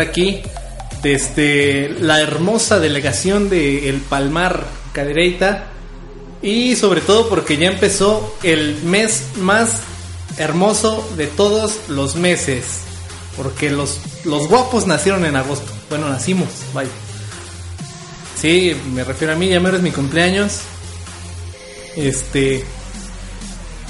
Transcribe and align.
aquí 0.00 0.42
desde 1.02 1.88
la 1.88 2.20
hermosa 2.20 2.78
delegación 2.78 3.50
de 3.50 3.88
El 3.88 3.96
Palmar 3.96 4.64
Cadereyta 4.92 5.64
y 6.40 6.76
sobre 6.76 7.00
todo 7.00 7.28
porque 7.28 7.56
ya 7.56 7.66
empezó 7.66 8.32
el 8.44 8.80
mes 8.84 9.24
más 9.38 9.80
hermoso 10.36 11.04
de 11.16 11.26
todos 11.26 11.80
los 11.88 12.14
meses 12.14 12.82
porque 13.36 13.70
los, 13.70 13.98
los 14.24 14.46
guapos 14.46 14.86
nacieron 14.86 15.24
en 15.24 15.34
agosto. 15.34 15.72
Bueno 15.88 16.08
nacimos 16.08 16.48
vaya. 16.72 16.90
Sí 18.40 18.76
me 18.94 19.02
refiero 19.02 19.32
a 19.32 19.36
mí 19.36 19.48
ya 19.48 19.58
me 19.58 19.68
es 19.68 19.82
mi 19.82 19.90
cumpleaños. 19.90 20.60
Este 21.96 22.64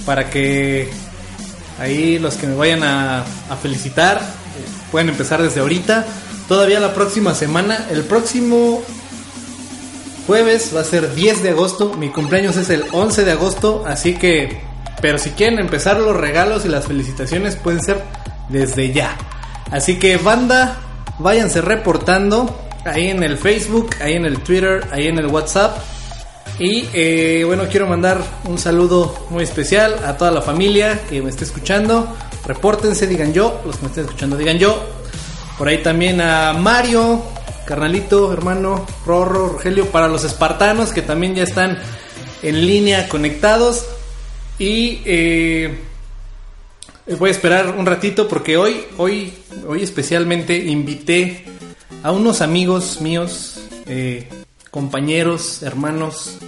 para 0.06 0.30
que 0.30 0.88
ahí 1.78 2.18
los 2.18 2.36
que 2.36 2.46
me 2.46 2.54
vayan 2.54 2.82
a 2.82 3.26
felicitar 3.60 4.47
pueden 4.90 5.08
empezar 5.08 5.42
desde 5.42 5.60
ahorita. 5.60 6.06
Todavía 6.48 6.80
la 6.80 6.94
próxima 6.94 7.34
semana, 7.34 7.86
el 7.90 8.04
próximo 8.04 8.82
jueves 10.26 10.72
va 10.74 10.80
a 10.80 10.84
ser 10.84 11.14
10 11.14 11.42
de 11.42 11.50
agosto. 11.50 11.94
Mi 11.94 12.10
cumpleaños 12.10 12.56
es 12.56 12.70
el 12.70 12.84
11 12.92 13.24
de 13.24 13.32
agosto, 13.32 13.84
así 13.86 14.14
que, 14.14 14.60
pero 15.00 15.18
si 15.18 15.30
quieren 15.30 15.58
empezar 15.58 15.98
los 15.98 16.16
regalos 16.16 16.64
y 16.64 16.68
las 16.68 16.86
felicitaciones 16.86 17.56
pueden 17.56 17.82
ser 17.82 18.02
desde 18.48 18.92
ya. 18.92 19.16
Así 19.70 19.98
que 19.98 20.16
banda, 20.16 20.78
váyanse 21.18 21.60
reportando 21.60 22.58
ahí 22.84 23.08
en 23.08 23.22
el 23.22 23.38
Facebook, 23.38 23.90
ahí 24.00 24.14
en 24.14 24.24
el 24.24 24.40
Twitter, 24.40 24.86
ahí 24.90 25.06
en 25.06 25.18
el 25.18 25.26
WhatsApp. 25.26 25.78
Y 26.58 26.88
eh, 26.92 27.44
bueno, 27.46 27.68
quiero 27.70 27.86
mandar 27.86 28.20
un 28.44 28.58
saludo 28.58 29.26
muy 29.30 29.44
especial 29.44 29.96
a 30.04 30.16
toda 30.16 30.32
la 30.32 30.42
familia 30.42 31.00
que 31.08 31.22
me 31.22 31.30
esté 31.30 31.44
escuchando. 31.44 32.16
Repórtense, 32.44 33.06
digan 33.06 33.32
yo, 33.32 33.60
los 33.64 33.76
que 33.76 33.82
me 33.82 33.88
estén 33.88 34.04
escuchando, 34.06 34.36
digan 34.36 34.58
yo. 34.58 34.84
Por 35.56 35.68
ahí 35.68 35.82
también 35.82 36.20
a 36.20 36.52
Mario, 36.54 37.22
carnalito, 37.64 38.32
hermano, 38.32 38.86
Rorro, 39.06 39.50
Rogelio, 39.50 39.86
para 39.86 40.08
los 40.08 40.24
espartanos 40.24 40.90
que 40.90 41.02
también 41.02 41.34
ya 41.34 41.44
están 41.44 41.78
en 42.42 42.66
línea 42.66 43.08
conectados. 43.08 43.86
Y 44.58 45.00
eh, 45.04 45.78
voy 47.18 47.28
a 47.28 47.32
esperar 47.32 47.74
un 47.78 47.86
ratito 47.86 48.26
porque 48.26 48.56
hoy, 48.56 48.84
hoy, 48.96 49.32
hoy 49.66 49.82
especialmente 49.82 50.56
invité 50.56 51.44
a 52.02 52.10
unos 52.10 52.40
amigos 52.40 53.00
míos, 53.00 53.60
eh, 53.86 54.28
compañeros, 54.78 55.64
hermanos, 55.64 56.38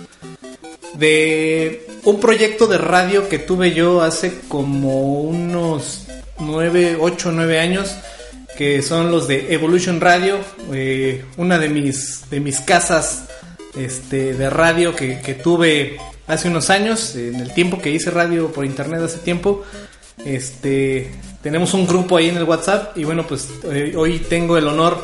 de 0.94 1.84
un 2.04 2.20
proyecto 2.20 2.68
de 2.68 2.78
radio 2.78 3.28
que 3.28 3.40
tuve 3.40 3.72
yo 3.72 4.02
hace 4.02 4.42
como 4.46 5.22
unos 5.22 6.06
9, 6.38 6.98
8, 7.00 7.32
9 7.32 7.58
años, 7.58 7.92
que 8.56 8.82
son 8.82 9.10
los 9.10 9.26
de 9.26 9.52
Evolution 9.52 10.00
Radio, 10.00 10.38
eh, 10.72 11.24
una 11.38 11.58
de 11.58 11.70
mis, 11.70 12.30
de 12.30 12.38
mis 12.38 12.60
casas 12.60 13.24
este, 13.76 14.34
de 14.34 14.48
radio 14.48 14.94
que, 14.94 15.40
tuve 15.42 15.96
hace 16.28 16.46
unos 16.46 16.70
años, 16.70 17.16
en 17.16 17.34
el 17.34 17.52
tiempo 17.52 17.80
que 17.80 17.90
hice 17.90 18.12
radio 18.12 18.52
por 18.52 18.64
internet 18.64 19.00
hace 19.02 19.18
tiempo. 19.18 19.64
Este, 20.24 21.10
tenemos 21.42 21.74
un 21.74 21.84
grupo 21.84 22.16
ahí 22.16 22.28
en 22.28 22.36
el 22.36 22.44
WhatsApp 22.44 22.96
y 22.96 23.02
bueno, 23.02 23.26
pues 23.26 23.48
eh, 23.64 23.92
hoy 23.96 24.20
tengo 24.20 24.56
el 24.56 24.68
honor 24.68 25.02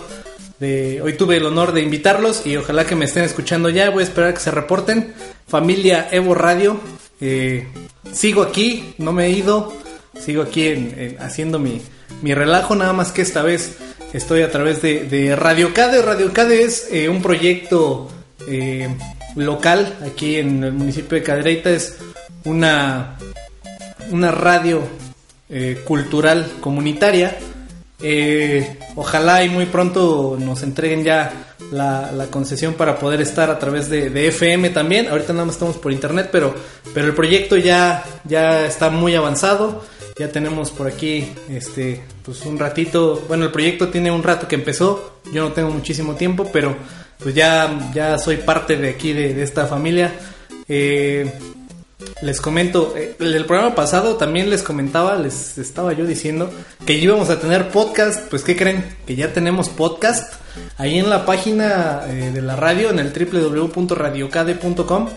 de, 0.58 1.02
hoy 1.02 1.14
tuve 1.14 1.36
el 1.36 1.46
honor 1.46 1.72
de 1.72 1.82
invitarlos 1.82 2.46
y 2.46 2.56
ojalá 2.56 2.86
que 2.86 2.96
me 2.96 3.04
estén 3.04 3.24
escuchando 3.24 3.68
ya. 3.68 3.90
Voy 3.90 4.02
a 4.02 4.06
esperar 4.06 4.34
que 4.34 4.40
se 4.40 4.50
reporten. 4.50 5.12
Familia 5.46 6.08
Evo 6.10 6.34
Radio, 6.34 6.80
eh, 7.20 7.66
sigo 8.12 8.42
aquí, 8.42 8.94
no 8.98 9.12
me 9.12 9.26
he 9.26 9.30
ido, 9.30 9.72
sigo 10.18 10.42
aquí 10.42 11.14
haciendo 11.18 11.58
mi, 11.58 11.80
relajo, 12.22 12.74
nada 12.74 12.92
más 12.92 13.12
que 13.12 13.22
esta 13.22 13.42
vez 13.42 13.76
estoy 14.12 14.42
a 14.42 14.50
través 14.50 14.82
de, 14.82 15.36
Radio 15.36 15.74
Cade. 15.74 16.02
Radio 16.02 16.32
Cade 16.32 16.62
es 16.62 16.88
eh, 16.90 17.08
un 17.08 17.22
proyecto 17.22 18.08
eh, 18.48 18.88
local 19.34 19.96
aquí 20.06 20.36
en 20.36 20.64
el 20.64 20.72
municipio 20.72 21.18
de 21.18 21.24
Cadereyta, 21.24 21.70
es 21.70 21.96
una, 22.44 23.18
una 24.10 24.30
radio 24.30 24.82
cultural 25.84 26.54
comunitaria 26.60 27.38
eh, 28.02 28.78
ojalá 28.94 29.42
y 29.44 29.48
muy 29.48 29.66
pronto 29.66 30.36
nos 30.38 30.62
entreguen 30.62 31.02
ya 31.02 31.54
la, 31.72 32.26
concesión 32.30 32.74
para 32.74 32.98
poder 32.98 33.20
estar 33.20 33.50
a 33.50 33.58
través 33.58 33.88
de, 33.88 34.28
FM 34.28 34.70
también. 34.70 35.08
Ahorita 35.08 35.32
nada 35.32 35.46
más 35.46 35.54
estamos 35.54 35.76
por 35.76 35.92
internet, 35.92 36.28
pero, 36.30 36.54
pero 36.92 37.06
el 37.06 37.14
proyecto 37.14 37.56
ya, 37.56 38.04
ya 38.24 38.66
está 38.66 38.90
muy 38.90 39.14
avanzado. 39.14 39.82
Ya 40.18 40.28
tenemos 40.28 40.70
por 40.70 40.86
aquí 40.86 41.28
este, 41.50 42.02
pues 42.24 42.44
un 42.46 42.58
ratito. 42.58 43.22
Bueno, 43.28 43.44
el 43.44 43.52
proyecto 43.52 43.88
tiene 43.88 44.10
un 44.10 44.22
rato 44.22 44.48
que 44.48 44.54
empezó. 44.54 45.20
Yo 45.32 45.42
no 45.42 45.52
tengo 45.52 45.70
muchísimo 45.70 46.14
tiempo, 46.14 46.48
pero 46.50 46.74
pues 47.18 47.34
ya, 47.34 47.90
ya 47.94 48.16
soy 48.18 48.38
parte 48.38 48.76
de 48.76 48.90
aquí, 48.90 49.12
de, 49.12 49.34
de 49.34 49.42
esta 49.42 49.66
familia. 49.66 50.12
Eh, 50.68 51.30
les 52.22 52.40
comento, 52.40 52.94
eh, 52.96 53.16
el 53.20 53.46
programa 53.46 53.74
pasado 53.74 54.16
también 54.16 54.50
les 54.50 54.62
comentaba, 54.62 55.16
les 55.16 55.56
estaba 55.56 55.92
yo 55.94 56.04
diciendo 56.04 56.50
que 56.84 56.94
íbamos 56.94 57.30
a 57.30 57.40
tener 57.40 57.70
podcast, 57.70 58.28
pues 58.28 58.42
¿qué 58.42 58.54
creen? 58.56 58.84
Que 59.06 59.16
ya 59.16 59.32
tenemos 59.32 59.70
podcast 59.70 60.34
ahí 60.76 60.98
en 60.98 61.08
la 61.08 61.24
página 61.24 62.02
eh, 62.08 62.32
de 62.32 62.42
la 62.42 62.56
radio, 62.56 62.90
en 62.90 62.98
el 62.98 63.12
www.radiocade.com. 63.12 65.08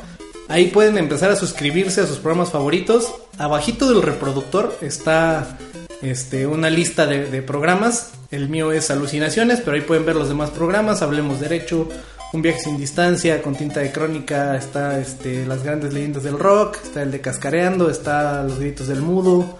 Ahí 0.48 0.68
pueden 0.68 0.98
empezar 0.98 1.30
a 1.32 1.36
suscribirse 1.36 2.02
a 2.02 2.08
sus 2.08 2.18
programas 2.18 2.52
favoritos. 2.52 3.14
Abajito 3.38 3.90
del 3.90 4.02
reproductor 4.02 4.76
está 4.82 5.58
este, 6.02 6.48
una 6.48 6.70
lista 6.70 7.06
de, 7.06 7.26
de 7.26 7.42
programas. 7.42 8.12
El 8.32 8.50
mío 8.50 8.72
es 8.72 8.90
Alucinaciones, 8.90 9.60
pero 9.60 9.76
ahí 9.76 9.82
pueden 9.82 10.06
ver 10.06 10.16
los 10.16 10.30
demás 10.30 10.50
programas. 10.50 11.02
Hablemos 11.02 11.40
Derecho, 11.40 11.88
un 12.32 12.42
viaje 12.42 12.60
sin 12.60 12.78
distancia, 12.78 13.42
con 13.42 13.56
tinta 13.56 13.80
de 13.80 13.92
crónica, 13.92 14.56
está 14.56 15.00
este, 15.00 15.46
las 15.46 15.64
grandes 15.64 15.94
leyendas 15.94 16.24
del 16.24 16.38
rock, 16.38 16.78
está 16.84 17.02
el 17.02 17.12
de 17.12 17.22
Cascareando, 17.22 17.90
está 17.90 18.44
los 18.44 18.60
gritos 18.60 18.88
del 18.88 19.02
mudo, 19.02 19.60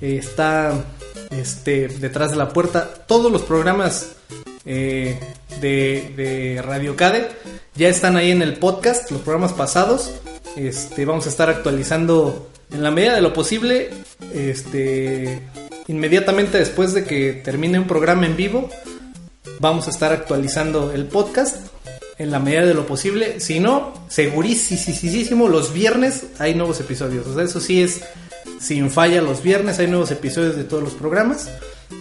está 0.00 0.72
este, 1.30 1.88
detrás 1.88 2.32
de 2.32 2.36
la 2.36 2.48
puerta, 2.48 2.88
todos 3.06 3.30
los 3.30 3.42
programas 3.42 4.12
eh, 4.64 5.18
de, 5.60 6.60
Radio 6.64 6.96
Cade 6.96 7.28
ya 7.76 7.88
están 7.88 8.16
ahí 8.16 8.32
en 8.32 8.42
el 8.42 8.54
podcast, 8.54 9.10
los 9.10 9.20
programas 9.20 9.52
pasados, 9.52 10.10
este, 10.56 11.04
vamos 11.04 11.26
a 11.26 11.28
estar 11.28 11.48
actualizando 11.48 12.50
en 12.72 12.82
la 12.82 12.90
medida 12.90 13.14
de 13.14 13.20
lo 13.20 13.32
posible, 13.32 13.90
este, 14.34 15.40
inmediatamente 15.86 16.58
después 16.58 16.92
de 16.92 17.04
que 17.04 17.34
termine 17.34 17.78
un 17.78 17.86
programa 17.86 18.26
en 18.26 18.36
vivo, 18.36 18.68
vamos 19.60 19.86
a 19.86 19.90
estar 19.90 20.12
actualizando 20.12 20.92
el 20.92 21.06
podcast 21.06 21.69
en 22.20 22.30
la 22.30 22.38
medida 22.38 22.66
de 22.66 22.74
lo 22.74 22.86
posible. 22.86 23.40
Si 23.40 23.60
no, 23.60 23.94
segurísimo, 24.08 25.48
los 25.48 25.72
viernes 25.72 26.24
hay 26.38 26.54
nuevos 26.54 26.78
episodios. 26.78 27.26
O 27.26 27.34
sea, 27.34 27.44
eso 27.44 27.60
sí 27.60 27.82
es 27.82 28.02
sin 28.60 28.90
falla 28.90 29.22
los 29.22 29.42
viernes 29.42 29.78
hay 29.78 29.86
nuevos 29.86 30.10
episodios 30.10 30.54
de 30.54 30.64
todos 30.64 30.82
los 30.82 30.92
programas. 30.92 31.48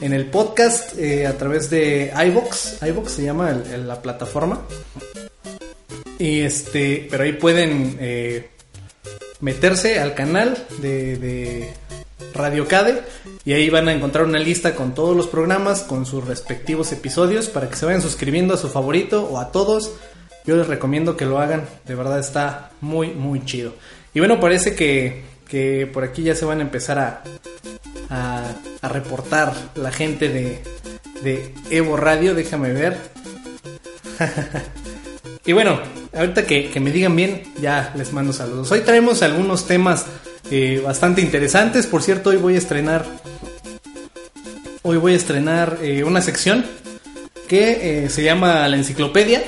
En 0.02 0.12
el 0.12 0.26
podcast 0.26 1.00
eh, 1.00 1.26
a 1.26 1.38
través 1.38 1.70
de 1.70 2.12
iBox, 2.28 2.84
iBox 2.84 3.12
se 3.14 3.24
llama 3.24 3.54
la 3.54 4.02
plataforma. 4.02 4.62
Y 6.18 6.42
este, 6.42 7.08
pero 7.10 7.24
ahí 7.24 7.32
pueden 7.32 7.98
eh, 8.02 8.50
meterse 9.40 10.02
al 10.02 10.16
canal 10.16 10.68
de, 10.82 11.18
de 11.18 11.74
Radio 12.34 12.68
Cade 12.68 13.04
y 13.50 13.54
ahí 13.54 13.72
van 13.72 13.88
a 13.88 13.94
encontrar 13.94 14.26
una 14.26 14.38
lista 14.38 14.76
con 14.76 14.94
todos 14.94 15.18
los 15.18 15.26
programas, 15.26 15.82
con 15.82 16.06
sus 16.06 16.24
respectivos 16.24 16.92
episodios 16.92 17.48
para 17.48 17.68
que 17.68 17.76
se 17.76 17.88
vayan 17.88 18.04
suscribiendo 18.04 18.54
a 18.54 18.58
su 18.58 18.70
favorito 18.70 19.24
o 19.24 19.40
a 19.40 19.52
todos 19.52 19.92
yo 20.46 20.56
les 20.56 20.68
recomiendo 20.68 21.18
que 21.18 21.26
lo 21.26 21.40
hagan, 21.40 21.68
de 21.88 21.96
verdad 21.96 22.20
está 22.20 22.70
muy, 22.80 23.08
muy 23.08 23.44
chido. 23.46 23.74
Y 24.14 24.20
bueno, 24.20 24.40
parece 24.40 24.76
que, 24.76 25.24
que 25.48 25.90
por 25.92 26.04
aquí 26.04 26.22
ya 26.22 26.36
se 26.36 26.46
van 26.46 26.60
a 26.60 26.62
empezar 26.62 27.00
a, 27.00 27.24
a, 28.84 28.88
reportar 28.88 29.52
la 29.74 29.92
gente 29.92 30.30
de, 30.30 30.62
de 31.24 31.52
Evo 31.72 31.98
Radio, 31.98 32.36
déjame 32.36 32.72
ver. 32.72 32.98
y 35.44 35.54
bueno, 35.54 35.80
ahorita 36.16 36.46
que, 36.46 36.80
me 36.80 36.92
digan 36.92 37.16
bien, 37.16 37.42
ya 37.60 37.94
les 37.96 38.14
mando 38.14 38.32
saludos. 38.32 38.72
Hoy 38.72 38.82
traemos 38.82 39.24
algunos 39.24 39.66
temas 39.66 40.06
eh, 40.52 40.82
bastante 40.84 41.22
interesantes. 41.22 41.88
Por 41.88 42.02
cierto, 42.02 42.30
hoy 42.32 42.38
voy 42.38 42.56
a 42.56 42.58
estrenar. 42.58 43.06
Hoy 44.82 44.98
voy 44.98 45.14
a 45.14 45.16
estrenar 45.16 45.78
eh, 45.82 46.04
una 46.04 46.22
sección 46.22 46.66
que 47.48 48.06
eh, 48.06 48.10
se 48.10 48.24
llama 48.24 48.68
La 48.68 48.78
Enciclopedia 48.78 49.44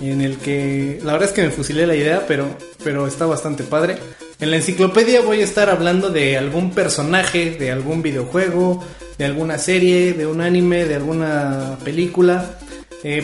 en 0.00 0.20
el 0.20 0.36
que 0.38 1.00
la 1.02 1.12
verdad 1.12 1.28
es 1.28 1.34
que 1.34 1.42
me 1.42 1.50
fusilé 1.50 1.86
la 1.86 1.94
idea, 1.94 2.24
pero, 2.26 2.46
pero 2.82 3.06
está 3.06 3.26
bastante 3.26 3.62
padre. 3.62 3.96
En 4.40 4.50
la 4.50 4.56
enciclopedia 4.56 5.22
voy 5.22 5.40
a 5.40 5.44
estar 5.44 5.70
hablando 5.70 6.10
de 6.10 6.36
algún 6.36 6.72
personaje, 6.72 7.52
de 7.52 7.70
algún 7.70 8.02
videojuego, 8.02 8.84
de 9.16 9.24
alguna 9.24 9.56
serie, 9.58 10.12
de 10.12 10.26
un 10.26 10.40
anime, 10.40 10.84
de 10.84 10.96
alguna 10.96 11.78
película, 11.84 12.58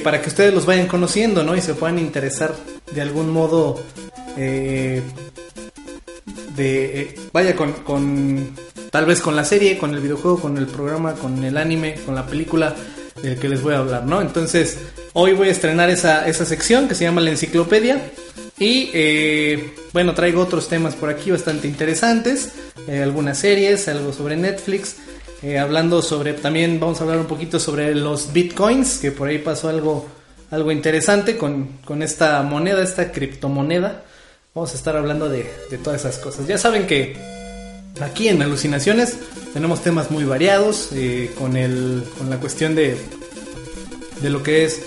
para 0.03 0.23
que 0.23 0.29
ustedes 0.29 0.55
los 0.55 0.65
vayan 0.65 0.87
conociendo, 0.87 1.43
¿no? 1.43 1.56
Y 1.56 1.61
se 1.61 1.75
puedan 1.75 1.99
interesar 1.99 2.55
de 2.93 3.00
algún 3.00 3.31
modo, 3.31 3.81
eh, 4.37 5.03
eh, 6.61 7.15
vaya, 7.33 7.57
con, 7.57 7.73
con, 7.73 8.51
tal 8.91 9.07
vez 9.07 9.21
con 9.21 9.37
la 9.37 9.45
serie, 9.45 9.79
con 9.79 9.95
el 9.95 10.01
videojuego, 10.01 10.41
con 10.41 10.59
el 10.59 10.67
programa, 10.67 11.15
con 11.15 11.43
el 11.45 11.57
anime, 11.57 11.95
con 12.05 12.15
la 12.15 12.27
película 12.27 12.75
del 13.23 13.39
que 13.39 13.49
les 13.49 13.62
voy 13.62 13.75
a 13.75 13.79
hablar, 13.79 14.07
¿no? 14.07 14.21
Entonces, 14.21 14.79
hoy 15.12 15.33
voy 15.33 15.49
a 15.49 15.53
estrenar 15.53 15.91
esa, 15.91 16.27
esa 16.27 16.45
sección 16.45 16.89
que 16.89 16.95
se 16.95 17.05
llama 17.05 17.21
la 17.21 17.31
enciclopedia. 17.31 18.01
Y 18.59 18.91
eh, 18.93 19.75
bueno, 19.93 20.15
traigo 20.15 20.43
otros 20.43 20.69
temas 20.69 20.95
por 20.95 21.09
aquí 21.09 21.31
bastante 21.31 21.67
interesantes, 21.67 22.53
eh, 22.87 23.01
algunas 23.03 23.39
series, 23.39 23.89
algo 23.89 24.12
sobre 24.12 24.37
Netflix, 24.37 24.97
hablando 25.59 26.03
sobre, 26.03 26.35
también 26.35 26.79
vamos 26.79 27.01
a 27.01 27.05
hablar 27.05 27.19
un 27.19 27.27
poquito 27.27 27.59
sobre 27.59 27.95
los 27.95 28.35
bitcoins, 28.35 28.99
que 28.99 29.11
por 29.11 29.29
ahí 29.29 29.39
pasó 29.39 29.71
algo, 29.71 30.07
algo 30.51 30.71
interesante 30.71 31.39
con, 31.39 31.79
con 31.87 32.03
esta 32.03 32.43
moneda, 32.43 32.83
esta 32.83 33.11
criptomoneda. 33.11 34.05
Vamos 34.55 34.73
a 34.73 34.75
estar 34.75 34.97
hablando 34.97 35.29
de, 35.29 35.49
de 35.70 35.79
todas 35.79 36.00
esas 36.00 36.19
cosas. 36.19 36.47
Ya 36.47 36.58
saben 36.58 36.87
que 36.87 37.17
aquí 38.00 38.29
en 38.29 38.43
Alucinaciones 38.43 39.17
tenemos 39.52 39.82
temas 39.82 40.11
muy 40.11 40.25
variados, 40.25 40.91
con, 41.38 41.56
el, 41.56 42.05
con 42.19 42.31
la 42.31 42.38
cuestión 42.38 42.75
de, 42.75 42.97
de 44.20 44.31
lo 44.31 44.43
que 44.43 44.64
es 44.64 44.82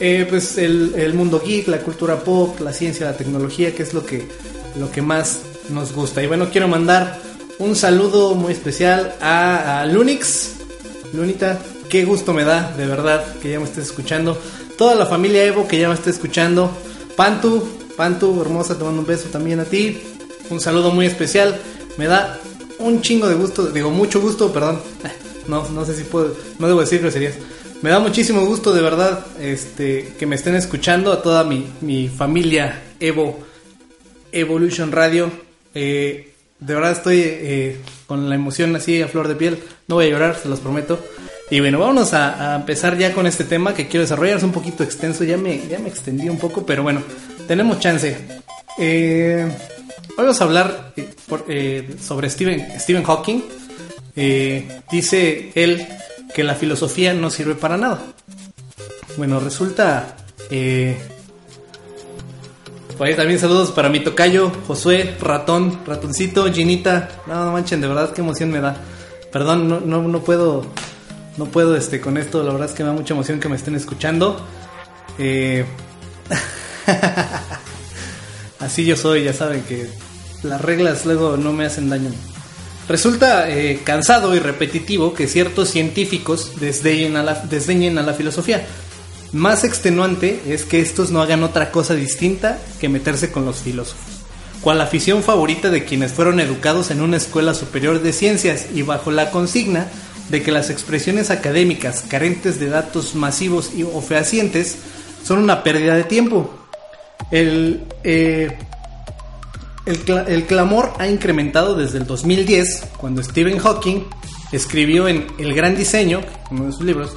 eh, 0.00 0.26
pues 0.28 0.58
el, 0.58 1.12
mundo 1.14 1.42
geek, 1.44 1.66
la 1.66 1.78
cultura 1.78 2.20
pop, 2.20 2.60
la 2.60 2.72
ciencia, 2.72 3.06
la 3.06 3.16
tecnología, 3.16 3.74
que 3.74 3.82
es 3.82 3.94
lo 3.94 4.06
que, 4.06 4.28
lo 4.78 4.90
que 4.90 5.02
más 5.02 5.40
nos 5.70 5.92
gusta. 5.92 6.22
Y 6.22 6.28
bueno, 6.28 6.50
quiero 6.50 6.68
mandar 6.68 7.18
un 7.58 7.74
saludo 7.74 8.34
muy 8.34 8.52
especial 8.52 9.16
a, 9.20 9.84
Lunix. 9.90 10.54
Lunita, 11.12 11.58
qué 11.88 12.04
gusto 12.04 12.32
me 12.32 12.44
da, 12.44 12.72
de 12.76 12.86
verdad, 12.86 13.24
que 13.42 13.50
ya 13.50 13.58
me 13.58 13.64
estés 13.64 13.86
escuchando. 13.86 14.40
Toda 14.76 14.94
la 14.94 15.06
familia 15.06 15.44
Evo 15.44 15.66
que 15.66 15.80
ya 15.80 15.88
me 15.88 15.94
esté 15.94 16.10
escuchando. 16.10 16.70
Pantu, 17.16 17.66
Pantu, 17.98 18.40
hermosa, 18.40 18.78
te 18.78 18.84
mando 18.84 19.00
un 19.00 19.06
beso 19.08 19.28
también 19.28 19.58
a 19.58 19.64
ti. 19.64 20.00
Un 20.50 20.60
saludo 20.60 20.92
muy 20.92 21.04
especial. 21.04 21.58
Me 21.96 22.06
da 22.06 22.38
un 22.78 23.02
chingo 23.02 23.26
de 23.26 23.34
gusto, 23.34 23.66
digo 23.72 23.90
mucho 23.90 24.20
gusto, 24.20 24.52
perdón. 24.52 24.80
No, 25.48 25.66
no 25.70 25.82
sé 25.86 25.96
si 25.96 26.04
puedo, 26.04 26.36
no 26.58 26.68
debo 26.68 26.82
decir 26.82 27.00
groserías. 27.00 27.32
Me 27.80 27.88
da 27.88 28.00
muchísimo 28.00 28.44
gusto, 28.44 28.74
de 28.74 28.82
verdad, 28.82 29.24
este, 29.40 30.12
que 30.18 30.26
me 30.26 30.36
estén 30.36 30.54
escuchando 30.54 31.10
a 31.10 31.22
toda 31.22 31.42
mi, 31.42 32.08
familia 32.08 32.82
Evo, 33.00 33.38
Evolution 34.30 34.92
Radio. 34.92 35.30
Eh, 35.74 36.34
de 36.60 36.74
verdad 36.74 36.92
estoy 36.92 37.22
eh, 37.24 37.80
con 38.06 38.28
la 38.28 38.34
emoción 38.34 38.76
así 38.76 39.00
a 39.00 39.08
flor 39.08 39.26
de 39.26 39.36
piel. 39.36 39.58
No 39.86 39.94
voy 39.94 40.04
a 40.04 40.10
llorar, 40.10 40.36
se 40.36 40.50
los 40.50 40.60
prometo. 40.60 41.02
Y 41.50 41.60
bueno, 41.60 41.78
vámonos 41.78 42.12
a, 42.14 42.56
empezar 42.56 42.98
ya 42.98 43.12
con 43.12 43.26
este 43.26 43.44
tema 43.44 43.74
que 43.74 43.88
quiero 43.88 44.02
desarrollar. 44.02 44.36
Es 44.36 44.42
un 44.42 44.52
poquito 44.52 44.82
extenso, 44.84 45.24
ya 45.24 45.36
me, 45.36 45.66
ya 45.66 45.78
me 45.78 45.88
extendí 45.88 46.28
un 46.28 46.38
poco, 46.38 46.66
pero 46.66 46.82
bueno, 46.82 47.02
tenemos 47.46 47.80
chance. 47.80 48.16
Eh, 48.78 49.50
vamos 50.16 50.40
a 50.40 50.44
hablar 50.44 50.92
sobre 52.00 52.30
Stephen, 52.30 52.66
Stephen 52.78 53.04
Hawking. 53.04 53.42
dice 54.90 55.52
él 55.54 55.86
que 56.34 56.44
la 56.44 56.54
filosofía 56.54 57.14
no 57.14 57.30
sirve 57.30 57.54
para 57.54 57.76
nada. 57.76 58.00
Bueno, 59.16 59.40
resulta... 59.40 60.16
Eh, 60.50 60.96
pues 62.98 63.14
también 63.14 63.38
saludos 63.38 63.70
para 63.70 63.88
mi 63.88 64.00
tocayo, 64.00 64.50
Josué, 64.66 65.16
ratón, 65.20 65.78
ratoncito, 65.86 66.52
Ginita. 66.52 67.08
No, 67.28 67.44
no 67.44 67.52
manchen, 67.52 67.80
de 67.80 67.86
verdad 67.86 68.12
qué 68.12 68.22
emoción 68.22 68.50
me 68.50 68.60
da. 68.60 68.76
Perdón, 69.30 69.68
no, 69.68 69.78
no, 69.80 70.02
no 70.02 70.18
puedo, 70.20 70.66
no 71.38 71.46
puedo 71.46 71.76
este, 71.76 72.00
con 72.00 72.18
esto, 72.18 72.42
la 72.42 72.52
verdad 72.52 72.68
es 72.68 72.74
que 72.74 72.82
me 72.82 72.88
da 72.88 72.94
mucha 72.94 73.14
emoción 73.14 73.40
que 73.40 73.48
me 73.48 73.56
estén 73.56 73.76
escuchando. 73.76 74.44
Eh, 75.18 75.64
así 78.58 78.84
yo 78.84 78.96
soy, 78.96 79.24
ya 79.24 79.32
saben 79.32 79.62
que 79.62 79.88
las 80.42 80.60
reglas 80.60 81.06
luego 81.06 81.36
no 81.36 81.52
me 81.52 81.64
hacen 81.64 81.88
daño. 81.88 82.10
Resulta 82.88 83.50
eh, 83.50 83.80
cansado 83.84 84.34
y 84.34 84.40
repetitivo 84.40 85.14
que 85.14 85.28
ciertos 85.28 85.70
científicos 85.70 86.52
desdeñen 86.58 87.16
a, 87.16 87.22
la, 87.22 87.34
desdeñen 87.34 87.98
a 87.98 88.02
la 88.02 88.14
filosofía. 88.14 88.66
Más 89.32 89.62
extenuante 89.62 90.40
es 90.48 90.64
que 90.64 90.80
estos 90.80 91.10
no 91.10 91.20
hagan 91.20 91.44
otra 91.44 91.70
cosa 91.70 91.94
distinta 91.94 92.58
que 92.80 92.88
meterse 92.88 93.30
con 93.30 93.44
los 93.44 93.58
filósofos. 93.58 94.17
Cual 94.60 94.80
afición 94.80 95.22
favorita 95.22 95.70
de 95.70 95.84
quienes 95.84 96.12
fueron 96.12 96.40
educados 96.40 96.90
en 96.90 97.00
una 97.00 97.16
escuela 97.16 97.54
superior 97.54 98.02
de 98.02 98.12
ciencias 98.12 98.66
y 98.74 98.82
bajo 98.82 99.10
la 99.10 99.30
consigna 99.30 99.88
de 100.30 100.42
que 100.42 100.52
las 100.52 100.70
expresiones 100.70 101.30
académicas 101.30 102.04
carentes 102.08 102.60
de 102.60 102.68
datos 102.68 103.14
masivos 103.14 103.72
y, 103.74 103.82
o 103.82 104.00
fehacientes 104.00 104.76
son 105.24 105.38
una 105.38 105.62
pérdida 105.62 105.94
de 105.94 106.04
tiempo. 106.04 106.54
El, 107.30 107.84
eh, 108.04 108.56
el, 109.86 110.44
clamor 110.44 110.92
ha 110.98 111.08
incrementado 111.08 111.74
desde 111.74 111.98
el 111.98 112.06
2010, 112.06 112.88
cuando 112.98 113.22
Stephen 113.22 113.58
Hawking 113.58 114.04
escribió 114.52 115.08
en 115.08 115.26
El 115.38 115.54
Gran 115.54 115.76
Diseño, 115.76 116.20
uno 116.50 116.66
de 116.66 116.72
sus 116.72 116.82
libros, 116.82 117.12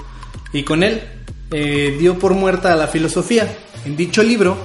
y 0.53 0.63
con 0.63 0.83
él 0.83 1.01
eh, 1.51 1.97
dio 1.99 2.17
por 2.17 2.33
muerta 2.33 2.71
a 2.71 2.75
la 2.77 2.87
filosofía. 2.87 3.53
En 3.85 3.97
dicho 3.97 4.23
libro, 4.23 4.57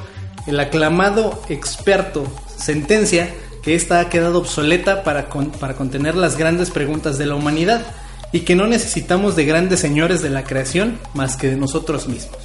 el 0.46 0.60
aclamado 0.60 1.42
experto 1.48 2.24
sentencia 2.58 3.34
que 3.62 3.74
ésta 3.74 4.00
ha 4.00 4.08
quedado 4.08 4.38
obsoleta 4.38 5.02
para, 5.02 5.28
para 5.28 5.74
contener 5.74 6.14
las 6.14 6.36
grandes 6.36 6.70
preguntas 6.70 7.18
de 7.18 7.26
la 7.26 7.34
humanidad 7.34 7.86
y 8.32 8.40
que 8.40 8.54
no 8.54 8.66
necesitamos 8.66 9.36
de 9.36 9.44
grandes 9.44 9.80
señores 9.80 10.22
de 10.22 10.30
la 10.30 10.44
creación 10.44 10.98
más 11.14 11.36
que 11.36 11.48
de 11.48 11.56
nosotros 11.56 12.08
mismos. 12.08 12.38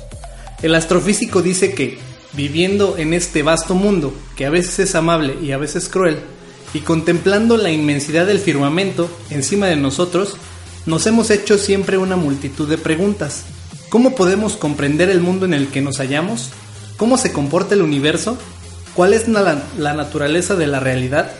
El 0.61 0.75
astrofísico 0.75 1.41
dice 1.41 1.73
que 1.73 1.97
viviendo 2.33 2.97
en 2.97 3.13
este 3.13 3.43
vasto 3.43 3.75
mundo, 3.75 4.13
que 4.35 4.45
a 4.45 4.49
veces 4.49 4.79
es 4.79 4.95
amable 4.95 5.35
y 5.41 5.51
a 5.51 5.57
veces 5.57 5.89
cruel, 5.89 6.19
y 6.73 6.79
contemplando 6.79 7.57
la 7.57 7.71
inmensidad 7.71 8.25
del 8.25 8.39
firmamento 8.39 9.09
encima 9.29 9.67
de 9.67 9.75
nosotros, 9.75 10.37
nos 10.85 11.05
hemos 11.05 11.29
hecho 11.29 11.57
siempre 11.57 11.97
una 11.97 12.15
multitud 12.15 12.69
de 12.69 12.77
preguntas. 12.77 13.43
¿Cómo 13.89 14.15
podemos 14.15 14.55
comprender 14.55 15.09
el 15.09 15.19
mundo 15.19 15.45
en 15.45 15.53
el 15.53 15.67
que 15.67 15.81
nos 15.81 15.97
hallamos? 15.97 16.49
¿Cómo 16.95 17.17
se 17.17 17.33
comporta 17.33 17.75
el 17.75 17.81
universo? 17.81 18.37
¿Cuál 18.95 19.13
es 19.13 19.27
la, 19.27 19.93
naturaleza 19.93 20.55
de 20.55 20.67
la 20.67 20.79
realidad? 20.79 21.31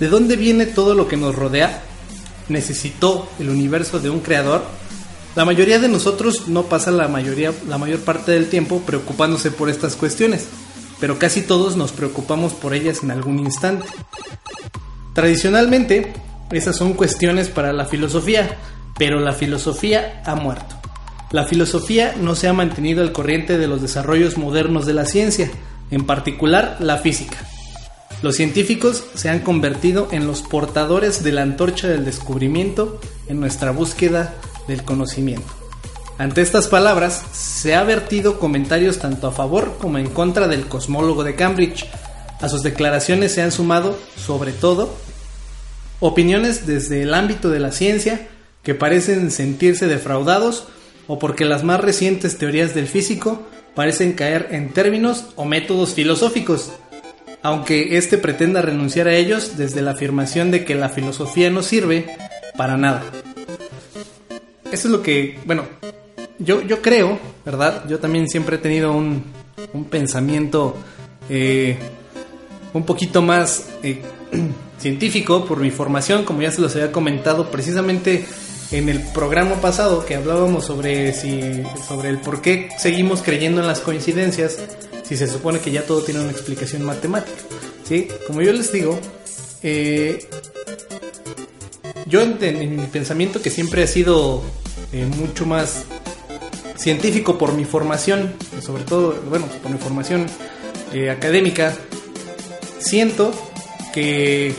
¿De 0.00 0.08
dónde 0.08 0.36
viene 0.36 0.66
todo 0.66 0.94
lo 0.94 1.06
que 1.06 1.16
nos 1.16 1.34
rodea? 1.34 1.82
¿Necesitó 2.48 3.28
el 3.38 3.50
universo 3.50 4.00
de 4.00 4.10
un 4.10 4.20
creador? 4.20 4.62
La 5.36 5.44
mayoría 5.44 5.78
de 5.78 5.88
nosotros 5.88 6.48
no 6.48 6.64
pasa 6.64 6.90
la 6.90 7.06
mayoría, 7.06 7.52
la 7.68 7.78
mayor 7.78 8.00
parte 8.00 8.32
del 8.32 8.48
tiempo 8.48 8.80
preocupándose 8.80 9.52
por 9.52 9.70
estas 9.70 9.94
cuestiones, 9.94 10.46
pero 10.98 11.18
casi 11.18 11.42
todos 11.42 11.76
nos 11.76 11.92
preocupamos 11.92 12.52
por 12.52 12.74
ellas 12.74 13.04
en 13.04 13.12
algún 13.12 13.38
instante. 13.38 13.86
Tradicionalmente, 15.14 16.12
esas 16.50 16.76
son 16.76 16.94
cuestiones 16.94 17.48
para 17.48 17.72
la 17.72 17.84
filosofía, 17.84 18.58
pero 18.98 19.20
la 19.20 19.32
filosofía 19.32 20.22
ha 20.26 20.34
muerto. 20.34 20.74
La 21.30 21.44
filosofía 21.44 22.14
no 22.20 22.34
se 22.34 22.48
ha 22.48 22.52
mantenido 22.52 23.02
al 23.02 23.12
corriente 23.12 23.58
de 23.58 23.68
los 23.68 23.82
desarrollos 23.82 24.38
modernos 24.38 24.86
de 24.86 24.94
la 24.94 25.04
ciencia, 25.04 25.50
en 25.90 26.04
particular 26.04 26.76
la 26.80 26.98
física. 26.98 27.38
Los 28.20 28.36
científicos 28.36 29.04
se 29.14 29.28
han 29.28 29.40
convertido 29.40 30.08
en 30.10 30.26
los 30.26 30.42
portadores 30.42 31.22
de 31.22 31.32
la 31.32 31.42
antorcha 31.42 31.86
del 31.88 32.04
descubrimiento 32.04 33.00
en 33.28 33.38
nuestra 33.38 33.70
búsqueda 33.70 34.34
del 34.66 34.82
conocimiento. 34.82 35.46
Ante 36.18 36.40
estas 36.40 36.66
palabras, 36.66 37.22
se 37.32 37.76
ha 37.76 37.84
vertido 37.84 38.40
comentarios 38.40 38.98
tanto 38.98 39.28
a 39.28 39.32
favor 39.32 39.76
como 39.78 39.98
en 39.98 40.08
contra 40.08 40.48
del 40.48 40.66
cosmólogo 40.66 41.22
de 41.22 41.36
Cambridge. 41.36 41.86
A 42.40 42.48
sus 42.48 42.64
declaraciones 42.64 43.32
se 43.32 43.42
han 43.42 43.52
sumado, 43.52 43.96
sobre 44.16 44.50
todo, 44.50 44.92
opiniones 46.00 46.66
desde 46.66 47.02
el 47.02 47.14
ámbito 47.14 47.50
de 47.50 47.60
la 47.60 47.70
ciencia 47.70 48.28
que 48.64 48.74
parecen 48.74 49.30
sentirse 49.30 49.86
defraudados 49.86 50.66
o 51.06 51.20
porque 51.20 51.44
las 51.44 51.62
más 51.62 51.80
recientes 51.80 52.36
teorías 52.36 52.74
del 52.74 52.88
físico 52.88 53.46
parecen 53.78 54.14
caer 54.14 54.48
en 54.50 54.70
términos 54.70 55.26
o 55.36 55.44
métodos 55.44 55.94
filosóficos, 55.94 56.72
aunque 57.44 57.96
éste 57.96 58.18
pretenda 58.18 58.60
renunciar 58.60 59.06
a 59.06 59.14
ellos 59.14 59.56
desde 59.56 59.82
la 59.82 59.92
afirmación 59.92 60.50
de 60.50 60.64
que 60.64 60.74
la 60.74 60.88
filosofía 60.88 61.48
no 61.48 61.62
sirve 61.62 62.06
para 62.56 62.76
nada. 62.76 63.04
Eso 64.72 64.88
es 64.88 64.92
lo 64.92 65.00
que, 65.00 65.38
bueno, 65.44 65.62
yo, 66.40 66.60
yo 66.62 66.82
creo, 66.82 67.20
¿verdad? 67.44 67.84
Yo 67.88 68.00
también 68.00 68.28
siempre 68.28 68.56
he 68.56 68.58
tenido 68.58 68.90
un, 68.90 69.22
un 69.72 69.84
pensamiento 69.84 70.74
eh, 71.30 71.76
un 72.72 72.82
poquito 72.82 73.22
más 73.22 73.68
eh, 73.84 74.02
científico 74.80 75.44
por 75.44 75.60
mi 75.60 75.70
formación, 75.70 76.24
como 76.24 76.42
ya 76.42 76.50
se 76.50 76.60
los 76.60 76.74
había 76.74 76.90
comentado 76.90 77.48
precisamente 77.48 78.26
en 78.70 78.88
el 78.88 79.00
programa 79.12 79.56
pasado 79.60 80.04
que 80.04 80.14
hablábamos 80.14 80.64
sobre 80.66 81.12
si 81.12 81.62
sobre 81.86 82.10
el 82.10 82.18
por 82.18 82.42
qué 82.42 82.68
seguimos 82.78 83.22
creyendo 83.22 83.60
en 83.60 83.66
las 83.66 83.80
coincidencias 83.80 84.58
si 85.04 85.16
se 85.16 85.26
supone 85.26 85.60
que 85.60 85.70
ya 85.70 85.84
todo 85.84 86.02
tiene 86.02 86.20
una 86.20 86.30
explicación 86.30 86.84
matemática 86.84 87.38
sí 87.84 88.08
como 88.26 88.42
yo 88.42 88.52
les 88.52 88.70
digo 88.72 88.98
eh, 89.62 90.28
yo 92.08 92.22
en, 92.22 92.76
mi 92.76 92.86
pensamiento 92.86 93.42
que 93.42 93.50
siempre 93.50 93.82
ha 93.82 93.86
sido 93.86 94.42
eh, 94.92 95.04
mucho 95.04 95.44
más 95.44 95.84
científico 96.76 97.36
por 97.36 97.52
mi 97.52 97.64
formación, 97.64 98.34
sobre 98.62 98.84
todo, 98.84 99.20
bueno, 99.28 99.46
por 99.62 99.70
mi 99.70 99.78
formación 99.78 100.26
eh, 100.94 101.10
académica, 101.10 101.74
siento 102.78 103.30
que 103.92 104.54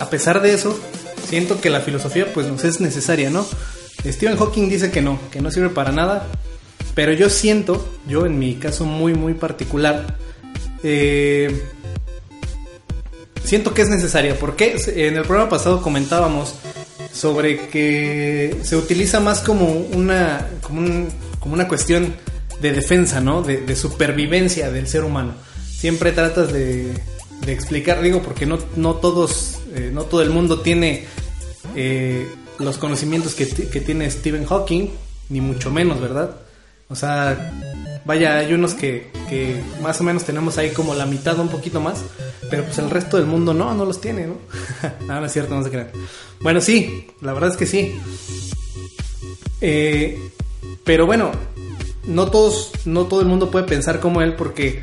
a 0.00 0.08
pesar 0.08 0.40
de 0.40 0.54
eso, 0.54 0.80
siento 1.28 1.60
que 1.60 1.70
la 1.70 1.80
filosofía 1.80 2.32
pues 2.32 2.46
nos 2.46 2.64
es 2.64 2.80
necesaria, 2.80 3.30
¿no? 3.30 3.46
Stephen 4.06 4.36
Hawking 4.36 4.68
dice 4.68 4.90
que 4.90 5.02
no, 5.02 5.18
que 5.30 5.40
no 5.40 5.50
sirve 5.50 5.70
para 5.70 5.92
nada. 5.92 6.26
Pero 6.94 7.12
yo 7.12 7.30
siento, 7.30 7.88
yo 8.08 8.26
en 8.26 8.38
mi 8.38 8.54
caso 8.56 8.84
muy, 8.84 9.14
muy 9.14 9.34
particular, 9.34 10.16
eh, 10.82 11.62
siento 13.44 13.74
que 13.74 13.82
es 13.82 13.88
necesaria. 13.88 14.38
Porque 14.38 14.76
en 14.88 15.16
el 15.16 15.22
programa 15.22 15.48
pasado 15.48 15.82
comentábamos 15.82 16.54
sobre 17.12 17.68
que 17.68 18.56
se 18.62 18.76
utiliza 18.76 19.20
más 19.20 19.40
como 19.40 19.66
una, 19.72 20.48
como, 20.62 21.08
una 21.44 21.68
cuestión 21.68 22.14
de 22.60 22.72
defensa, 22.72 23.20
¿no? 23.20 23.42
De, 23.42 23.76
supervivencia 23.76 24.70
del 24.70 24.88
ser 24.88 25.04
humano. 25.04 25.34
Siempre 25.70 26.12
tratas 26.12 26.52
de, 26.52 26.92
explicar, 27.46 28.02
digo, 28.02 28.22
porque 28.22 28.44
no, 28.44 28.58
no 28.76 28.96
todos, 28.96 29.57
eh, 29.74 29.90
no 29.92 30.02
todo 30.04 30.22
el 30.22 30.30
mundo 30.30 30.60
tiene 30.60 31.04
eh, 31.74 32.28
los 32.58 32.78
conocimientos 32.78 33.34
que, 33.34 33.46
tiene 33.46 34.10
Stephen 34.10 34.44
Hawking, 34.44 34.88
ni 35.28 35.40
mucho 35.40 35.70
menos, 35.70 36.00
¿verdad? 36.00 36.36
O 36.88 36.96
sea, 36.96 37.52
vaya, 38.04 38.38
hay 38.38 38.52
unos 38.54 38.74
que, 38.74 39.10
que 39.28 39.62
más 39.82 40.00
o 40.00 40.04
menos 40.04 40.24
tenemos 40.24 40.58
ahí 40.58 40.70
como 40.70 40.94
la 40.94 41.06
mitad, 41.06 41.38
un 41.38 41.48
poquito 41.48 41.80
más, 41.80 42.02
pero 42.50 42.64
pues 42.64 42.78
el 42.78 42.90
resto 42.90 43.16
del 43.16 43.26
mundo 43.26 43.52
no, 43.52 43.74
no 43.74 43.84
los 43.84 44.00
tiene, 44.00 44.26
¿no? 44.26 44.36
no, 45.06 45.20
no 45.20 45.26
es 45.26 45.32
cierto, 45.32 45.54
no 45.54 45.62
se 45.62 45.70
crean. 45.70 45.90
Bueno, 46.40 46.60
sí, 46.60 47.08
la 47.20 47.32
verdad 47.32 47.50
es 47.50 47.56
que 47.56 47.66
sí. 47.66 47.94
Eh, 49.60 50.30
pero 50.84 51.06
bueno, 51.06 51.32
no 52.06 52.30
todos, 52.30 52.72
no 52.84 53.04
todo 53.06 53.20
el 53.20 53.26
mundo 53.26 53.50
puede 53.50 53.66
pensar 53.66 54.00
como 54.00 54.22
él 54.22 54.34
porque 54.34 54.82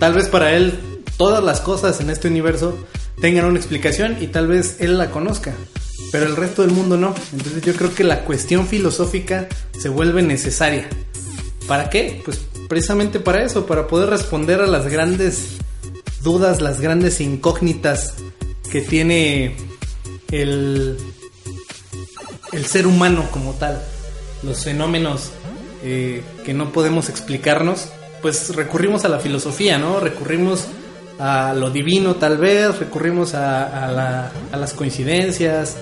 tal 0.00 0.14
vez 0.14 0.28
para 0.28 0.52
él 0.52 1.02
todas 1.16 1.42
las 1.42 1.60
cosas 1.60 2.00
en 2.00 2.10
este 2.10 2.28
universo 2.28 2.76
tengan 3.20 3.46
una 3.46 3.58
explicación 3.58 4.16
y 4.20 4.28
tal 4.28 4.46
vez 4.46 4.76
él 4.80 4.98
la 4.98 5.10
conozca 5.10 5.54
pero 6.10 6.26
el 6.26 6.36
resto 6.36 6.62
del 6.62 6.72
mundo 6.72 6.96
no. 6.96 7.14
Entonces 7.32 7.62
yo 7.62 7.74
creo 7.74 7.94
que 7.94 8.04
la 8.04 8.24
cuestión 8.24 8.66
filosófica 8.66 9.48
se 9.78 9.88
vuelve 9.88 10.22
necesaria. 10.22 10.88
¿Para 11.66 11.90
qué? 11.90 12.22
Pues 12.24 12.40
precisamente 12.68 13.20
para 13.20 13.44
eso, 13.44 13.66
para 13.66 13.86
poder 13.86 14.10
responder 14.10 14.60
a 14.60 14.66
las 14.66 14.86
grandes 14.86 15.56
dudas, 16.22 16.60
las 16.60 16.80
grandes 16.80 17.20
incógnitas 17.20 18.14
que 18.70 18.80
tiene 18.80 19.56
el, 20.30 20.96
el 22.52 22.66
ser 22.66 22.86
humano 22.86 23.28
como 23.30 23.52
tal, 23.54 23.82
los 24.42 24.64
fenómenos 24.64 25.30
eh, 25.82 26.22
que 26.44 26.54
no 26.54 26.72
podemos 26.72 27.08
explicarnos, 27.08 27.88
pues 28.22 28.54
recurrimos 28.54 29.04
a 29.04 29.08
la 29.08 29.18
filosofía, 29.18 29.78
¿no? 29.78 30.00
Recurrimos 30.00 30.66
a 31.18 31.54
lo 31.54 31.70
divino 31.70 32.16
tal 32.16 32.38
vez, 32.38 32.78
recurrimos 32.78 33.34
a, 33.34 33.86
a 33.86 34.56
las 34.56 34.72
coincidencias, 34.74 35.76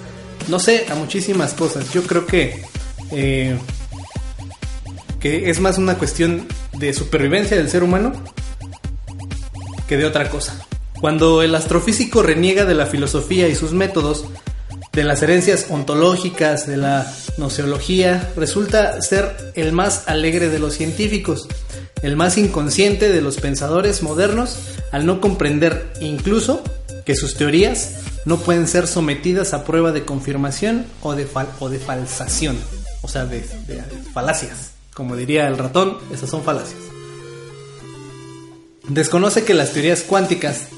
no 0.48 0.58
sé, 0.58 0.86
a 0.90 0.94
muchísimas 0.94 1.54
cosas. 1.54 1.92
Yo 1.92 2.02
creo 2.02 2.26
que, 2.26 2.64
eh, 3.10 3.56
que 5.20 5.50
es 5.50 5.60
más 5.60 5.78
una 5.78 5.96
cuestión 5.96 6.46
de 6.72 6.92
supervivencia 6.92 7.56
del 7.56 7.68
ser 7.68 7.82
humano 7.82 8.12
que 9.88 9.96
de 9.96 10.04
otra 10.04 10.28
cosa. 10.30 10.66
Cuando 11.00 11.42
el 11.42 11.54
astrofísico 11.54 12.22
reniega 12.22 12.64
de 12.64 12.74
la 12.74 12.86
filosofía 12.86 13.48
y 13.48 13.54
sus 13.54 13.72
métodos, 13.72 14.24
de 14.94 15.04
las 15.04 15.22
herencias 15.22 15.66
ontológicas, 15.70 16.66
de 16.66 16.76
la 16.76 17.12
noceología, 17.36 18.30
resulta 18.36 19.00
ser 19.02 19.52
el 19.54 19.72
más 19.72 20.04
alegre 20.06 20.48
de 20.48 20.58
los 20.58 20.74
científicos, 20.74 21.48
el 22.02 22.16
más 22.16 22.38
inconsciente 22.38 23.10
de 23.10 23.20
los 23.20 23.36
pensadores 23.38 24.02
modernos, 24.02 24.56
al 24.92 25.06
no 25.06 25.20
comprender 25.20 25.92
incluso 26.00 26.62
que 27.04 27.16
sus 27.16 27.34
teorías 27.34 27.94
no 28.24 28.38
pueden 28.38 28.68
ser 28.68 28.86
sometidas 28.86 29.52
a 29.52 29.64
prueba 29.64 29.92
de 29.92 30.04
confirmación 30.04 30.86
o 31.02 31.14
de, 31.14 31.26
o 31.58 31.68
de 31.68 31.78
falsación, 31.78 32.56
o 33.02 33.08
sea, 33.08 33.26
de, 33.26 33.44
falacias. 34.12 34.72
Como 34.94 35.16
diría 35.16 35.48
el 35.48 35.58
ratón, 35.58 35.98
esas 36.12 36.30
son 36.30 36.42
falacias. 36.42 36.80
Desconoce 38.88 39.44
que 39.44 39.54
las 39.54 39.72
teorías 39.72 40.02
cuánticas, 40.02 40.68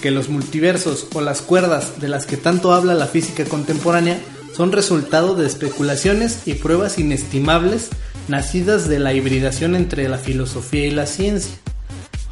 que 0.00 0.10
los 0.10 0.28
multiversos 0.28 1.06
o 1.14 1.20
las 1.20 1.42
cuerdas 1.42 2.00
de 2.00 2.08
las 2.08 2.26
que 2.26 2.36
tanto 2.36 2.72
habla 2.72 2.94
la 2.94 3.06
física 3.06 3.44
contemporánea 3.44 4.20
son 4.54 4.72
resultado 4.72 5.34
de 5.34 5.46
especulaciones 5.46 6.40
y 6.46 6.54
pruebas 6.54 6.98
inestimables 6.98 7.88
nacidas 8.28 8.88
de 8.88 8.98
la 8.98 9.12
hibridación 9.12 9.74
entre 9.74 10.08
la 10.08 10.18
filosofía 10.18 10.86
y 10.86 10.90
la 10.90 11.06
ciencia. 11.06 11.54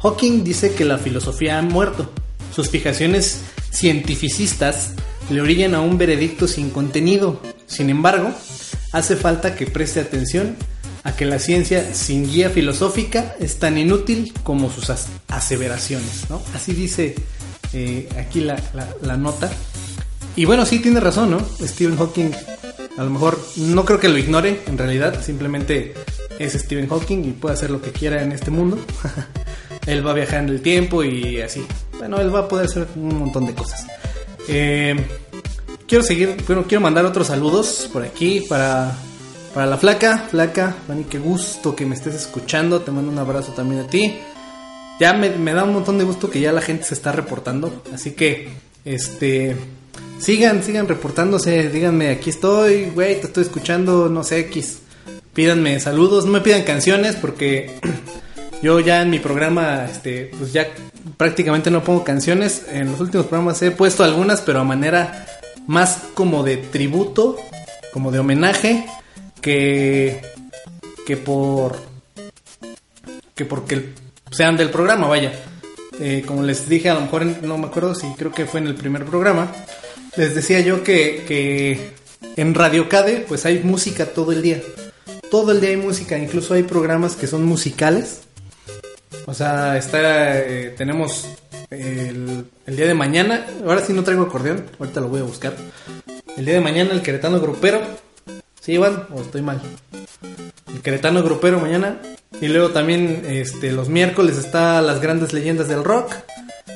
Hawking 0.01 0.43
dice 0.43 0.73
que 0.73 0.85
la 0.85 0.97
filosofía 0.97 1.59
ha 1.59 1.61
muerto. 1.61 2.11
Sus 2.55 2.69
fijaciones 2.69 3.41
cientificistas 3.71 4.91
le 5.29 5.41
orillan 5.41 5.75
a 5.75 5.81
un 5.81 5.97
veredicto 5.97 6.47
sin 6.47 6.69
contenido. 6.69 7.41
Sin 7.67 7.89
embargo, 7.89 8.33
hace 8.91 9.15
falta 9.15 9.55
que 9.55 9.67
preste 9.67 9.99
atención 9.99 10.55
a 11.03 11.15
que 11.15 11.25
la 11.25 11.39
ciencia 11.39 11.93
sin 11.93 12.29
guía 12.29 12.49
filosófica 12.49 13.35
es 13.39 13.59
tan 13.59 13.77
inútil 13.77 14.33
como 14.43 14.71
sus 14.71 14.91
aseveraciones. 15.27 16.25
Así 16.53 16.73
dice 16.73 17.15
eh, 17.73 18.09
aquí 18.17 18.41
la, 18.41 18.59
la, 19.01 19.17
nota. 19.17 19.49
Y 20.35 20.45
bueno, 20.45 20.65
sí 20.65 20.79
tiene 20.79 20.99
razón, 20.99 21.31
¿no? 21.31 21.39
Stephen 21.61 21.97
Hawking 21.97 22.31
a 22.97 23.03
lo 23.03 23.11
mejor 23.11 23.39
no 23.55 23.85
creo 23.85 23.97
que 23.97 24.09
lo 24.09 24.17
ignore 24.17 24.61
en 24.67 24.77
realidad, 24.77 25.23
simplemente 25.23 25.93
es 26.37 26.53
Stephen 26.53 26.89
Hawking 26.89 27.23
y 27.23 27.31
puede 27.31 27.53
hacer 27.53 27.71
lo 27.71 27.81
que 27.81 27.91
quiera 27.91 28.21
en 28.21 28.33
este 28.33 28.51
mundo. 28.51 28.77
él 29.85 30.05
va 30.05 30.19
en 30.19 30.49
el 30.49 30.61
tiempo 30.61 31.03
y 31.03 31.41
así. 31.41 31.65
Bueno, 31.97 32.19
él 32.19 32.33
va 32.33 32.41
a 32.41 32.47
poder 32.47 32.65
hacer 32.65 32.87
un 32.95 33.19
montón 33.19 33.45
de 33.45 33.53
cosas. 33.53 33.87
Eh, 34.47 34.95
quiero 35.87 36.03
seguir, 36.03 36.35
bueno, 36.45 36.65
quiero 36.67 36.81
mandar 36.81 37.05
otros 37.05 37.27
saludos 37.27 37.89
por 37.91 38.03
aquí 38.03 38.41
para, 38.41 38.95
para 39.53 39.65
la 39.65 39.77
flaca. 39.77 40.27
Flaca, 40.29 40.75
Dani, 40.87 41.05
qué 41.05 41.19
gusto 41.19 41.75
que 41.75 41.85
me 41.85 41.95
estés 41.95 42.15
escuchando. 42.15 42.81
Te 42.81 42.91
mando 42.91 43.11
un 43.11 43.17
abrazo 43.17 43.53
también 43.53 43.81
a 43.81 43.87
ti. 43.87 44.17
Ya 44.99 45.13
me, 45.13 45.53
da 45.53 45.63
un 45.63 45.73
montón 45.73 45.97
de 45.97 46.03
gusto 46.03 46.29
que 46.29 46.41
ya 46.41 46.51
la 46.51 46.61
gente 46.61 46.83
se 46.83 46.93
está 46.93 47.11
reportando. 47.11 47.83
Así 47.93 48.11
que, 48.11 48.49
este, 48.85 49.55
sigan, 50.19 50.63
sigan 50.63 50.87
reportándose. 50.87 51.69
Díganme, 51.69 52.09
aquí 52.09 52.29
estoy, 52.29 52.91
güey, 52.93 53.19
te 53.19 53.27
estoy 53.27 53.43
escuchando, 53.43 54.09
no 54.09 54.23
sé, 54.23 54.39
X. 54.39 54.79
Pídanme 55.33 55.79
saludos, 55.79 56.25
no 56.25 56.31
me 56.31 56.41
pidan 56.41 56.63
canciones 56.63 57.15
porque 57.15 57.79
Yo 58.61 58.81
ya 58.81 59.01
en 59.01 59.09
mi 59.09 59.19
programa, 59.19 59.85
este, 59.85 60.31
pues 60.37 60.51
ya 60.51 60.67
prácticamente 61.15 61.71
no 61.71 61.83
pongo 61.83 62.03
canciones. 62.03 62.65
En 62.69 62.91
los 62.91 62.99
últimos 62.99 63.27
programas 63.27 63.61
he 63.61 63.71
puesto 63.71 64.03
algunas, 64.03 64.41
pero 64.41 64.59
a 64.59 64.63
manera 64.65 65.25
más 65.65 65.99
como 66.13 66.43
de 66.43 66.57
tributo, 66.57 67.37
como 67.93 68.11
de 68.11 68.19
homenaje, 68.19 68.85
que, 69.41 70.21
que 71.07 71.15
por, 71.15 71.79
que 73.33 73.45
porque 73.45 73.93
sean 74.31 74.57
del 74.57 74.69
programa, 74.69 75.07
vaya. 75.07 75.31
Eh, 75.99 76.23
como 76.25 76.43
les 76.43 76.69
dije, 76.69 76.89
a 76.89 76.93
lo 76.93 77.01
mejor 77.01 77.25
no 77.25 77.57
me 77.57 77.67
acuerdo 77.67 77.93
si 77.93 78.07
creo 78.13 78.31
que 78.31 78.45
fue 78.45 78.59
en 78.59 78.67
el 78.67 78.75
primer 78.75 79.05
programa. 79.05 79.51
Les 80.15 80.35
decía 80.35 80.59
yo 80.61 80.83
que, 80.83 81.23
que 81.27 81.91
en 82.35 82.53
Radio 82.53 82.89
Cade, 82.89 83.25
pues 83.27 83.45
hay 83.45 83.59
música 83.59 84.07
todo 84.07 84.31
el 84.31 84.41
día. 84.41 84.61
Todo 85.29 85.51
el 85.51 85.61
día 85.61 85.69
hay 85.69 85.77
música, 85.77 86.17
incluso 86.17 86.53
hay 86.53 86.63
programas 86.63 87.15
que 87.15 87.27
son 87.27 87.43
musicales 87.43 88.21
o 89.29 89.33
sea, 89.35 89.77
está, 89.77 90.39
eh, 90.39 90.73
tenemos 90.75 91.27
el, 91.69 92.47
día 92.65 92.87
de 92.87 92.95
mañana, 92.95 93.45
ahora 93.63 93.81
sí 93.81 93.93
no 93.93 94.03
traigo 94.03 94.23
acordeón, 94.23 94.65
ahorita 94.79 95.01
lo 95.01 95.09
voy 95.09 95.19
a 95.19 95.23
buscar. 95.23 95.53
El 96.35 96.45
día 96.45 96.55
de 96.55 96.61
mañana 96.61 96.93
el 96.93 97.03
Queretano 97.03 97.39
Grupero. 97.39 97.79
¿Sí, 98.59 98.73
Iván? 98.73 99.05
¿O 99.13 99.21
estoy 99.21 99.43
mal? 99.43 99.61
El 100.73 100.81
Queretano 100.81 101.21
Grupero 101.21 101.59
mañana. 101.59 101.99
Y 102.41 102.47
luego 102.47 102.69
también 102.69 103.23
este, 103.27 103.71
los 103.71 103.89
miércoles 103.89 104.37
está 104.37 104.81
las 104.81 105.01
grandes 105.01 105.33
leyendas 105.33 105.67
del 105.67 105.83
rock. 105.83 106.13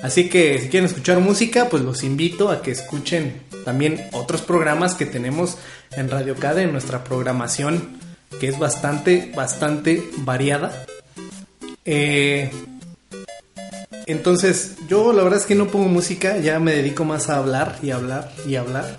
Así 0.01 0.27
que 0.27 0.60
si 0.60 0.67
quieren 0.67 0.88
escuchar 0.88 1.19
música, 1.19 1.69
pues 1.69 1.83
los 1.83 2.03
invito 2.03 2.50
a 2.50 2.62
que 2.62 2.72
escuchen 2.72 3.41
también 3.63 4.01
otros 4.12 4.41
programas 4.41 4.95
que 4.95 5.05
tenemos 5.05 5.57
en 5.95 6.10
Radio 6.10 6.36
Cade, 6.36 6.63
en 6.63 6.74
nuestra 6.74 7.03
programación, 7.03 7.98
que 8.39 8.50
es 8.50 8.60
bastante, 8.60 9.31
bastante 9.33 10.03
variada. 10.17 10.86
Eh, 11.86 12.51
entonces, 14.05 14.75
yo 14.88 15.13
la 15.13 15.24
verdad 15.24 15.39
es 15.39 15.45
que 15.45 15.55
no 15.55 15.67
pongo 15.67 15.88
música, 15.88 16.38
ya 16.38 16.60
me 16.60 16.74
dedico 16.74 17.05
más 17.05 17.29
a 17.29 17.38
hablar 17.38 17.77
y 17.81 17.91
hablar 17.91 18.31
y 18.45 18.55
hablar. 18.55 18.98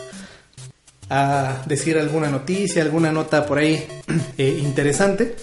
A 1.11 1.63
decir 1.67 1.99
alguna 1.99 2.31
noticia, 2.31 2.83
alguna 2.83 3.13
nota 3.13 3.45
por 3.45 3.59
ahí 3.59 3.87
eh, 4.39 4.59
interesante. 4.63 5.37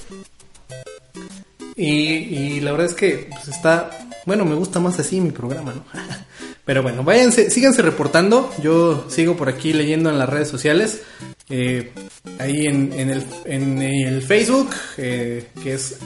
Y, 1.76 2.60
la 2.60 2.72
verdad 2.72 2.88
es 2.88 2.94
que 2.94 3.30
pues, 3.30 3.48
está, 3.48 3.90
bueno, 4.26 4.46
me 4.46 4.56
gusta 4.56 4.80
más 4.80 5.00
así 5.00 5.22
mi 5.22 5.32
programa, 5.32 5.74
¿no? 5.74 5.84
Pero 6.66 6.84
bueno, 6.84 7.04
váyanse, 7.04 7.50
síganse 7.50 7.82
reportando. 7.82 8.54
Yo 8.62 9.10
sigo 9.10 9.36
por 9.36 9.50
aquí 9.50 9.74
leyendo 9.74 10.10
en 10.10 10.20
las 10.20 10.30
redes 10.30 10.48
sociales. 10.48 11.02
Eh, 11.50 11.92
ahí 12.40 12.68
en, 12.68 12.94
el, 12.94 13.26
en, 13.46 13.82
el, 13.82 14.22
Facebook, 14.22 14.70
que 14.96 15.48
es 15.66 15.98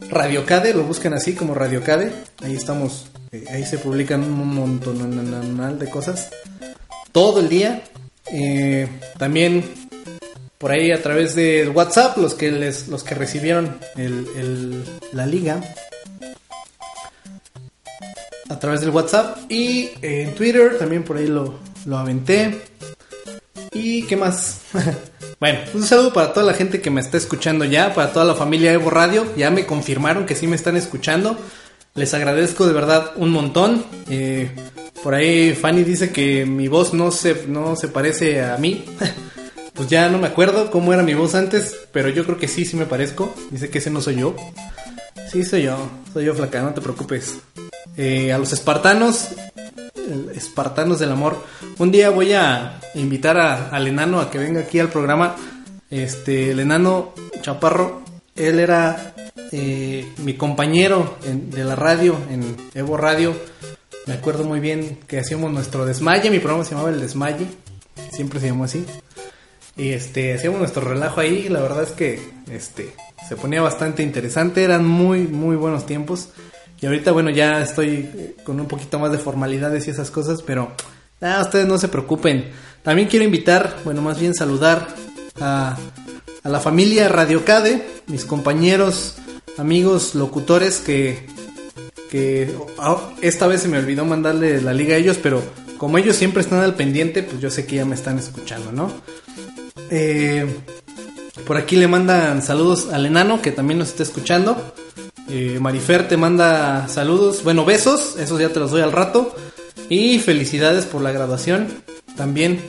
Radio 0.00 0.44
Cade, 0.44 0.74
lo 0.74 0.84
buscan 0.84 1.14
así 1.14 1.34
como 1.34 1.54
Radio 1.54 1.82
Cade. 1.82 2.12
Ahí 2.42 2.54
estamos, 2.54 3.06
eh, 3.32 3.44
ahí 3.50 3.64
se 3.64 3.78
publican 3.78 4.22
un 4.22 4.54
montón 4.54 5.78
de 5.78 5.88
cosas. 5.90 6.30
Todo 7.12 7.40
el 7.40 7.48
día. 7.48 7.82
Eh, 8.32 8.88
también 9.18 9.64
por 10.58 10.70
ahí 10.70 10.90
a 10.90 11.02
través 11.02 11.34
de 11.34 11.68
WhatsApp, 11.68 12.16
los 12.18 12.34
que 12.34 12.50
les, 12.50 12.88
los 12.88 13.04
que 13.04 13.14
recibieron 13.14 13.78
el, 13.96 14.82
la 15.12 15.26
liga 15.26 15.60
a 18.48 18.58
través 18.58 18.80
del 18.80 18.90
WhatsApp 18.90 19.38
y 19.50 19.90
en 20.02 20.34
Twitter 20.34 20.78
también 20.78 21.02
por 21.02 21.16
ahí 21.16 21.26
lo, 21.26 21.58
lo 21.84 21.98
aventé. 21.98 22.62
¿Y 23.72 24.04
qué 24.04 24.16
más? 24.16 24.60
bueno, 25.40 25.60
un 25.74 25.82
saludo 25.82 26.12
para 26.12 26.32
toda 26.32 26.46
la 26.46 26.54
gente 26.54 26.80
que 26.80 26.90
me 26.90 27.00
está 27.00 27.18
escuchando 27.18 27.64
ya, 27.64 27.92
para 27.92 28.12
toda 28.12 28.24
la 28.24 28.34
familia 28.34 28.72
Evo 28.72 28.90
Radio. 28.90 29.26
Ya 29.36 29.50
me 29.50 29.66
confirmaron 29.66 30.24
que 30.24 30.34
sí 30.34 30.46
me 30.46 30.56
están 30.56 30.76
escuchando. 30.76 31.36
Les 31.94 32.14
agradezco 32.14 32.66
de 32.66 32.72
verdad 32.72 33.12
un 33.16 33.30
montón. 33.30 33.84
Eh, 34.08 34.50
por 35.02 35.14
ahí 35.14 35.54
Fanny 35.54 35.84
dice 35.84 36.10
que 36.10 36.46
mi 36.46 36.68
voz 36.68 36.94
no 36.94 37.10
se, 37.10 37.46
no 37.46 37.76
se 37.76 37.88
parece 37.88 38.42
a 38.42 38.56
mí. 38.56 38.84
pues 39.76 39.88
ya 39.90 40.08
no 40.08 40.18
me 40.18 40.26
acuerdo 40.26 40.70
cómo 40.70 40.92
era 40.92 41.02
mi 41.02 41.14
voz 41.14 41.34
antes, 41.34 41.76
pero 41.92 42.08
yo 42.08 42.24
creo 42.24 42.38
que 42.38 42.48
sí, 42.48 42.64
sí 42.64 42.76
me 42.76 42.86
parezco. 42.86 43.34
Dice 43.50 43.68
que 43.68 43.78
ese 43.78 43.90
no 43.90 44.00
soy 44.00 44.16
yo. 44.16 44.34
Sí, 45.30 45.44
soy 45.44 45.64
yo, 45.64 45.76
soy 46.12 46.24
yo 46.24 46.34
flaca, 46.34 46.62
no 46.62 46.72
te 46.72 46.80
preocupes. 46.80 47.38
Eh, 47.96 48.32
a 48.32 48.38
los 48.38 48.52
espartanos, 48.52 49.28
espartanos 50.34 50.98
del 50.98 51.12
amor, 51.12 51.42
un 51.78 51.90
día 51.90 52.10
voy 52.10 52.32
a 52.32 52.80
invitar 52.94 53.38
a, 53.38 53.68
al 53.68 53.86
enano 53.86 54.20
a 54.20 54.30
que 54.30 54.38
venga 54.38 54.60
aquí 54.60 54.78
al 54.78 54.88
programa. 54.88 55.36
Este, 55.90 56.50
el 56.50 56.60
enano 56.60 57.12
Chaparro, 57.42 58.02
él 58.34 58.58
era 58.58 59.14
eh, 59.52 60.12
mi 60.18 60.34
compañero 60.34 61.18
de 61.22 61.64
la 61.64 61.76
radio, 61.76 62.16
en 62.30 62.56
Evo 62.74 62.96
Radio. 62.96 63.34
Me 64.06 64.14
acuerdo 64.14 64.44
muy 64.44 64.60
bien 64.60 65.00
que 65.06 65.18
hacíamos 65.18 65.52
nuestro 65.52 65.84
desmaye, 65.84 66.30
mi 66.30 66.38
programa 66.38 66.64
se 66.64 66.70
llamaba 66.70 66.90
El 66.90 67.00
Desmaye, 67.00 67.46
siempre 68.12 68.40
se 68.40 68.46
llamó 68.46 68.64
así. 68.64 68.84
Y 69.76 69.90
este, 69.90 70.32
hacíamos 70.34 70.58
nuestro 70.58 70.82
relajo 70.82 71.20
ahí, 71.20 71.48
la 71.48 71.60
verdad 71.60 71.82
es 71.82 71.92
que 71.92 72.20
este, 72.50 72.94
se 73.28 73.36
ponía 73.36 73.60
bastante 73.60 74.02
interesante, 74.02 74.64
eran 74.64 74.86
muy, 74.86 75.26
muy 75.26 75.56
buenos 75.56 75.84
tiempos. 75.84 76.30
Y 76.80 76.86
ahorita, 76.86 77.12
bueno, 77.12 77.30
ya 77.30 77.60
estoy 77.60 78.34
con 78.44 78.58
un 78.58 78.66
poquito 78.66 78.98
más 78.98 79.12
de 79.12 79.18
formalidades 79.18 79.86
y 79.86 79.90
esas 79.90 80.10
cosas, 80.10 80.42
pero 80.42 80.72
nada, 81.20 81.42
ustedes 81.42 81.66
no 81.66 81.78
se 81.78 81.88
preocupen. 81.88 82.50
También 82.82 83.08
quiero 83.08 83.24
invitar, 83.24 83.76
bueno, 83.84 84.00
más 84.00 84.18
bien 84.18 84.34
saludar 84.34 84.86
a, 85.40 85.76
a 86.42 86.48
la 86.48 86.60
familia 86.60 87.08
Radio 87.08 87.44
Cade, 87.44 87.86
mis 88.06 88.24
compañeros, 88.24 89.16
amigos, 89.58 90.14
locutores 90.14 90.78
que, 90.78 91.26
que 92.10 92.54
ah, 92.78 93.10
esta 93.20 93.46
vez 93.46 93.62
se 93.62 93.68
me 93.68 93.78
olvidó 93.78 94.04
mandarle 94.04 94.60
la 94.62 94.72
liga 94.72 94.94
a 94.94 94.98
ellos, 94.98 95.18
pero 95.22 95.42
como 95.76 95.98
ellos 95.98 96.16
siempre 96.16 96.42
están 96.42 96.60
al 96.60 96.74
pendiente, 96.74 97.22
pues 97.22 97.40
yo 97.40 97.50
sé 97.50 97.66
que 97.66 97.76
ya 97.76 97.84
me 97.84 97.94
están 97.94 98.18
escuchando, 98.18 98.72
¿no? 98.72 98.92
Eh, 99.90 100.46
por 101.46 101.56
aquí 101.56 101.76
le 101.76 101.88
mandan 101.88 102.42
saludos 102.42 102.88
al 102.92 103.06
enano 103.06 103.40
que 103.40 103.52
también 103.52 103.78
nos 103.78 103.88
está 103.88 104.02
escuchando. 104.02 104.74
Eh, 105.28 105.58
Marifer 105.60 106.08
te 106.08 106.16
manda 106.16 106.88
saludos, 106.88 107.42
bueno, 107.42 107.64
besos, 107.64 108.16
esos 108.18 108.40
ya 108.40 108.50
te 108.50 108.60
los 108.60 108.70
doy 108.70 108.82
al 108.82 108.92
rato. 108.92 109.34
Y 109.88 110.18
felicidades 110.18 110.84
por 110.86 111.02
la 111.02 111.12
graduación 111.12 111.68
también. 112.16 112.60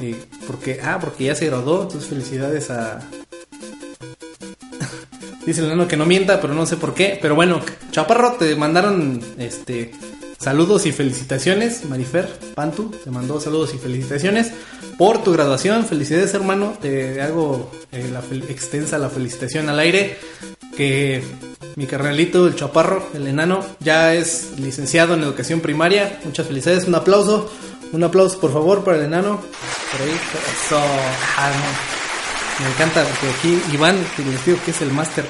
Eh, 0.00 0.16
porque, 0.46 0.80
ah, 0.82 0.98
porque 1.00 1.24
ya 1.24 1.34
se 1.34 1.46
graduó, 1.46 1.82
entonces 1.82 2.08
felicidades 2.08 2.70
a... 2.70 3.00
Dice 5.46 5.60
el 5.60 5.66
enano 5.66 5.86
que 5.86 5.96
no 5.96 6.06
mienta, 6.06 6.40
pero 6.40 6.54
no 6.54 6.66
sé 6.66 6.76
por 6.76 6.94
qué. 6.94 7.18
Pero 7.20 7.34
bueno, 7.34 7.60
Chaparro, 7.90 8.32
te 8.32 8.56
mandaron 8.56 9.20
este 9.38 9.92
Saludos 10.40 10.86
y 10.86 10.92
felicitaciones, 10.92 11.84
Marifer 11.84 12.26
Pantu, 12.54 12.90
te 13.04 13.10
mandó 13.10 13.38
saludos 13.38 13.74
y 13.74 13.78
felicitaciones 13.78 14.52
por 14.96 15.22
tu 15.22 15.32
graduación. 15.32 15.84
Felicidades, 15.84 16.32
hermano. 16.32 16.78
Te 16.80 17.20
hago 17.20 17.70
eh, 17.92 18.08
la 18.10 18.20
extensa 18.48 18.96
la 18.96 19.10
felicitación 19.10 19.68
al 19.68 19.78
aire. 19.78 20.16
Que 20.74 21.22
mi 21.76 21.86
carnalito, 21.86 22.46
el 22.46 22.56
chaparro, 22.56 23.06
el 23.12 23.26
enano, 23.26 23.62
ya 23.80 24.14
es 24.14 24.58
licenciado 24.58 25.12
en 25.12 25.24
educación 25.24 25.60
primaria. 25.60 26.18
Muchas 26.24 26.46
felicidades. 26.46 26.88
Un 26.88 26.94
aplauso. 26.94 27.52
Un 27.92 28.02
aplauso, 28.02 28.40
por 28.40 28.50
favor, 28.50 28.82
para 28.82 28.96
el 28.96 29.04
enano. 29.04 29.42
Por 29.92 30.00
ahí. 30.00 30.16
Ah, 31.36 31.52
Me 32.60 32.66
encanta 32.66 33.04
porque 33.04 33.28
aquí 33.28 33.74
Iván, 33.74 33.96
que 34.16 34.24
les 34.24 34.42
digo 34.46 34.58
que 34.64 34.70
es 34.70 34.80
el 34.80 34.90
máster. 34.90 35.26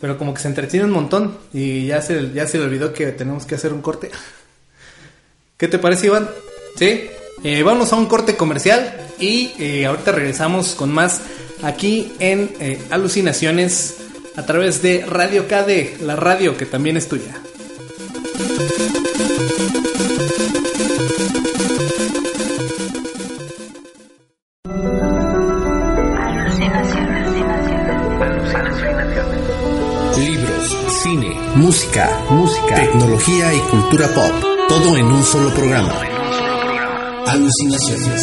Pero 0.00 0.18
como 0.18 0.34
que 0.34 0.40
se 0.40 0.48
entretiene 0.48 0.86
un 0.86 0.92
montón 0.92 1.38
y 1.52 1.86
ya 1.86 2.00
se, 2.02 2.32
ya 2.32 2.46
se 2.46 2.58
le 2.58 2.64
olvidó 2.64 2.92
que 2.92 3.06
tenemos 3.12 3.46
que 3.46 3.54
hacer 3.54 3.72
un 3.72 3.82
corte. 3.82 4.10
¿Qué 5.58 5.66
te 5.66 5.80
parece, 5.80 6.06
Iván? 6.06 6.30
Sí. 6.76 7.10
Eh, 7.42 7.62
vamos 7.64 7.92
a 7.92 7.96
un 7.96 8.06
corte 8.06 8.36
comercial 8.36 8.94
y 9.18 9.50
eh, 9.58 9.86
ahorita 9.86 10.12
regresamos 10.12 10.74
con 10.76 10.92
más 10.92 11.20
aquí 11.62 12.12
en 12.20 12.52
eh, 12.60 12.80
Alucinaciones 12.90 13.96
a 14.36 14.46
través 14.46 14.82
de 14.82 15.04
Radio 15.04 15.48
KD, 15.48 16.00
la 16.02 16.14
radio 16.14 16.56
que 16.56 16.64
también 16.64 16.96
es 16.96 17.08
tuya. 17.08 17.40
Libros, 30.16 30.76
cine, 31.02 31.36
música, 31.56 32.08
música, 32.30 32.74
tecnología 32.76 33.54
y 33.54 33.58
cultura 33.58 34.06
pop. 34.14 34.57
Todo 34.68 34.96
en 34.96 35.06
un 35.06 35.24
solo 35.24 35.52
programa. 35.54 35.94
Alucinaciones. 37.26 38.22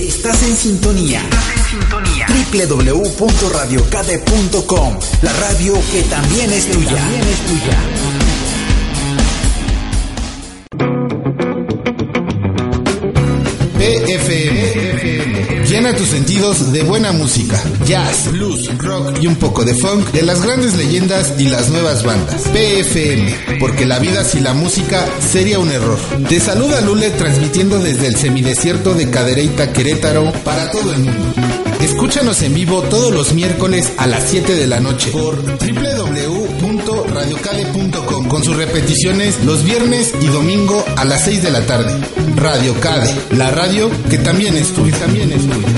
Estás 0.00 0.42
en 0.42 0.56
sintonía. 0.56 1.22
www.radiocade.com 2.52 4.98
La 5.22 5.32
radio 5.34 5.74
que 5.92 6.02
también 6.02 6.52
es 6.52 6.68
tuya. 6.70 6.96
También 6.96 7.22
es 7.22 7.46
tuya. 7.46 7.78
Tus 15.96 16.08
sentidos 16.08 16.72
de 16.72 16.82
buena 16.82 17.12
música, 17.12 17.62
jazz, 17.86 18.30
blues, 18.30 18.70
rock 18.78 19.18
y 19.20 19.26
un 19.26 19.36
poco 19.36 19.64
de 19.64 19.74
funk 19.74 20.10
de 20.12 20.22
las 20.22 20.42
grandes 20.42 20.74
leyendas 20.74 21.34
y 21.38 21.48
las 21.48 21.70
nuevas 21.70 22.04
bandas. 22.04 22.42
PFM, 22.48 23.58
porque 23.58 23.86
la 23.86 23.98
vida 23.98 24.22
sin 24.22 24.44
la 24.44 24.52
música 24.52 25.06
sería 25.20 25.58
un 25.58 25.70
error. 25.70 25.98
Te 26.28 26.38
saluda 26.38 26.80
Lule 26.82 27.10
transmitiendo 27.10 27.78
desde 27.78 28.08
el 28.08 28.16
semidesierto 28.16 28.94
de 28.94 29.10
Cadereyta, 29.10 29.72
Querétaro, 29.72 30.32
para 30.44 30.70
todo 30.70 30.92
el 30.92 31.00
mundo. 31.00 31.34
Escúchanos 31.80 32.42
en 32.42 32.54
vivo 32.54 32.82
todos 32.82 33.12
los 33.12 33.32
miércoles 33.32 33.92
a 33.96 34.06
las 34.06 34.24
7 34.28 34.54
de 34.54 34.66
la 34.66 34.80
noche 34.80 35.10
por 35.12 35.40
www.radiocade.com 37.26 38.28
con 38.28 38.44
sus 38.44 38.56
repeticiones 38.56 39.44
los 39.44 39.64
viernes 39.64 40.14
y 40.20 40.26
domingo 40.26 40.84
a 40.96 41.04
las 41.04 41.24
6 41.24 41.42
de 41.42 41.50
la 41.50 41.66
tarde. 41.66 41.92
Radio 42.36 42.74
Cade, 42.80 43.12
la 43.36 43.50
radio 43.50 43.90
que 44.08 44.18
también 44.18 44.56
es 44.56 44.72
tuya. 44.72 44.96
También 44.98 45.32
es 45.32 45.42
tuya. 45.42 45.68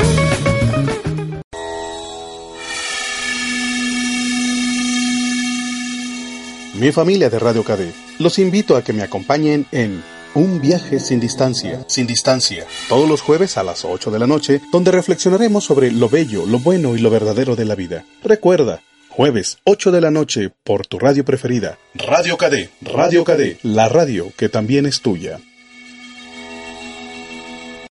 Mi 6.74 6.92
familia 6.92 7.28
de 7.28 7.38
Radio 7.40 7.64
KD, 7.64 7.92
los 8.20 8.38
invito 8.38 8.76
a 8.76 8.84
que 8.84 8.92
me 8.92 9.02
acompañen 9.02 9.66
en 9.72 10.00
un 10.34 10.60
viaje 10.60 11.00
sin 11.00 11.18
distancia, 11.18 11.84
sin 11.88 12.06
distancia, 12.06 12.66
todos 12.88 13.08
los 13.08 13.20
jueves 13.20 13.56
a 13.56 13.64
las 13.64 13.84
8 13.84 14.12
de 14.12 14.18
la 14.20 14.28
noche, 14.28 14.60
donde 14.70 14.92
reflexionaremos 14.92 15.64
sobre 15.64 15.90
lo 15.90 16.08
bello, 16.08 16.46
lo 16.46 16.60
bueno 16.60 16.94
y 16.94 17.00
lo 17.00 17.10
verdadero 17.10 17.56
de 17.56 17.64
la 17.64 17.74
vida. 17.74 18.04
Recuerda, 18.22 18.80
jueves 19.18 19.58
8 19.64 19.90
de 19.90 20.00
la 20.00 20.12
noche 20.12 20.48
por 20.62 20.86
tu 20.86 20.96
radio 20.96 21.24
preferida, 21.24 21.76
Radio 21.92 22.38
KD, 22.38 22.70
Radio 22.82 23.24
KD, 23.24 23.58
la 23.64 23.88
radio 23.88 24.32
que 24.36 24.48
también 24.48 24.86
es 24.86 25.00
tuya. 25.00 25.40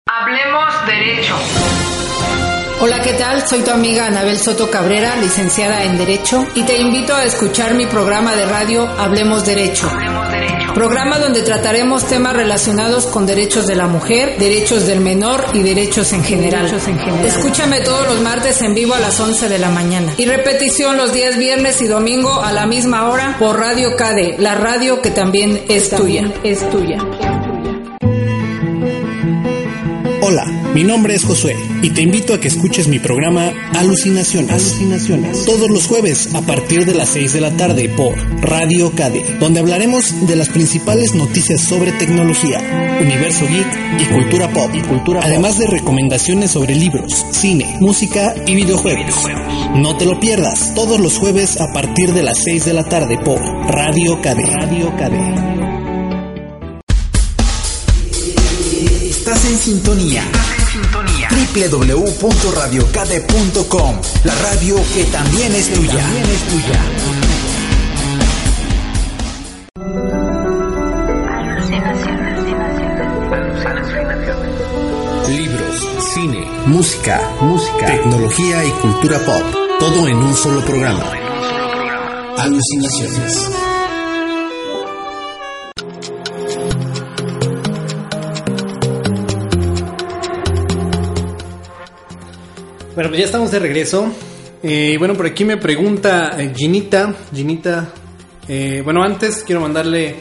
Hablemos 0.04 0.86
derecho. 0.86 1.34
Hola, 2.82 3.00
¿qué 3.00 3.14
tal? 3.14 3.40
Soy 3.48 3.62
tu 3.62 3.70
amiga 3.70 4.06
Anabel 4.06 4.36
Soto 4.36 4.70
Cabrera, 4.70 5.16
licenciada 5.16 5.84
en 5.84 5.96
Derecho, 5.96 6.46
y 6.56 6.62
te 6.64 6.76
invito 6.76 7.14
a 7.14 7.24
escuchar 7.24 7.72
mi 7.72 7.86
programa 7.86 8.36
de 8.36 8.44
radio 8.44 8.86
Hablemos 8.86 9.46
Derecho. 9.46 9.88
Hablemos 9.88 10.04
derecho. 10.04 10.13
Programa 10.74 11.20
donde 11.20 11.42
trataremos 11.42 12.04
temas 12.06 12.34
relacionados 12.34 13.06
con 13.06 13.26
derechos 13.26 13.66
de 13.68 13.76
la 13.76 13.86
mujer, 13.86 14.36
derechos 14.38 14.86
del 14.86 15.00
menor 15.00 15.44
y 15.52 15.62
derechos 15.62 16.12
en 16.12 16.24
general. 16.24 16.66
Escúchame 17.24 17.80
todos 17.80 18.08
los 18.08 18.20
martes 18.20 18.60
en 18.60 18.74
vivo 18.74 18.94
a 18.94 18.98
las 18.98 19.20
11 19.20 19.48
de 19.48 19.58
la 19.58 19.70
mañana. 19.70 20.14
Y 20.16 20.26
repetición 20.26 20.96
los 20.96 21.12
días 21.12 21.38
viernes 21.38 21.80
y 21.80 21.86
domingo 21.86 22.42
a 22.42 22.50
la 22.50 22.66
misma 22.66 23.08
hora 23.08 23.36
por 23.38 23.58
Radio 23.58 23.96
KD, 23.96 24.40
la 24.40 24.56
radio 24.56 25.00
que 25.00 25.10
también 25.10 25.62
es 25.68 25.90
tuya. 25.90 26.32
Es 26.42 26.68
tuya. 26.70 26.98
Hola. 30.26 30.46
Mi 30.74 30.84
nombre 30.84 31.14
es 31.14 31.22
Josué 31.22 31.54
y 31.82 31.90
te 31.90 32.00
invito 32.00 32.32
a 32.32 32.40
que 32.40 32.48
escuches 32.48 32.88
mi 32.88 32.98
programa 32.98 33.52
Alucinaciones. 33.74 34.50
Alucinaciones. 34.52 35.44
Todos 35.44 35.68
los 35.68 35.86
jueves 35.86 36.34
a 36.34 36.40
partir 36.40 36.86
de 36.86 36.94
las 36.94 37.10
6 37.10 37.34
de 37.34 37.42
la 37.42 37.54
tarde 37.54 37.90
por 37.90 38.16
Radio 38.40 38.90
KD, 38.90 39.38
donde 39.38 39.60
hablaremos 39.60 40.26
de 40.26 40.34
las 40.34 40.48
principales 40.48 41.14
noticias 41.14 41.60
sobre 41.60 41.92
tecnología, 41.92 42.58
universo 43.02 43.46
geek 43.46 43.66
y 44.00 44.14
cultura 44.14 44.50
pop. 44.50 44.70
Y 44.72 44.80
cultura 44.80 45.20
Además 45.22 45.58
de 45.58 45.66
recomendaciones 45.66 46.52
sobre 46.52 46.74
libros, 46.74 47.26
cine, 47.30 47.76
música 47.80 48.34
y 48.46 48.54
videojuegos. 48.54 49.26
No 49.76 49.98
te 49.98 50.06
lo 50.06 50.18
pierdas 50.20 50.72
todos 50.74 51.00
los 51.00 51.18
jueves 51.18 51.60
a 51.60 51.70
partir 51.74 52.14
de 52.14 52.22
las 52.22 52.38
6 52.44 52.64
de 52.64 52.72
la 52.72 52.84
tarde 52.84 53.18
por 53.18 53.42
Radio 53.42 54.22
KD. 54.22 54.40
Radio 54.58 54.90
KD. 54.96 55.63
Estás 59.44 59.52
en 59.52 59.60
sintonía 59.74 60.24
www.radiocade.com 61.52 64.00
La 64.24 64.34
radio 64.36 64.76
que 64.94 65.04
también 65.04 65.54
es 65.54 65.70
tuya. 65.70 65.98
También 65.98 66.24
es 66.30 66.40
tuya. 66.48 66.82
Libros, 75.28 75.88
cine, 76.14 76.48
música, 76.66 77.20
música, 77.42 77.86
tecnología 77.86 78.64
y 78.64 78.70
cultura 78.70 79.18
pop. 79.26 79.42
Todo 79.78 80.08
en 80.08 80.16
un 80.16 80.34
solo 80.34 80.64
programa. 80.64 81.12
Alucinaciones. 82.38 83.50
Ya 93.16 93.24
estamos 93.24 93.52
de 93.52 93.60
regreso. 93.60 94.12
Eh, 94.60 94.96
bueno, 94.98 95.14
por 95.14 95.26
aquí 95.26 95.44
me 95.44 95.56
pregunta 95.56 96.34
eh, 96.36 96.52
Ginita. 96.52 97.14
Ginita, 97.32 97.92
eh, 98.48 98.80
bueno, 98.82 99.04
antes 99.04 99.44
quiero 99.46 99.60
mandarle 99.60 100.16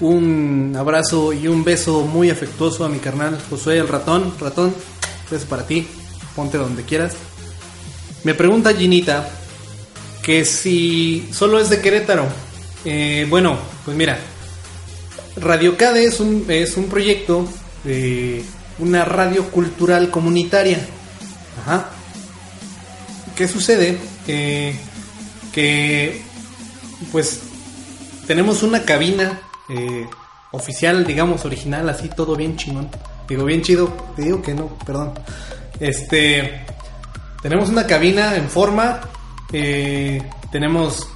un 0.00 0.74
abrazo 0.74 1.34
y 1.34 1.46
un 1.46 1.62
beso 1.62 2.06
muy 2.06 2.30
afectuoso 2.30 2.86
a 2.86 2.88
mi 2.88 3.00
carnal 3.00 3.38
Josué 3.50 3.76
el 3.76 3.86
ratón. 3.86 4.32
Ratón, 4.40 4.74
beso 5.30 5.46
para 5.46 5.66
ti. 5.66 5.86
Ponte 6.34 6.56
donde 6.56 6.84
quieras. 6.84 7.16
Me 8.24 8.32
pregunta 8.32 8.72
Ginita 8.72 9.28
que 10.22 10.46
si 10.46 11.28
solo 11.30 11.60
es 11.60 11.68
de 11.68 11.82
Querétaro. 11.82 12.24
Eh, 12.86 13.26
bueno, 13.28 13.58
pues 13.84 13.94
mira, 13.94 14.18
Radio 15.36 15.76
Cade 15.76 16.04
es 16.04 16.18
un, 16.18 16.46
es 16.48 16.78
un 16.78 16.84
proyecto 16.84 17.46
de 17.84 18.42
una 18.78 19.04
radio 19.04 19.50
cultural 19.50 20.10
comunitaria. 20.10 20.78
Ajá. 21.60 21.90
¿Qué 23.38 23.46
sucede? 23.46 23.96
Que 25.52 26.22
pues 27.12 27.40
tenemos 28.26 28.62
una 28.64 28.82
cabina 28.84 29.40
eh, 29.68 30.06
oficial, 30.50 31.06
digamos, 31.06 31.44
original, 31.44 31.88
así 31.88 32.08
todo 32.08 32.34
bien 32.36 32.56
chingón. 32.56 32.90
Digo, 33.28 33.44
bien 33.44 33.62
chido, 33.62 33.92
te 34.16 34.22
digo 34.22 34.42
que 34.42 34.54
no, 34.54 34.76
perdón. 34.84 35.14
Este, 35.80 36.64
tenemos 37.42 37.68
una 37.68 37.86
cabina 37.86 38.34
en 38.36 38.48
forma, 38.48 39.00
eh, 39.52 40.20
tenemos 40.50 41.08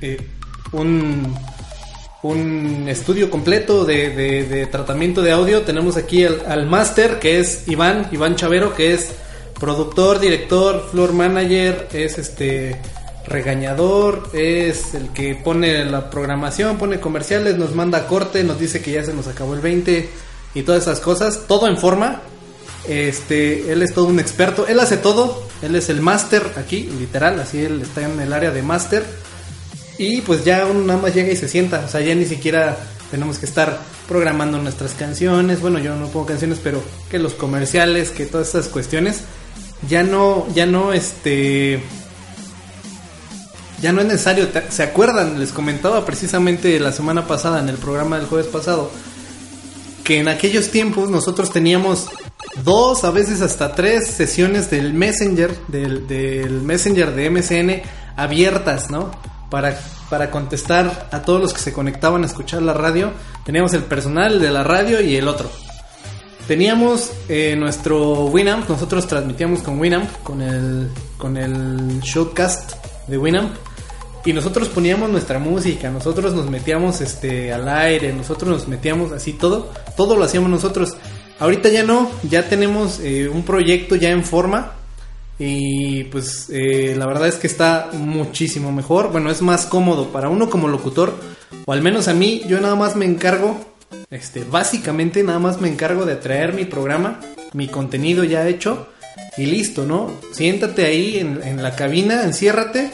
eh, 0.00 0.28
un, 0.72 1.34
un 2.22 2.84
estudio 2.88 3.30
completo 3.30 3.84
de, 3.84 4.10
de- 4.10 4.44
de 4.44 4.66
tratamiento 4.66 5.22
de 5.22 5.32
audio. 5.32 5.62
Tenemos 5.62 5.96
aquí 5.96 6.24
al, 6.24 6.42
al 6.46 6.66
máster, 6.66 7.18
que 7.18 7.40
es 7.40 7.66
Iván, 7.66 8.08
Iván 8.12 8.36
Chavero, 8.36 8.74
que 8.74 8.94
es 8.94 9.10
productor, 9.58 10.20
director, 10.20 10.88
floor 10.90 11.12
manager, 11.12 11.88
es 11.92 12.18
este 12.18 12.80
regañador, 13.26 14.30
es 14.32 14.94
el 14.94 15.08
que 15.08 15.34
pone 15.34 15.84
la 15.84 16.10
programación, 16.10 16.78
pone 16.78 17.00
comerciales, 17.00 17.56
nos 17.56 17.74
manda 17.74 18.06
corte, 18.06 18.44
nos 18.44 18.58
dice 18.58 18.80
que 18.80 18.92
ya 18.92 19.04
se 19.04 19.12
nos 19.12 19.26
acabó 19.26 19.54
el 19.54 19.60
20 19.60 20.08
y 20.54 20.62
todas 20.62 20.82
esas 20.82 21.00
cosas, 21.00 21.42
todo 21.48 21.66
en 21.66 21.76
forma. 21.76 22.22
Este, 22.86 23.72
él 23.72 23.82
es 23.82 23.92
todo 23.92 24.06
un 24.06 24.20
experto, 24.20 24.66
él 24.68 24.78
hace 24.78 24.96
todo, 24.96 25.42
él 25.60 25.74
es 25.74 25.88
el 25.88 26.00
máster 26.00 26.52
aquí, 26.56 26.84
literal, 26.98 27.40
así 27.40 27.64
él 27.64 27.82
está 27.82 28.02
en 28.02 28.20
el 28.20 28.32
área 28.32 28.52
de 28.52 28.62
máster. 28.62 29.04
Y 29.98 30.20
pues 30.20 30.44
ya 30.44 30.66
uno 30.66 30.84
nada 30.84 31.00
más 31.00 31.14
llega 31.14 31.32
y 31.32 31.36
se 31.36 31.48
sienta, 31.48 31.82
o 31.84 31.88
sea, 31.88 32.00
ya 32.00 32.14
ni 32.14 32.26
siquiera 32.26 32.76
tenemos 33.10 33.38
que 33.38 33.46
estar 33.46 33.80
programando 34.06 34.58
nuestras 34.58 34.92
canciones, 34.92 35.60
bueno, 35.60 35.78
yo 35.78 35.96
no 35.96 36.08
pongo 36.08 36.26
canciones, 36.26 36.60
pero 36.62 36.82
que 37.10 37.18
los 37.18 37.34
comerciales, 37.34 38.10
que 38.10 38.26
todas 38.26 38.48
esas 38.48 38.68
cuestiones, 38.68 39.22
ya 39.88 40.02
no, 40.02 40.46
ya 40.54 40.66
no, 40.66 40.92
este, 40.92 41.80
ya 43.80 43.92
no 43.92 44.00
es 44.00 44.06
necesario, 44.06 44.48
¿se 44.68 44.82
acuerdan? 44.82 45.38
Les 45.38 45.52
comentaba 45.52 46.04
precisamente 46.04 46.78
la 46.80 46.92
semana 46.92 47.26
pasada, 47.26 47.60
en 47.60 47.68
el 47.68 47.76
programa 47.76 48.18
del 48.18 48.26
jueves 48.26 48.46
pasado, 48.46 48.90
que 50.02 50.18
en 50.18 50.28
aquellos 50.28 50.70
tiempos 50.70 51.10
nosotros 51.10 51.50
teníamos 51.52 52.08
dos, 52.64 53.04
a 53.04 53.10
veces 53.10 53.42
hasta 53.42 53.74
tres 53.74 54.06
sesiones 54.06 54.70
del 54.70 54.94
Messenger, 54.94 55.56
del, 55.68 56.06
del 56.06 56.62
Messenger 56.62 57.14
de 57.14 57.30
MSN 57.30 57.82
abiertas, 58.16 58.90
¿no? 58.90 59.10
Para, 59.50 59.78
para 60.08 60.30
contestar 60.30 61.08
a 61.12 61.22
todos 61.22 61.40
los 61.40 61.52
que 61.52 61.60
se 61.60 61.72
conectaban 61.72 62.22
a 62.22 62.26
escuchar 62.26 62.62
la 62.62 62.72
radio. 62.72 63.12
Teníamos 63.44 63.74
el 63.74 63.82
personal 63.82 64.40
de 64.40 64.50
la 64.50 64.64
radio 64.64 65.00
y 65.00 65.16
el 65.16 65.28
otro. 65.28 65.50
Teníamos 66.46 67.10
eh, 67.28 67.56
nuestro 67.56 68.26
Winamp, 68.26 68.68
nosotros 68.68 69.08
transmitíamos 69.08 69.62
con 69.62 69.80
Winamp, 69.80 70.08
con 70.22 70.40
el, 70.40 70.88
con 71.18 71.36
el 71.36 72.00
showcast 72.00 72.74
de 73.08 73.18
Winamp. 73.18 73.52
Y 74.24 74.32
nosotros 74.32 74.68
poníamos 74.68 75.10
nuestra 75.10 75.38
música, 75.40 75.90
nosotros 75.90 76.34
nos 76.34 76.48
metíamos 76.48 77.00
este 77.00 77.52
al 77.52 77.68
aire, 77.68 78.12
nosotros 78.12 78.50
nos 78.50 78.68
metíamos 78.68 79.12
así 79.12 79.32
todo, 79.32 79.72
todo 79.96 80.16
lo 80.16 80.24
hacíamos 80.24 80.48
nosotros. 80.48 80.96
Ahorita 81.40 81.68
ya 81.68 81.82
no, 81.82 82.10
ya 82.22 82.48
tenemos 82.48 83.00
eh, 83.00 83.28
un 83.28 83.42
proyecto 83.42 83.96
ya 83.96 84.10
en 84.10 84.24
forma 84.24 84.72
y 85.38 86.04
pues 86.04 86.48
eh, 86.50 86.94
la 86.96 87.06
verdad 87.06 87.28
es 87.28 87.36
que 87.36 87.46
está 87.46 87.90
muchísimo 87.92 88.72
mejor, 88.72 89.12
bueno 89.12 89.30
es 89.30 89.42
más 89.42 89.66
cómodo 89.66 90.08
para 90.08 90.30
uno 90.30 90.48
como 90.48 90.66
locutor 90.66 91.12
o 91.66 91.72
al 91.72 91.82
menos 91.82 92.08
a 92.08 92.14
mí 92.14 92.42
yo 92.48 92.58
nada 92.60 92.74
más 92.74 92.96
me 92.96 93.04
encargo, 93.04 93.60
este 94.10 94.44
básicamente 94.44 95.22
nada 95.22 95.38
más 95.38 95.60
me 95.60 95.68
encargo 95.68 96.04
de 96.04 96.16
traer 96.16 96.52
mi 96.52 96.64
programa, 96.64 97.20
mi 97.52 97.68
contenido 97.68 98.24
ya 98.24 98.46
hecho 98.48 98.88
y 99.36 99.46
listo, 99.46 99.84
¿no? 99.84 100.12
Siéntate 100.32 100.86
ahí 100.86 101.18
en, 101.18 101.62
la 101.62 101.74
cabina, 101.74 102.24
enciérrate 102.24 102.90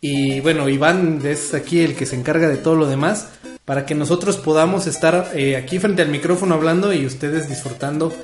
y 0.00 0.40
bueno, 0.40 0.68
Iván 0.68 1.20
es 1.24 1.54
aquí 1.54 1.80
el 1.80 1.94
que 1.94 2.06
se 2.06 2.16
encarga 2.16 2.48
de 2.48 2.56
todo 2.56 2.76
lo 2.76 2.86
demás 2.86 3.28
para 3.64 3.84
que 3.84 3.94
nosotros 3.94 4.36
podamos 4.36 4.86
estar 4.86 5.32
eh, 5.34 5.56
aquí 5.56 5.78
frente 5.78 6.02
al 6.02 6.08
micrófono 6.08 6.54
hablando 6.54 6.92
y 6.92 7.04
ustedes 7.04 7.48
disfrutando 7.48 8.14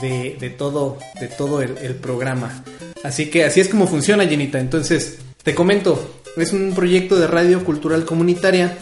de, 0.00 0.54
todo, 0.56 0.98
de 1.20 1.28
todo 1.28 1.62
el, 1.62 1.76
el 1.78 1.94
programa. 1.94 2.64
Así 3.02 3.30
que 3.30 3.44
así 3.44 3.60
es 3.60 3.68
como 3.68 3.86
funciona, 3.86 4.26
Jenita. 4.26 4.58
Entonces, 4.58 5.18
te 5.42 5.54
comento, 5.54 6.22
es 6.36 6.52
un 6.52 6.72
proyecto 6.74 7.16
de 7.16 7.26
radio 7.26 7.64
cultural 7.64 8.04
comunitaria. 8.04 8.76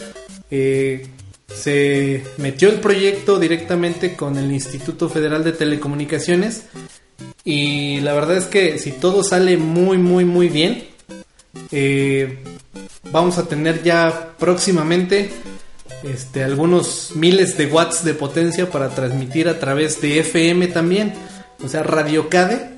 Eh, 0.49 1.07
se 1.55 2.23
metió 2.37 2.69
el 2.69 2.79
proyecto 2.79 3.39
directamente 3.39 4.15
con 4.15 4.37
el 4.37 4.51
Instituto 4.51 5.09
Federal 5.09 5.43
de 5.43 5.53
Telecomunicaciones 5.53 6.63
y 7.45 7.99
la 8.01 8.13
verdad 8.13 8.37
es 8.37 8.45
que 8.45 8.77
si 8.79 8.91
todo 8.91 9.23
sale 9.23 9.57
muy, 9.57 9.97
muy, 9.97 10.25
muy 10.25 10.49
bien, 10.49 10.87
eh, 11.71 12.39
vamos 13.11 13.37
a 13.37 13.47
tener 13.47 13.83
ya 13.83 14.33
próximamente 14.39 15.29
este, 16.03 16.43
algunos 16.43 17.11
miles 17.15 17.57
de 17.57 17.67
watts 17.67 18.03
de 18.03 18.13
potencia 18.13 18.69
para 18.69 18.89
transmitir 18.89 19.47
a 19.47 19.59
través 19.59 20.01
de 20.01 20.19
FM 20.19 20.67
también. 20.67 21.13
O 21.63 21.67
sea, 21.67 21.83
Radio 21.83 22.29
Cade 22.29 22.72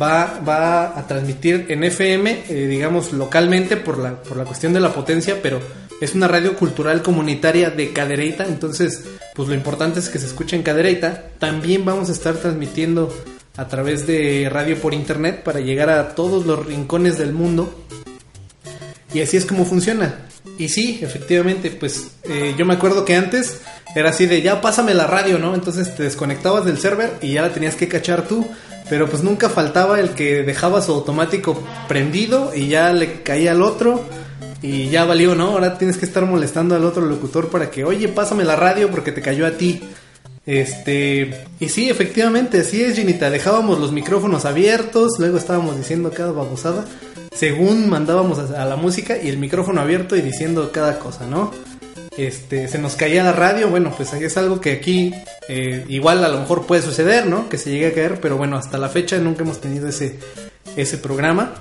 va, 0.00 0.40
va 0.46 0.98
a 0.98 1.06
transmitir 1.06 1.66
en 1.68 1.84
FM, 1.84 2.44
eh, 2.48 2.66
digamos, 2.66 3.12
localmente 3.12 3.76
por 3.76 3.98
la, 3.98 4.22
por 4.22 4.36
la 4.36 4.44
cuestión 4.44 4.72
de 4.72 4.80
la 4.80 4.92
potencia, 4.92 5.40
pero 5.42 5.60
es 6.00 6.14
una 6.14 6.28
radio 6.28 6.54
cultural 6.54 7.02
comunitaria 7.02 7.70
de 7.70 7.92
Cadereyta, 7.92 8.46
entonces, 8.46 9.04
pues 9.34 9.48
lo 9.48 9.54
importante 9.54 9.98
es 9.98 10.08
que 10.08 10.18
se 10.18 10.26
escuche 10.26 10.54
en 10.54 10.62
Cadereyta. 10.62 11.30
También 11.38 11.84
vamos 11.84 12.08
a 12.08 12.12
estar 12.12 12.36
transmitiendo 12.36 13.12
a 13.56 13.66
través 13.66 14.06
de 14.06 14.48
radio 14.50 14.80
por 14.80 14.94
internet 14.94 15.42
para 15.42 15.58
llegar 15.58 15.90
a 15.90 16.14
todos 16.14 16.46
los 16.46 16.64
rincones 16.64 17.18
del 17.18 17.32
mundo. 17.32 17.84
Y 19.12 19.20
así 19.20 19.36
es 19.36 19.44
como 19.44 19.64
funciona. 19.64 20.28
Y 20.58 20.68
sí, 20.68 21.00
efectivamente, 21.02 21.70
pues 21.70 22.12
eh, 22.24 22.54
yo 22.56 22.64
me 22.64 22.74
acuerdo 22.74 23.04
que 23.04 23.16
antes 23.16 23.60
era 23.96 24.10
así 24.10 24.26
de 24.26 24.42
ya 24.42 24.60
pásame 24.60 24.94
la 24.94 25.06
radio, 25.06 25.38
¿no? 25.38 25.54
Entonces 25.54 25.94
te 25.96 26.04
desconectabas 26.04 26.64
del 26.64 26.78
server 26.78 27.14
y 27.20 27.32
ya 27.32 27.42
la 27.42 27.52
tenías 27.52 27.74
que 27.74 27.88
cachar 27.88 28.28
tú. 28.28 28.46
Pero 28.88 29.08
pues 29.08 29.22
nunca 29.22 29.48
faltaba 29.48 30.00
el 30.00 30.10
que 30.10 30.42
dejaba 30.42 30.82
su 30.82 30.92
automático 30.92 31.62
prendido 31.88 32.52
y 32.54 32.68
ya 32.68 32.92
le 32.92 33.22
caía 33.22 33.52
al 33.52 33.62
otro 33.62 34.04
y 34.62 34.88
ya 34.88 35.04
valió, 35.04 35.34
¿no? 35.34 35.48
Ahora 35.50 35.78
tienes 35.78 35.98
que 35.98 36.06
estar 36.06 36.24
molestando 36.24 36.74
al 36.74 36.84
otro 36.84 37.04
locutor 37.06 37.48
para 37.48 37.70
que, 37.70 37.84
oye, 37.84 38.08
pásame 38.08 38.44
la 38.44 38.56
radio 38.56 38.90
porque 38.90 39.12
te 39.12 39.22
cayó 39.22 39.46
a 39.46 39.52
ti. 39.52 39.80
Este, 40.46 41.44
y 41.60 41.68
sí, 41.68 41.90
efectivamente, 41.90 42.60
así 42.60 42.82
es, 42.82 42.96
Ginita. 42.96 43.30
Dejábamos 43.30 43.78
los 43.78 43.92
micrófonos 43.92 44.46
abiertos, 44.46 45.18
luego 45.18 45.36
estábamos 45.36 45.76
diciendo 45.76 46.10
cada 46.10 46.32
babosada, 46.32 46.86
según 47.34 47.88
mandábamos 47.88 48.38
a, 48.38 48.64
la 48.64 48.76
música 48.76 49.16
y 49.22 49.28
el 49.28 49.36
micrófono 49.36 49.80
abierto 49.80 50.16
y 50.16 50.22
diciendo 50.22 50.72
cada 50.72 50.98
cosa, 50.98 51.26
¿no? 51.26 51.52
Este, 52.18 52.66
se 52.66 52.78
nos 52.78 52.96
caía 52.96 53.22
la 53.22 53.30
radio, 53.30 53.70
bueno, 53.70 53.94
pues 53.96 54.12
ahí 54.12 54.24
es 54.24 54.36
algo 54.36 54.60
que 54.60 54.72
aquí 54.72 55.14
eh, 55.48 55.84
igual 55.88 56.24
a 56.24 56.28
lo 56.28 56.40
mejor 56.40 56.66
puede 56.66 56.82
suceder, 56.82 57.26
¿no? 57.26 57.48
Que 57.48 57.58
se 57.58 57.70
llegue 57.70 57.86
a 57.86 57.94
caer, 57.94 58.20
pero 58.20 58.36
bueno, 58.36 58.56
hasta 58.56 58.76
la 58.76 58.88
fecha 58.88 59.18
nunca 59.18 59.44
hemos 59.44 59.60
tenido 59.60 59.86
ese, 59.88 60.18
ese 60.76 60.98
programa. 60.98 61.54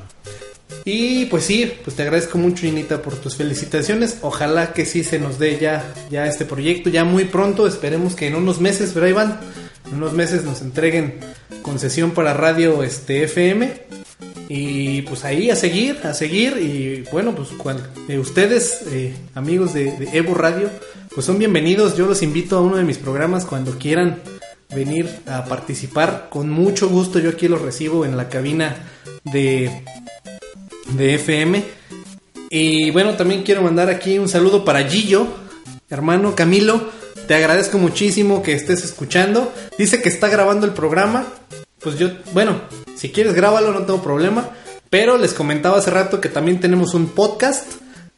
Y 0.83 1.25
pues 1.25 1.43
sí, 1.43 1.71
pues 1.83 1.95
te 1.95 2.01
agradezco 2.01 2.39
mucho, 2.39 2.65
Inita, 2.65 3.03
por 3.03 3.15
tus 3.17 3.35
felicitaciones. 3.35 4.17
Ojalá 4.21 4.73
que 4.73 4.87
sí 4.87 5.03
se 5.03 5.19
nos 5.19 5.37
dé 5.37 5.59
ya, 5.59 5.93
ya 6.09 6.25
este 6.25 6.43
proyecto, 6.43 6.89
ya 6.89 7.03
muy 7.03 7.25
pronto. 7.25 7.67
Esperemos 7.67 8.15
que 8.15 8.25
en 8.25 8.35
unos 8.35 8.59
meses, 8.59 8.91
pero 8.95 9.05
en 9.05 9.37
unos 9.93 10.13
meses 10.13 10.43
nos 10.43 10.61
entreguen 10.61 11.19
concesión 11.61 12.11
para 12.11 12.33
radio 12.33 12.81
este 12.81 13.23
FM. 13.23 13.73
Y 14.49 15.01
pues 15.03 15.25
ahí 15.25 15.49
a 15.49 15.55
seguir, 15.55 15.99
a 16.03 16.13
seguir. 16.13 16.57
Y 16.57 17.09
bueno, 17.11 17.35
pues 17.35 17.49
cuando, 17.57 17.83
eh, 18.07 18.17
ustedes, 18.17 18.83
eh, 18.91 19.13
amigos 19.35 19.73
de, 19.73 19.91
de 19.97 20.17
Evo 20.17 20.33
Radio, 20.33 20.69
pues 21.13 21.25
son 21.25 21.37
bienvenidos. 21.37 21.97
Yo 21.97 22.05
los 22.05 22.23
invito 22.23 22.57
a 22.57 22.61
uno 22.61 22.77
de 22.77 22.83
mis 22.83 22.97
programas 22.97 23.45
cuando 23.45 23.77
quieran 23.77 24.21
venir 24.73 25.09
a 25.25 25.45
participar. 25.45 26.27
Con 26.29 26.49
mucho 26.49 26.89
gusto 26.89 27.19
yo 27.19 27.29
aquí 27.31 27.47
los 27.47 27.61
recibo 27.61 28.05
en 28.05 28.15
la 28.15 28.29
cabina 28.29 28.75
de 29.23 29.83
de 30.93 31.15
FM. 31.15 31.63
Y 32.49 32.91
bueno, 32.91 33.15
también 33.15 33.43
quiero 33.43 33.61
mandar 33.61 33.89
aquí 33.89 34.17
un 34.17 34.29
saludo 34.29 34.63
para 34.63 34.87
Gillo, 34.87 35.27
hermano 35.89 36.35
Camilo. 36.35 36.89
Te 37.27 37.35
agradezco 37.35 37.77
muchísimo 37.77 38.41
que 38.41 38.53
estés 38.53 38.83
escuchando. 38.85 39.51
Dice 39.77 40.01
que 40.01 40.09
está 40.09 40.29
grabando 40.29 40.65
el 40.65 40.73
programa. 40.73 41.27
Pues 41.79 41.97
yo, 41.97 42.09
bueno, 42.33 42.61
si 42.97 43.11
quieres 43.11 43.35
grábalo, 43.35 43.71
no 43.71 43.85
tengo 43.85 44.01
problema. 44.01 44.49
Pero 44.89 45.17
les 45.17 45.33
comentaba 45.33 45.77
hace 45.77 45.91
rato 45.91 46.19
que 46.19 46.27
también 46.29 46.59
tenemos 46.59 46.93
un 46.93 47.07
podcast. 47.09 47.73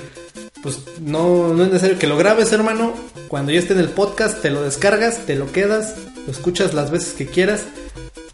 pues 0.63 0.82
no, 1.02 1.54
no 1.54 1.63
es 1.63 1.70
necesario 1.70 2.00
que 2.00 2.08
lo 2.08 2.18
grabes, 2.18 2.52
hermano. 2.52 2.94
Cuando 3.28 3.52
ya 3.52 3.60
esté 3.60 3.74
en 3.74 3.80
el 3.80 3.90
podcast, 3.90 4.42
te 4.42 4.50
lo 4.50 4.63
descargas, 4.63 5.26
te 5.26 5.36
lo 5.36 5.52
quedas, 5.52 5.96
lo 6.28 6.34
escuchas 6.34 6.74
las 6.74 6.92
veces 6.92 7.13
que 7.13 7.26
quieras. 7.26 7.63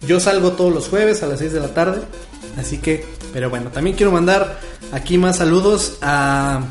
Yo 0.06 0.20
salgo 0.20 0.54
todos 0.54 0.74
los 0.74 0.90
jueves 0.90 1.24
a 1.24 1.28
las 1.28 1.40
6 1.40 1.54
de 1.54 1.60
la 1.60 1.74
tarde. 1.74 2.02
Así 2.58 2.80
que, 2.80 3.06
pero 3.32 3.50
bueno, 3.50 3.70
también 3.70 3.96
quiero 3.96 4.12
mandar 4.12 4.60
aquí 4.92 5.18
más 5.18 5.38
saludos 5.38 5.98
a. 6.02 6.66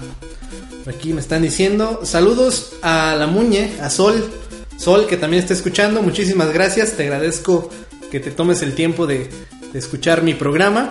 Aquí 0.87 1.13
me 1.13 1.21
están 1.21 1.43
diciendo. 1.43 2.01
Saludos 2.03 2.73
a 2.83 3.15
la 3.17 3.29
Muñe, 3.29 3.73
a 3.81 3.89
Sol. 3.89 4.31
Sol, 4.77 5.07
que 5.07 5.17
también 5.17 5.43
está 5.43 5.55
escuchando. 5.55 6.03
Muchísimas 6.03 6.53
gracias. 6.53 6.93
Te 6.93 7.05
agradezco 7.05 7.71
que 8.11 8.19
te 8.19 8.33
tomes 8.33 8.63
el 8.63 8.75
tiempo 8.75 9.07
de, 9.07 9.31
escuchar 9.75 10.25
mi 10.25 10.35
programa. 10.35 10.91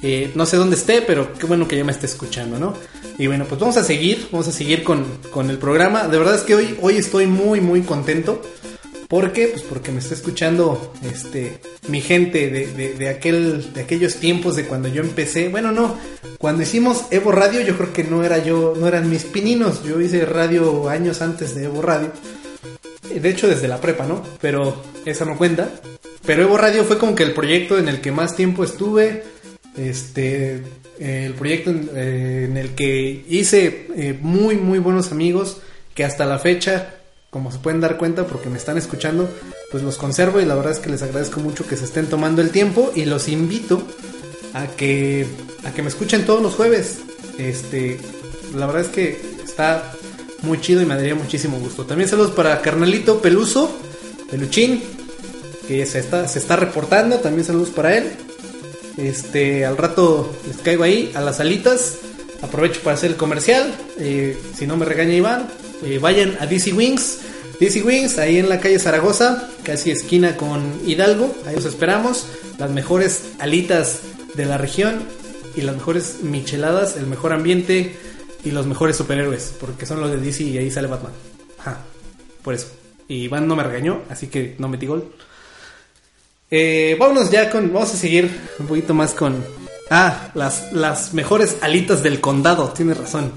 Eh, 0.00 0.30
no 0.36 0.46
sé 0.46 0.56
dónde 0.56 0.76
esté, 0.76 1.02
pero 1.02 1.32
qué 1.34 1.46
bueno 1.46 1.66
que 1.66 1.76
ya 1.76 1.84
me 1.84 1.92
esté 1.92 2.06
escuchando, 2.06 2.58
¿no? 2.58 2.74
Y 3.18 3.26
bueno, 3.26 3.46
pues 3.48 3.60
vamos 3.60 3.76
a 3.76 3.84
seguir, 3.84 4.28
vamos 4.30 4.46
a 4.46 4.52
seguir 4.52 4.84
con, 4.84 5.04
con 5.30 5.50
el 5.50 5.58
programa. 5.58 6.06
De 6.06 6.18
verdad 6.18 6.36
es 6.36 6.42
que 6.42 6.54
hoy, 6.54 6.78
hoy 6.80 6.96
estoy 6.96 7.26
muy, 7.26 7.60
muy 7.60 7.82
contento. 7.82 8.40
¿Por 9.14 9.32
qué? 9.32 9.46
Pues 9.46 9.62
porque 9.62 9.92
me 9.92 10.00
está 10.00 10.12
escuchando 10.14 10.92
este, 11.04 11.60
mi 11.86 12.00
gente 12.00 12.50
de, 12.50 12.66
de, 12.66 12.94
de, 12.94 13.08
aquel, 13.08 13.72
de 13.72 13.82
aquellos 13.82 14.16
tiempos 14.16 14.56
de 14.56 14.64
cuando 14.64 14.88
yo 14.88 15.02
empecé. 15.02 15.50
Bueno, 15.50 15.70
no, 15.70 15.96
cuando 16.36 16.64
hicimos 16.64 17.04
Evo 17.12 17.30
Radio 17.30 17.60
yo 17.60 17.76
creo 17.76 17.92
que 17.92 18.02
no 18.02 18.24
era 18.24 18.38
yo, 18.38 18.74
no 18.76 18.88
eran 18.88 19.08
mis 19.08 19.22
pininos. 19.22 19.84
Yo 19.84 20.00
hice 20.00 20.26
radio 20.26 20.88
años 20.88 21.22
antes 21.22 21.54
de 21.54 21.66
Evo 21.66 21.80
Radio. 21.80 22.10
De 23.08 23.28
hecho 23.30 23.46
desde 23.46 23.68
la 23.68 23.80
prepa, 23.80 24.04
¿no? 24.04 24.20
Pero 24.40 24.82
esa 25.04 25.24
no 25.24 25.38
cuenta. 25.38 25.70
Pero 26.26 26.42
Evo 26.42 26.56
Radio 26.56 26.82
fue 26.82 26.98
como 26.98 27.14
que 27.14 27.22
el 27.22 27.34
proyecto 27.34 27.78
en 27.78 27.86
el 27.86 28.00
que 28.00 28.10
más 28.10 28.34
tiempo 28.34 28.64
estuve. 28.64 29.22
Este, 29.76 30.60
el 30.98 31.34
proyecto 31.34 31.70
en, 31.70 31.88
eh, 31.94 32.50
el 32.52 32.70
que 32.70 33.24
hice 33.28 33.86
eh, 33.96 34.18
muy, 34.20 34.56
muy 34.56 34.80
buenos 34.80 35.12
amigos 35.12 35.58
que 35.94 36.04
hasta 36.04 36.26
la 36.26 36.40
fecha, 36.40 36.96
como 37.34 37.50
se 37.50 37.58
pueden 37.58 37.80
dar 37.80 37.96
cuenta 37.96 38.28
porque 38.28 38.48
me 38.48 38.56
están 38.56 38.78
escuchando, 38.78 39.28
pues 39.72 39.82
los 39.82 39.96
conservo 39.96 40.40
y 40.40 40.44
la 40.44 40.54
verdad 40.54 40.70
es 40.70 40.78
que 40.78 40.88
les 40.88 41.02
agradezco 41.02 41.40
mucho 41.40 41.66
que 41.66 41.76
se 41.76 41.84
estén 41.84 42.06
tomando 42.06 42.40
el 42.40 42.50
tiempo 42.50 42.92
y 42.94 43.06
los 43.06 43.26
invito 43.26 43.82
a 44.52 44.68
que, 44.68 45.26
a 45.64 45.72
que 45.72 45.82
me 45.82 45.88
escuchen 45.88 46.24
todos 46.26 46.40
los 46.40 46.54
jueves. 46.54 46.98
Este, 47.36 47.98
la 48.54 48.66
verdad 48.66 48.82
es 48.82 48.88
que 48.88 49.20
está 49.44 49.94
muy 50.42 50.60
chido 50.60 50.80
y 50.80 50.86
me 50.86 50.94
daría 50.94 51.16
muchísimo 51.16 51.58
gusto. 51.58 51.84
También 51.84 52.08
saludos 52.08 52.30
para 52.30 52.62
Carnalito 52.62 53.20
Peluso, 53.20 53.68
Peluchín, 54.30 54.80
que 55.66 55.84
se 55.86 55.98
está, 55.98 56.28
se 56.28 56.38
está 56.38 56.54
reportando. 56.54 57.18
También 57.18 57.44
saludos 57.44 57.70
para 57.70 57.98
él. 57.98 58.12
Este, 58.96 59.66
al 59.66 59.76
rato 59.76 60.32
les 60.46 60.58
caigo 60.58 60.84
ahí 60.84 61.10
a 61.16 61.20
las 61.20 61.40
alitas. 61.40 61.96
Aprovecho 62.42 62.80
para 62.84 62.94
hacer 62.94 63.10
el 63.10 63.16
comercial. 63.16 63.74
Eh, 63.98 64.40
si 64.56 64.68
no 64.68 64.76
me 64.76 64.84
regaña 64.84 65.14
Iván, 65.14 65.48
vayan 66.00 66.36
a 66.40 66.46
DC 66.46 66.72
Wings. 66.72 67.18
DC 67.60 67.82
Wings, 67.82 68.18
ahí 68.18 68.38
en 68.38 68.48
la 68.48 68.58
calle 68.58 68.78
Zaragoza, 68.78 69.48
casi 69.62 69.90
esquina 69.90 70.36
con 70.36 70.80
Hidalgo. 70.86 71.34
Ahí 71.46 71.54
os 71.56 71.64
esperamos. 71.64 72.26
Las 72.58 72.70
mejores 72.70 73.22
alitas 73.38 74.00
de 74.34 74.44
la 74.44 74.58
región 74.58 75.02
y 75.56 75.62
las 75.62 75.76
mejores 75.76 76.18
micheladas, 76.22 76.96
el 76.96 77.06
mejor 77.06 77.32
ambiente 77.32 77.96
y 78.44 78.50
los 78.50 78.66
mejores 78.66 78.96
superhéroes, 78.96 79.54
porque 79.60 79.86
son 79.86 80.00
los 80.00 80.10
de 80.10 80.18
DC 80.18 80.42
y 80.44 80.58
ahí 80.58 80.70
sale 80.70 80.88
Batman. 80.88 81.12
Ajá, 81.58 81.78
por 82.42 82.54
eso. 82.54 82.68
Y 83.08 83.24
Iván 83.24 83.46
no 83.46 83.56
me 83.56 83.62
regañó, 83.62 84.02
así 84.08 84.28
que 84.28 84.56
no 84.58 84.68
metí 84.68 84.86
gol. 84.86 85.12
Eh, 86.50 86.96
vámonos 86.98 87.30
ya 87.30 87.50
con. 87.50 87.72
Vamos 87.72 87.92
a 87.94 87.96
seguir 87.96 88.30
un 88.58 88.66
poquito 88.66 88.94
más 88.94 89.12
con. 89.12 89.44
Ah, 89.90 90.30
las, 90.34 90.72
las 90.72 91.12
mejores 91.14 91.58
alitas 91.60 92.02
del 92.02 92.20
condado, 92.20 92.70
tienes 92.70 92.96
razón. 92.96 93.32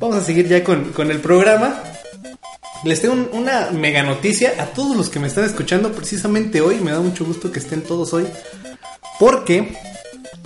Vamos 0.00 0.16
a 0.16 0.24
seguir 0.24 0.48
ya 0.48 0.64
con, 0.64 0.92
con 0.92 1.10
el 1.10 1.20
programa. 1.20 1.78
Les 2.84 3.02
tengo 3.02 3.12
un, 3.12 3.28
una 3.32 3.70
mega 3.70 4.02
noticia 4.02 4.54
a 4.58 4.64
todos 4.64 4.96
los 4.96 5.10
que 5.10 5.20
me 5.20 5.28
están 5.28 5.44
escuchando 5.44 5.92
precisamente 5.92 6.62
hoy. 6.62 6.76
Me 6.76 6.90
da 6.90 7.00
mucho 7.00 7.26
gusto 7.26 7.52
que 7.52 7.58
estén 7.58 7.82
todos 7.82 8.14
hoy. 8.14 8.26
Porque 9.18 9.76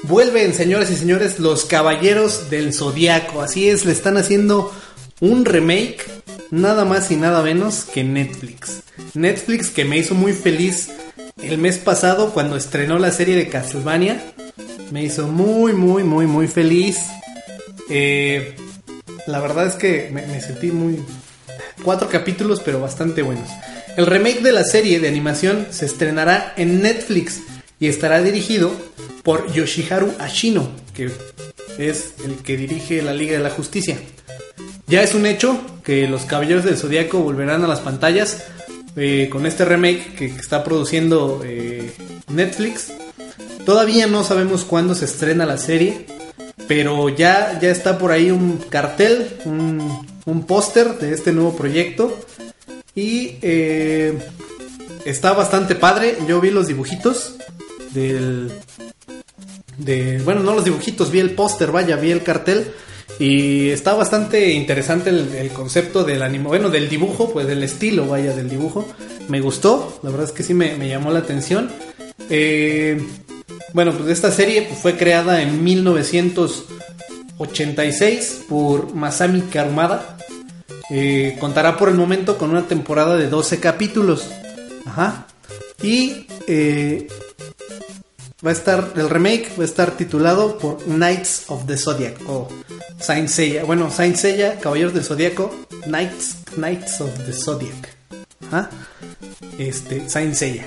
vuelven, 0.02 0.54
señoras 0.54 0.90
y 0.90 0.96
señores, 0.96 1.38
los 1.38 1.66
Caballeros 1.66 2.50
del 2.50 2.74
Zodiaco. 2.74 3.42
Así 3.42 3.68
es, 3.68 3.84
le 3.84 3.92
están 3.92 4.16
haciendo 4.16 4.72
un 5.20 5.44
remake, 5.44 6.04
nada 6.50 6.84
más 6.84 7.12
y 7.12 7.16
nada 7.16 7.40
menos 7.40 7.84
que 7.84 8.02
Netflix. 8.02 8.82
Netflix 9.14 9.70
que 9.70 9.84
me 9.84 9.98
hizo 9.98 10.16
muy 10.16 10.32
feliz 10.32 10.88
el 11.40 11.58
mes 11.58 11.78
pasado 11.78 12.32
cuando 12.34 12.56
estrenó 12.56 12.98
la 12.98 13.12
serie 13.12 13.36
de 13.36 13.48
Castlevania. 13.48 14.20
Me 14.90 15.04
hizo 15.04 15.28
muy, 15.28 15.74
muy, 15.74 16.02
muy, 16.02 16.26
muy 16.26 16.48
feliz. 16.48 16.98
Eh, 17.88 18.56
la 19.26 19.40
verdad 19.40 19.66
es 19.66 19.74
que 19.74 20.10
me, 20.12 20.40
sentí 20.40 20.70
muy... 20.70 21.02
Cuatro 21.82 22.08
capítulos, 22.08 22.60
pero 22.64 22.80
bastante 22.80 23.22
buenos. 23.22 23.48
El 23.96 24.06
remake 24.06 24.40
de 24.40 24.52
la 24.52 24.64
serie 24.64 25.00
de 25.00 25.08
animación 25.08 25.66
se 25.70 25.86
estrenará 25.86 26.54
en 26.56 26.82
Netflix 26.82 27.40
y 27.80 27.88
estará 27.88 28.22
dirigido 28.22 28.72
por 29.22 29.52
Yoshiharu 29.52 30.14
Ashino, 30.18 30.70
que 30.94 31.10
es 31.78 32.14
el 32.24 32.36
que 32.36 32.56
dirige 32.56 33.02
la 33.02 33.12
Liga 33.12 33.32
de 33.36 33.42
la 33.42 33.50
Justicia. 33.50 33.98
Ya 34.86 35.02
es 35.02 35.14
un 35.14 35.26
hecho 35.26 35.60
que 35.82 36.06
los 36.08 36.24
Caballeros 36.24 36.64
del 36.64 36.76
Zodíaco 36.76 37.20
volverán 37.20 37.64
a 37.64 37.68
las 37.68 37.80
pantallas 37.80 38.44
eh, 38.96 39.28
con 39.30 39.46
este 39.46 39.64
remake 39.64 40.14
que 40.14 40.26
está 40.26 40.62
produciendo 40.62 41.42
eh, 41.44 41.90
Netflix. 42.28 42.92
Todavía 43.64 44.06
no 44.06 44.24
sabemos 44.24 44.64
cuándo 44.64 44.94
se 44.94 45.06
estrena 45.06 45.46
la 45.46 45.56
serie, 45.56 46.06
pero 46.68 47.08
ya, 47.08 47.58
ya 47.60 47.70
está 47.70 47.98
por 47.98 48.12
ahí 48.12 48.30
un 48.30 48.58
cartel, 48.68 49.28
un, 49.44 50.06
un 50.24 50.46
póster 50.46 50.98
de 50.98 51.12
este 51.12 51.32
nuevo 51.32 51.56
proyecto. 51.56 52.18
Y 52.94 53.38
eh, 53.42 54.18
está 55.04 55.32
bastante 55.32 55.74
padre. 55.74 56.16
Yo 56.28 56.40
vi 56.40 56.50
los 56.50 56.66
dibujitos 56.66 57.36
del... 57.92 58.52
De, 59.78 60.20
bueno, 60.24 60.40
no 60.40 60.54
los 60.54 60.64
dibujitos, 60.64 61.10
vi 61.10 61.18
el 61.18 61.32
póster, 61.32 61.72
vaya, 61.72 61.96
vi 61.96 62.12
el 62.12 62.22
cartel. 62.22 62.72
Y 63.18 63.70
está 63.70 63.94
bastante 63.94 64.52
interesante 64.52 65.10
el, 65.10 65.50
concepto 65.50 66.04
del 66.04 66.22
animo, 66.22 66.48
bueno, 66.48 66.70
del 66.70 66.88
dibujo, 66.88 67.32
pues 67.32 67.46
del 67.46 67.62
estilo, 67.62 68.06
vaya, 68.06 68.34
del 68.34 68.48
dibujo. 68.48 68.86
Me 69.28 69.40
gustó, 69.40 70.00
la 70.02 70.10
verdad 70.10 70.26
es 70.26 70.32
que 70.32 70.42
sí 70.42 70.54
me, 70.54 70.76
me 70.76 70.88
llamó 70.88 71.10
la 71.10 71.20
atención. 71.20 71.70
Eh, 72.30 73.00
bueno, 73.74 73.92
pues 73.92 74.08
esta 74.08 74.30
serie 74.30 74.62
pues, 74.62 74.80
fue 74.80 74.96
creada 74.96 75.42
en 75.42 75.62
1986 75.62 78.44
por 78.48 78.94
Masami 78.94 79.42
Karumada. 79.42 80.16
Eh, 80.90 81.36
contará 81.40 81.76
por 81.76 81.88
el 81.88 81.96
momento 81.96 82.38
con 82.38 82.50
una 82.50 82.68
temporada 82.68 83.16
de 83.16 83.28
12 83.28 83.58
capítulos. 83.58 84.30
Ajá. 84.86 85.26
Y 85.82 86.28
eh, 86.46 87.08
va 88.46 88.50
a 88.50 88.52
estar, 88.52 88.92
el 88.94 89.10
remake 89.10 89.50
va 89.58 89.62
a 89.62 89.66
estar 89.66 89.96
titulado 89.96 90.56
por 90.58 90.78
Knights 90.84 91.46
of 91.48 91.66
the 91.66 91.76
Zodiac 91.76 92.16
o 92.28 92.46
Saint 93.00 93.28
Seiya. 93.28 93.64
Bueno, 93.64 93.90
Saint 93.90 94.14
Seiya, 94.14 94.60
Caballeros 94.60 94.94
del 94.94 95.02
Zodiaco, 95.02 95.50
Knights, 95.86 96.36
Knights 96.54 97.00
of 97.00 97.10
the 97.26 97.32
Zodiac. 97.32 97.96
Ajá. 98.46 98.70
Este, 99.58 100.08
Saint 100.08 100.34
Seiya. 100.34 100.64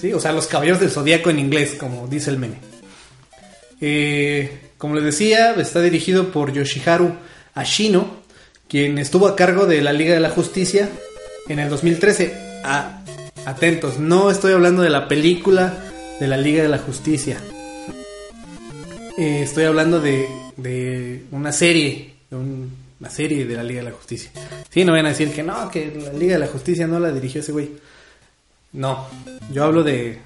¿Sí? 0.00 0.12
O 0.12 0.20
sea, 0.20 0.32
los 0.32 0.46
Caballeros 0.46 0.80
del 0.80 0.90
Zodiaco 0.90 1.30
en 1.30 1.38
inglés, 1.38 1.74
como 1.78 2.06
dice 2.08 2.30
el 2.30 2.38
meme. 2.38 2.56
Eh, 3.80 4.50
como 4.78 4.94
les 4.94 5.04
decía, 5.04 5.54
está 5.54 5.80
dirigido 5.80 6.30
por 6.30 6.52
Yoshiharu 6.52 7.14
Ashino, 7.54 8.18
quien 8.68 8.98
estuvo 8.98 9.26
a 9.28 9.36
cargo 9.36 9.66
de 9.66 9.80
la 9.82 9.92
Liga 9.92 10.14
de 10.14 10.20
la 10.20 10.30
Justicia 10.30 10.88
en 11.48 11.58
el 11.58 11.68
2013. 11.68 12.34
Ah, 12.64 13.02
atentos, 13.46 13.98
no 13.98 14.30
estoy 14.30 14.52
hablando 14.52 14.82
de 14.82 14.90
la 14.90 15.08
película 15.08 15.74
de 16.20 16.28
la 16.28 16.36
Liga 16.36 16.62
de 16.62 16.68
la 16.68 16.78
Justicia. 16.78 17.38
Eh, 19.16 19.42
estoy 19.42 19.64
hablando 19.64 20.00
de, 20.00 20.26
de 20.56 21.24
una 21.30 21.52
serie, 21.52 22.14
de 22.30 22.36
un- 22.36 22.84
una 23.00 23.10
serie 23.10 23.44
de 23.44 23.54
la 23.56 23.62
Liga 23.62 23.80
de 23.82 23.90
la 23.90 23.96
Justicia. 23.96 24.30
Sí, 24.70 24.84
no 24.84 24.92
van 24.92 25.06
a 25.06 25.10
decir 25.10 25.30
que 25.30 25.42
no, 25.42 25.70
que 25.70 25.92
la 26.04 26.12
Liga 26.18 26.34
de 26.34 26.40
la 26.40 26.46
Justicia 26.46 26.86
no 26.86 26.98
la 26.98 27.12
dirigió 27.12 27.40
ese 27.42 27.52
güey. 27.52 27.70
No, 28.74 29.06
yo 29.52 29.64
hablo 29.64 29.82
de, 29.82 30.18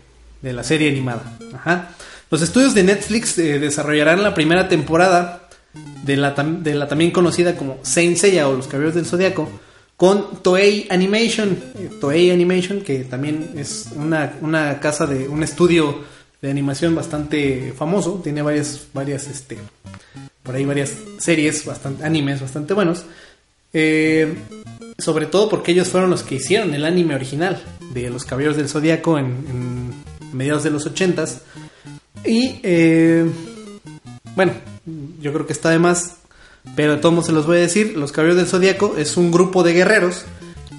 de 0.42 0.52
la 0.52 0.64
serie 0.64 0.90
animada. 0.90 1.38
Ajá. 1.54 1.90
Los 2.30 2.42
estudios 2.42 2.74
de 2.74 2.82
Netflix 2.82 3.38
eh, 3.38 3.58
desarrollarán 3.58 4.22
la 4.22 4.34
primera 4.34 4.68
temporada 4.68 5.48
de 6.02 6.16
la, 6.16 6.32
de 6.32 6.74
la 6.74 6.88
también 6.88 7.10
conocida 7.10 7.56
como 7.56 7.78
Saint 7.82 8.16
Seiya 8.16 8.48
o 8.48 8.56
Los 8.56 8.66
Caballeros 8.66 8.94
del 8.94 9.06
Zodiaco 9.06 9.48
con 9.96 10.42
Toei 10.42 10.86
Animation. 10.90 11.58
Eh, 11.78 11.90
Toei 12.00 12.30
Animation, 12.30 12.80
que 12.80 13.00
también 13.04 13.50
es 13.56 13.90
una, 13.94 14.34
una 14.40 14.80
casa 14.80 15.06
de 15.06 15.28
un 15.28 15.42
estudio 15.42 16.04
de 16.40 16.50
animación 16.50 16.94
bastante 16.94 17.74
famoso, 17.76 18.20
tiene 18.22 18.42
varias, 18.42 18.86
varias, 18.94 19.26
este, 19.26 19.58
por 20.42 20.54
ahí 20.54 20.64
varias 20.64 20.94
series, 21.18 21.64
bastante, 21.64 22.04
animes 22.04 22.40
bastante 22.40 22.74
buenos. 22.74 23.04
Eh, 23.72 24.34
sobre 24.98 25.26
todo 25.26 25.48
porque 25.48 25.72
ellos 25.72 25.88
fueron 25.88 26.10
los 26.10 26.22
que 26.22 26.36
hicieron 26.36 26.74
el 26.74 26.84
anime 26.84 27.14
original 27.14 27.62
de 27.92 28.10
Los 28.10 28.24
Caballeros 28.24 28.56
del 28.56 28.68
Zodiaco 28.68 29.18
en, 29.18 29.92
mediados 30.32 30.64
de 30.64 30.70
los 30.70 30.86
80s. 30.92 31.38
Y 32.24 32.60
eh, 32.62 33.24
bueno, 34.34 34.52
yo 35.20 35.32
creo 35.32 35.46
que 35.46 35.52
está 35.52 35.70
de 35.70 35.78
más, 35.78 36.16
pero 36.74 36.96
de 36.96 37.00
todos 37.00 37.26
se 37.26 37.32
los 37.32 37.46
voy 37.46 37.58
a 37.58 37.60
decir. 37.60 37.96
Los 37.96 38.12
Caballeros 38.12 38.38
del 38.38 38.46
Zodiaco 38.46 38.96
es 38.98 39.16
un 39.16 39.30
grupo 39.30 39.62
de 39.62 39.72
guerreros 39.72 40.24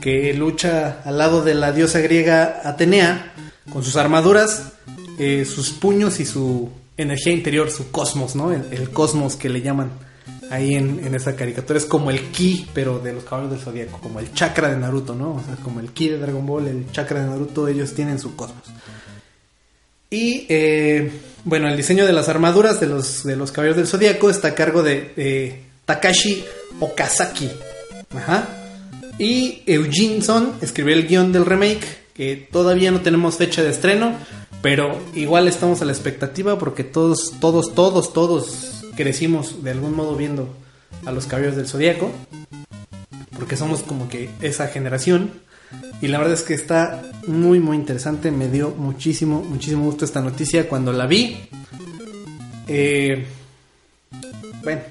que 0.02 0.34
lucha 0.34 1.02
al 1.04 1.18
lado 1.18 1.44
de 1.44 1.56
la 1.56 1.72
diosa 1.72 2.00
griega 2.00 2.62
Atenea 2.64 3.34
con 3.72 3.84
sus 3.84 3.96
armaduras, 3.96 4.74
eh, 5.18 5.46
sus 5.46 5.72
puños 5.72 6.20
y 6.20 6.26
su 6.26 6.70
energía 6.98 7.34
interior, 7.34 7.72
su 7.72 7.92
cosmos, 7.92 8.36
¿no? 8.36 8.52
El 8.52 8.90
cosmos 8.92 9.36
que 9.36 9.50
le 9.50 9.62
llaman 9.62 9.92
ahí 10.50 10.76
en, 10.76 11.06
en 11.06 11.16
esa 11.16 11.36
caricatura. 11.36 11.78
Es 11.78 11.86
como 11.86 12.12
el 12.12 12.32
ki, 12.32 12.68
pero 12.74 13.00
de 13.00 13.14
los 13.14 13.24
Caballeros 13.24 13.52
del 13.52 13.64
Zodiaco, 13.64 14.00
como 14.00 14.20
el 14.20 14.34
chakra 14.34 14.70
de 14.70 14.78
Naruto, 14.78 15.16
¿no? 15.16 15.36
O 15.36 15.44
sea, 15.44 15.56
como 15.64 15.80
el 15.80 15.90
ki 15.92 16.10
de 16.10 16.18
Dragon 16.18 16.46
Ball, 16.46 16.68
el 16.68 16.92
chakra 16.92 17.22
de 17.22 17.30
Naruto, 17.30 17.68
ellos 17.68 17.94
tienen 17.94 18.20
su 18.20 18.36
cosmos. 18.36 18.64
Y 20.10 20.46
eh, 20.50 21.12
bueno, 21.44 21.70
el 21.70 21.78
diseño 21.78 22.06
de 22.06 22.14
las 22.14 22.30
armaduras 22.30 22.80
de 22.80 22.88
los, 22.88 23.24
de 23.24 23.36
los 23.36 23.52
caballeros 23.52 23.78
del 23.78 23.88
zodiaco 23.88 24.30
está 24.30 24.50
a 24.50 24.56
cargo 24.56 24.82
de 24.82 25.14
eh, 25.16 25.62
Takashi 25.86 26.44
Okazaki. 26.80 27.50
Ajá. 28.16 28.48
Y 29.20 29.62
Eugene 29.68 30.22
Son 30.22 30.54
escribió 30.62 30.96
el 30.96 31.08
guion 31.08 31.32
del 31.32 31.46
remake, 31.46 31.86
que 32.14 32.36
todavía 32.52 32.90
no 32.90 33.02
tenemos 33.02 33.36
fecha 33.36 33.62
de 33.62 33.70
estreno, 33.70 34.16
pero 34.64 35.00
igual 35.14 35.48
estamos 35.48 35.82
a 35.82 35.86
la 35.86 35.92
expectativa 35.92 36.58
porque 36.58 36.84
todos, 36.84 37.34
todos, 37.40 37.76
todos, 37.76 38.14
todos 38.14 38.79
crecimos 39.00 39.64
de 39.64 39.72
algún 39.72 39.96
modo 39.96 40.18
viendo 40.18 40.54
a 41.06 41.14
los 41.14 41.26
caballeros 41.26 41.56
del 41.56 41.68
zodiaco, 41.68 42.12
porque 43.38 43.56
somos 43.56 43.82
como 43.82 44.10
que 44.10 44.30
esa 44.42 44.68
generación. 44.68 45.32
Y 46.02 46.08
la 46.08 46.18
verdad 46.18 46.34
es 46.34 46.42
que 46.42 46.54
está 46.54 47.02
muy, 47.26 47.62
muy 47.62 47.78
interesante. 47.78 48.30
Me 48.30 48.50
dio 48.50 48.72
muchísimo, 48.72 49.42
muchísimo 49.42 49.86
gusto 49.86 50.04
esta 50.04 50.20
noticia 50.20 50.68
cuando 50.68 50.92
la 50.92 51.08
vi. 51.08 51.38
Eh, 52.68 53.26
bueno, 54.64 54.82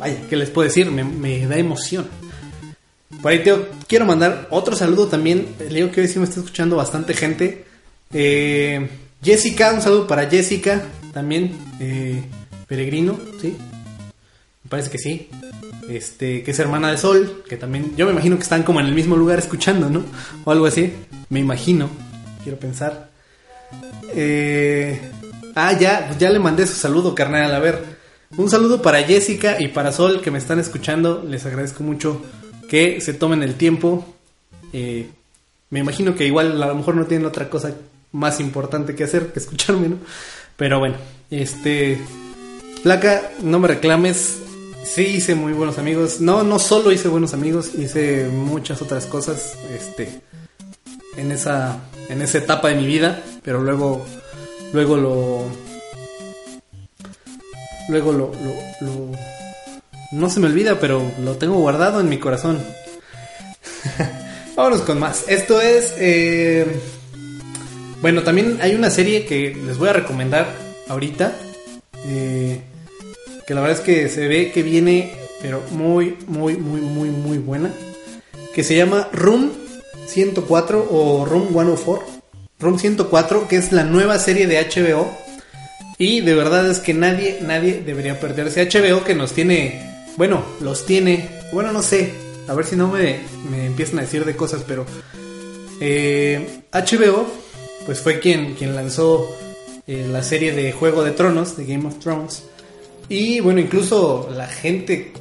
vaya, 0.00 0.16
¿qué 0.28 0.34
les 0.34 0.50
puedo 0.50 0.66
decir? 0.66 0.90
Me, 0.90 1.46
da 1.46 1.56
emoción. 1.56 2.08
Por 3.22 3.30
ahí 3.30 3.44
te 3.44 3.54
quiero 3.86 4.04
mandar 4.04 4.48
otro 4.50 4.74
saludo 4.74 5.06
también. 5.06 5.46
Le 5.60 5.76
digo 5.76 5.92
que 5.92 6.00
hoy 6.00 6.08
sí 6.08 6.18
me 6.18 6.24
está 6.24 6.40
escuchando 6.40 6.74
bastante 6.74 7.14
gente. 7.14 7.66
Eh, 8.12 8.88
Jessica, 9.22 9.72
un 9.72 9.80
saludo 9.80 10.08
para 10.08 10.28
Jessica 10.28 10.82
también. 11.12 11.56
eh, 11.78 12.24
peregrino, 12.68 13.18
¿sí? 13.40 13.56
Me 14.64 14.70
parece 14.70 14.90
que 14.90 14.98
sí. 14.98 15.28
Este, 15.88 16.42
que 16.42 16.50
es 16.50 16.58
hermana 16.58 16.90
de 16.90 16.98
Sol, 16.98 17.42
que 17.48 17.56
también, 17.56 17.96
yo 17.96 18.04
me 18.04 18.12
imagino 18.12 18.36
que 18.36 18.42
están 18.42 18.62
como 18.62 18.78
en 18.78 18.86
el 18.86 18.94
mismo 18.94 19.16
lugar 19.16 19.38
escuchando, 19.38 19.88
¿no? 19.88 20.04
O 20.44 20.50
algo 20.50 20.66
así, 20.66 20.92
me 21.30 21.40
imagino, 21.40 21.88
quiero 22.42 22.58
pensar. 22.58 23.08
Eh, 24.14 25.00
ah, 25.54 25.72
ya, 25.72 26.14
ya 26.18 26.28
le 26.28 26.38
mandé 26.38 26.66
su 26.66 26.74
saludo, 26.74 27.14
carnal, 27.14 27.54
a 27.54 27.58
ver. 27.58 27.82
Un 28.36 28.50
saludo 28.50 28.82
para 28.82 29.02
Jessica 29.02 29.56
y 29.58 29.68
para 29.68 29.90
Sol 29.90 30.20
que 30.20 30.30
me 30.30 30.36
están 30.36 30.60
escuchando, 30.60 31.24
les 31.26 31.46
agradezco 31.46 31.82
mucho 31.82 32.22
que 32.68 33.00
se 33.00 33.14
tomen 33.14 33.42
el 33.42 33.54
tiempo. 33.54 34.14
Eh, 34.74 35.08
me 35.70 35.80
imagino 35.80 36.14
que 36.14 36.26
igual 36.26 36.62
a 36.62 36.66
lo 36.66 36.74
mejor 36.74 36.96
no 36.96 37.06
tienen 37.06 37.26
otra 37.26 37.48
cosa 37.48 37.74
más 38.12 38.40
importante 38.40 38.94
que 38.94 39.04
hacer 39.04 39.32
que 39.32 39.38
escucharme, 39.38 39.88
¿no? 39.88 39.96
Pero 40.58 40.78
bueno, 40.78 40.96
este... 41.30 41.98
Placa, 42.82 43.30
no 43.42 43.58
me 43.58 43.68
reclames, 43.68 44.38
Sí, 44.84 45.02
hice 45.02 45.34
muy 45.34 45.52
buenos 45.52 45.76
amigos. 45.76 46.20
No, 46.20 46.42
no 46.44 46.58
solo 46.58 46.90
hice 46.92 47.08
buenos 47.08 47.34
amigos, 47.34 47.72
hice 47.76 48.26
muchas 48.28 48.80
otras 48.80 49.04
cosas, 49.04 49.52
este, 49.76 50.22
en 51.18 51.30
esa, 51.30 51.80
en 52.08 52.22
esa 52.22 52.38
etapa 52.38 52.68
de 52.68 52.76
mi 52.76 52.86
vida, 52.86 53.22
pero 53.42 53.60
luego, 53.60 54.06
luego 54.72 54.96
lo, 54.96 55.42
luego 57.90 58.12
lo, 58.12 58.32
lo, 58.32 58.86
lo- 58.86 59.12
no 60.12 60.30
se 60.30 60.40
me 60.40 60.46
olvida, 60.46 60.80
pero 60.80 61.02
lo 61.22 61.36
tengo 61.36 61.56
guardado 61.58 62.00
en 62.00 62.08
mi 62.08 62.16
corazón. 62.18 62.58
Vámonos 64.56 64.80
con 64.82 64.98
más. 64.98 65.24
Esto 65.28 65.60
es, 65.60 65.92
eh, 65.98 66.66
bueno, 68.00 68.22
también 68.22 68.58
hay 68.62 68.74
una 68.74 68.88
serie 68.90 69.26
que 69.26 69.54
les 69.66 69.76
voy 69.76 69.90
a 69.90 69.92
recomendar 69.92 70.46
ahorita. 70.88 71.34
eh, 72.06 72.62
que 73.48 73.54
la 73.54 73.62
verdad 73.62 73.78
es 73.78 73.82
que 73.82 74.10
se 74.10 74.28
ve 74.28 74.52
que 74.52 74.62
viene, 74.62 75.14
pero 75.40 75.62
muy, 75.70 76.18
muy, 76.26 76.58
muy, 76.58 76.82
muy, 76.82 77.08
muy 77.08 77.38
buena. 77.38 77.72
Que 78.54 78.62
se 78.62 78.76
llama 78.76 79.08
Room 79.10 79.50
104 80.06 80.86
o 80.90 81.24
Room 81.24 81.48
104. 81.48 82.04
Room 82.60 82.78
104, 82.78 83.48
que 83.48 83.56
es 83.56 83.72
la 83.72 83.84
nueva 83.84 84.18
serie 84.18 84.46
de 84.46 84.60
HBO. 84.60 85.10
Y 85.96 86.20
de 86.20 86.34
verdad 86.34 86.70
es 86.70 86.78
que 86.80 86.92
nadie, 86.92 87.38
nadie 87.40 87.82
debería 87.84 88.20
perderse. 88.20 88.68
HBO 88.68 89.02
que 89.02 89.14
nos 89.14 89.32
tiene, 89.32 89.80
bueno, 90.18 90.44
los 90.60 90.84
tiene, 90.84 91.30
bueno, 91.50 91.72
no 91.72 91.80
sé, 91.80 92.12
a 92.48 92.54
ver 92.54 92.66
si 92.66 92.76
no 92.76 92.88
me, 92.88 93.20
me 93.50 93.64
empiezan 93.64 94.00
a 94.00 94.02
decir 94.02 94.26
de 94.26 94.36
cosas, 94.36 94.62
pero 94.68 94.84
eh, 95.80 96.64
HBO, 96.70 97.26
pues 97.86 98.00
fue 98.00 98.20
quien, 98.20 98.56
quien 98.56 98.76
lanzó 98.76 99.26
eh, 99.86 100.06
la 100.06 100.22
serie 100.22 100.52
de 100.52 100.70
Juego 100.72 101.02
de 101.02 101.12
Tronos, 101.12 101.56
de 101.56 101.64
Game 101.64 101.88
of 101.88 101.98
Thrones. 101.98 102.42
Y 103.08 103.40
bueno, 103.40 103.60
incluso 103.60 104.28
la 104.34 104.46
gente 104.46 105.12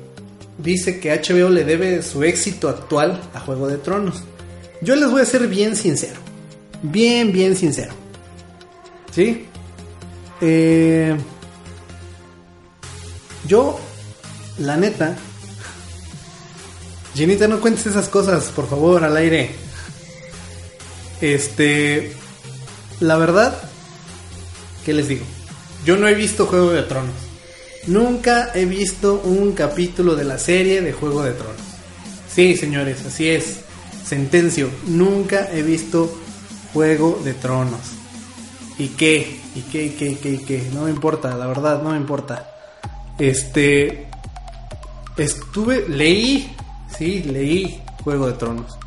dice 0.58 1.00
que 1.00 1.12
HBO 1.12 1.50
le 1.50 1.63
debe 1.63 2.02
su 2.02 2.23
éxito 2.23 2.69
actual 2.69 3.21
a 3.34 3.39
Juego 3.39 3.67
de 3.67 3.78
Tronos. 3.78 4.23
Yo 4.82 4.95
les 4.95 5.10
voy 5.10 5.21
a 5.21 5.26
ser 5.26 5.47
bien 5.47 5.76
sincero. 5.76 6.19
Bien, 6.82 7.32
bien 7.32 7.56
sincero. 7.56 7.93
¿Sí? 9.12 9.45
Eh, 10.41 11.15
yo, 13.47 13.80
la 14.60 14.78
neta... 14.78 15.15
Ginita, 17.15 17.48
no 17.48 17.60
cuentes 17.60 17.88
esas 17.88 18.10
cosas, 18.10 18.46
por 18.56 18.69
favor, 18.69 19.04
al 19.04 19.17
aire. 19.17 19.56
Este... 21.21 22.15
La 23.00 23.17
verdad, 23.17 23.56
¿qué 24.85 24.94
les 24.94 25.08
digo? 25.08 25.25
Yo 25.85 25.98
no 25.98 26.08
he 26.08 26.15
visto 26.15 26.46
Juego 26.46 26.71
de 26.71 26.83
Tronos. 26.83 27.27
Nunca 27.88 28.52
he 28.54 28.65
visto 28.65 29.21
un 29.23 29.54
capítulo 29.54 30.15
de 30.15 30.25
la 30.25 30.38
serie 30.38 30.81
de 30.81 30.94
Juego 30.94 31.23
de 31.23 31.31
Tronos. 31.31 31.56
Sí, 32.29 32.56
señores, 32.56 33.06
así 33.06 33.29
es. 33.29 33.62
Sentencio, 34.06 34.69
nunca 34.88 35.50
he 35.52 35.62
visto 35.62 36.13
Juego 36.73 37.19
de 37.23 37.33
Tronos. 37.33 37.81
¿Y 38.77 38.90
qué? 38.90 39.40
¿Y 39.56 39.62
qué? 39.62 39.85
¿Y 39.85 39.90
qué? 39.92 40.10
¿Y 40.10 40.15
qué? 40.15 40.29
¿Y 40.31 40.38
qué? 40.40 40.69
No 40.73 40.83
me 40.83 40.92
importa, 40.92 41.35
la 41.35 41.48
verdad, 41.48 41.81
no 41.81 41.92
me 41.92 41.98
importa. 41.98 42.50
Este... 43.17 44.08
Estuve, 45.17 45.90
leí 45.90 46.56
sí, 46.96 47.23
leí 47.23 47.81
Juego 48.04 48.27
de 48.27 48.33
Tronos. 48.33 48.77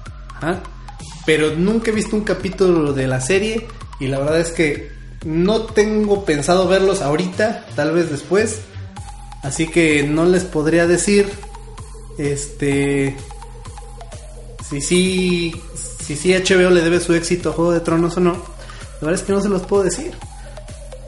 Pero 1.26 1.54
nunca 1.56 1.90
he 1.90 1.94
visto 1.94 2.16
un 2.16 2.24
capítulo 2.24 2.92
de 2.92 3.06
la 3.06 3.20
serie 3.20 3.66
y 3.98 4.08
la 4.08 4.18
verdad 4.18 4.40
es 4.40 4.50
que 4.50 4.90
no 5.24 5.62
tengo 5.62 6.24
pensado 6.24 6.66
verlos 6.66 7.02
ahorita, 7.02 7.66
tal 7.76 7.92
vez 7.92 8.10
después. 8.10 8.62
Así 9.42 9.68
que 9.68 10.02
no 10.02 10.26
les 10.26 10.44
podría 10.44 10.86
decir 10.86 11.28
este 12.18 13.16
si 14.68 14.80
sí 14.80 15.54
si 16.04 16.16
sí 16.16 16.34
HBO 16.34 16.70
le 16.70 16.82
debe 16.82 17.00
su 17.00 17.14
éxito 17.14 17.50
a 17.50 17.52
Juego 17.52 17.72
de 17.72 17.80
Tronos 17.80 18.16
o 18.16 18.20
no. 18.20 18.32
La 18.32 19.06
verdad 19.06 19.20
es 19.20 19.22
que 19.22 19.32
no 19.32 19.40
se 19.40 19.48
los 19.48 19.62
puedo 19.62 19.82
decir. 19.82 20.12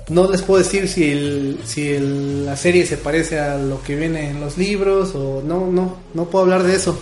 No 0.08 0.30
les 0.30 0.42
puedo 0.42 0.62
decir 0.62 0.88
si 0.88 1.60
si 1.64 1.98
la 1.98 2.56
serie 2.56 2.86
se 2.86 2.96
parece 2.96 3.38
a 3.38 3.58
lo 3.58 3.82
que 3.82 3.96
viene 3.96 4.30
en 4.30 4.40
los 4.40 4.56
libros 4.56 5.14
o 5.14 5.42
no, 5.44 5.66
no, 5.66 5.98
no 6.14 6.24
puedo 6.26 6.44
hablar 6.44 6.62
de 6.62 6.74
eso. 6.74 6.98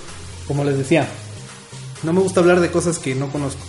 Como 0.47 0.65
les 0.65 0.77
decía, 0.77 1.09
no 2.03 2.13
me 2.13 2.21
gusta 2.21 2.41
hablar 2.41 2.61
de 2.61 2.71
cosas 2.71 2.99
que 2.99 3.15
no 3.15 3.31
conozco. 3.31 3.63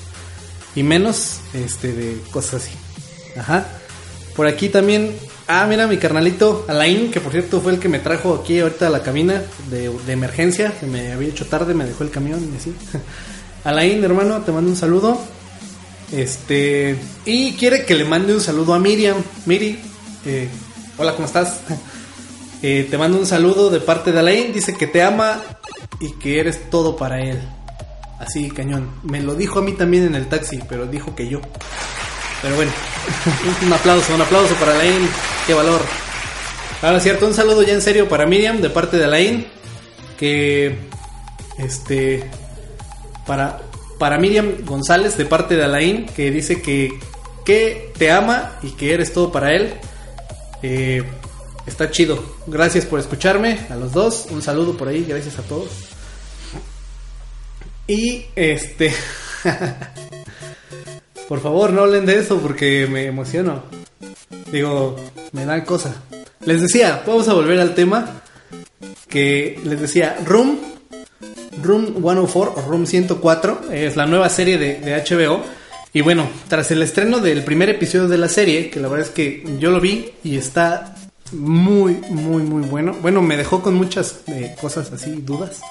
Y 0.75 0.83
menos 0.83 1.41
este 1.53 1.93
de 1.93 2.17
cosas 2.31 2.63
así. 2.63 2.71
Ajá. 3.37 3.67
Por 4.35 4.47
aquí 4.47 4.69
también. 4.69 5.15
Ah, 5.53 5.65
mira 5.67 5.85
mi 5.85 5.97
carnalito 5.97 6.63
Alain, 6.69 7.11
que 7.11 7.19
por 7.19 7.33
cierto 7.33 7.59
fue 7.59 7.73
el 7.73 7.79
que 7.79 7.89
me 7.89 7.99
trajo 7.99 8.35
aquí 8.35 8.61
ahorita 8.61 8.87
a 8.87 8.89
la 8.89 9.03
cabina 9.03 9.43
de, 9.69 9.91
emergencia, 10.07 10.71
que 10.79 10.85
me 10.85 11.11
había 11.11 11.27
hecho 11.27 11.45
tarde, 11.45 11.73
me 11.73 11.83
dejó 11.83 12.05
el 12.05 12.09
camión 12.09 12.39
y 12.53 12.55
así. 12.55 12.73
Alain, 13.65 14.01
hermano, 14.01 14.43
te 14.43 14.53
mando 14.53 14.69
un 14.69 14.77
saludo. 14.77 15.19
Este. 16.09 16.95
Y 17.25 17.51
quiere 17.55 17.83
que 17.83 17.95
le 17.95 18.05
mande 18.05 18.33
un 18.33 18.39
saludo 18.39 18.73
a 18.73 18.79
Miriam. 18.79 19.17
Miri, 19.45 19.77
eh, 20.25 20.47
hola, 20.97 21.15
¿cómo 21.15 21.25
estás? 21.25 21.59
Eh, 22.63 22.87
te 22.91 22.95
mando 22.95 23.17
un 23.17 23.25
saludo 23.25 23.71
de 23.71 23.79
parte 23.79 24.11
de 24.11 24.19
Alain. 24.19 24.53
Dice 24.53 24.75
que 24.75 24.85
te 24.85 25.01
ama 25.01 25.41
y 25.99 26.11
que 26.19 26.39
eres 26.39 26.69
todo 26.69 26.95
para 26.95 27.19
él. 27.19 27.41
Así, 28.19 28.51
cañón. 28.51 28.91
Me 29.01 29.19
lo 29.19 29.33
dijo 29.33 29.57
a 29.57 29.61
mí 29.63 29.71
también 29.71 30.05
en 30.05 30.13
el 30.13 30.27
taxi, 30.29 30.59
pero 30.69 30.85
dijo 30.85 31.15
que 31.15 31.27
yo. 31.27 31.41
Pero 32.41 32.55
bueno, 32.55 32.71
un 33.65 33.73
aplauso, 33.73 34.15
un 34.15 34.21
aplauso 34.21 34.55
para 34.55 34.73
Alain. 34.73 35.07
Qué 35.45 35.53
valor. 35.53 35.81
Ahora 36.81 36.99
cierto, 36.99 37.27
un 37.27 37.33
saludo 37.33 37.61
ya 37.61 37.73
en 37.73 37.81
serio 37.81 38.09
para 38.09 38.25
Miriam 38.25 38.61
de 38.61 38.69
parte 38.69 38.97
de 38.97 39.05
Alain. 39.05 39.45
Que. 40.17 40.75
Este. 41.59 42.23
Para, 43.27 43.61
para 43.99 44.17
Miriam 44.17 44.65
González 44.65 45.17
de 45.17 45.25
parte 45.25 45.55
de 45.55 45.63
Alain. 45.63 46.07
Que 46.07 46.31
dice 46.31 46.61
que. 46.61 46.89
Que 47.45 47.91
te 47.97 48.11
ama 48.11 48.53
y 48.63 48.71
que 48.71 48.93
eres 48.93 49.13
todo 49.13 49.31
para 49.31 49.53
él. 49.53 49.73
Eh, 50.63 51.03
está 51.67 51.91
chido. 51.91 52.23
Gracias 52.47 52.85
por 52.85 52.99
escucharme 52.99 53.59
a 53.69 53.75
los 53.75 53.91
dos. 53.91 54.27
Un 54.31 54.41
saludo 54.41 54.75
por 54.75 54.87
ahí. 54.87 55.05
Gracias 55.07 55.37
a 55.37 55.43
todos. 55.43 55.69
Y 57.87 58.25
este. 58.35 58.93
por 61.31 61.39
favor, 61.39 61.71
no 61.71 61.83
hablen 61.83 62.05
de 62.05 62.19
eso 62.19 62.39
porque 62.39 62.89
me 62.91 63.05
emociono. 63.05 63.63
Digo, 64.51 64.97
me 65.31 65.45
dan 65.45 65.61
cosa. 65.61 65.95
Les 66.43 66.61
decía, 66.61 67.03
vamos 67.07 67.29
a 67.29 67.33
volver 67.33 67.57
al 67.61 67.73
tema. 67.73 68.21
Que 69.07 69.57
les 69.63 69.79
decía, 69.79 70.17
Room. 70.25 70.59
Room 71.63 71.93
104 72.01 72.53
o 72.57 72.69
Room 72.69 72.85
104 72.85 73.61
es 73.71 73.95
la 73.95 74.07
nueva 74.07 74.27
serie 74.27 74.57
de, 74.57 75.01
HBO. 75.09 75.41
Y 75.93 76.01
bueno, 76.01 76.27
tras 76.49 76.69
el 76.71 76.81
estreno 76.81 77.19
del 77.19 77.45
primer 77.45 77.69
episodio 77.69 78.09
de 78.09 78.17
la 78.17 78.27
serie, 78.27 78.69
que 78.69 78.81
la 78.81 78.89
verdad 78.89 79.07
es 79.07 79.13
que 79.13 79.41
yo 79.57 79.71
lo 79.71 79.79
vi 79.79 80.11
y 80.25 80.35
está 80.35 80.95
muy, 81.31 81.93
muy, 82.09 82.43
muy 82.43 82.63
bueno. 82.63 82.93
Bueno, 83.01 83.21
me 83.21 83.37
dejó 83.37 83.61
con 83.61 83.75
muchas 83.75 84.19
eh, 84.27 84.53
cosas 84.59 84.91
así, 84.91 85.11
dudas. 85.21 85.61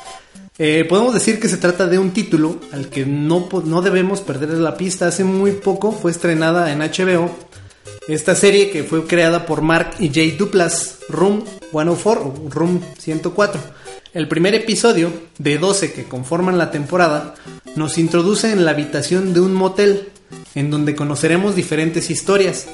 Eh, 0.62 0.84
podemos 0.84 1.14
decir 1.14 1.40
que 1.40 1.48
se 1.48 1.56
trata 1.56 1.86
de 1.86 1.98
un 1.98 2.10
título 2.10 2.60
al 2.72 2.90
que 2.90 3.06
no, 3.06 3.48
no 3.64 3.80
debemos 3.80 4.20
perder 4.20 4.50
la 4.50 4.76
pista. 4.76 5.06
Hace 5.06 5.24
muy 5.24 5.52
poco 5.52 5.90
fue 5.90 6.10
estrenada 6.10 6.70
en 6.70 6.80
HBO 6.80 7.30
esta 8.08 8.34
serie 8.34 8.70
que 8.70 8.84
fue 8.84 9.06
creada 9.06 9.46
por 9.46 9.62
Mark 9.62 9.92
y 10.00 10.12
Jay 10.12 10.32
Duplas, 10.32 10.98
Room 11.08 11.44
104 11.70 12.22
o 12.22 12.50
Room 12.50 12.82
104. 12.98 13.58
El 14.12 14.28
primer 14.28 14.54
episodio, 14.54 15.10
de 15.38 15.56
12 15.56 15.94
que 15.94 16.04
conforman 16.04 16.58
la 16.58 16.70
temporada, 16.70 17.36
nos 17.74 17.96
introduce 17.96 18.52
en 18.52 18.66
la 18.66 18.72
habitación 18.72 19.32
de 19.32 19.40
un 19.40 19.54
motel, 19.54 20.10
en 20.54 20.70
donde 20.70 20.94
conoceremos 20.94 21.56
diferentes 21.56 22.10
historias, 22.10 22.66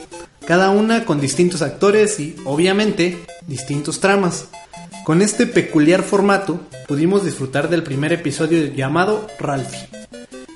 cada 0.45 0.71
una 0.71 1.05
con 1.05 1.21
distintos 1.21 1.63
actores 1.63 2.19
y, 2.19 2.35
obviamente, 2.47 3.25
distintos 3.47 4.01
tramas. 4.01 4.49
Con 5.07 5.23
este 5.23 5.47
peculiar 5.47 6.03
formato, 6.03 6.59
pudimos 6.89 7.25
disfrutar 7.25 7.71
del 7.71 7.85
primer 7.85 8.13
episodio 8.13 8.75
llamado 8.75 9.29
Ralphie. 9.39 9.89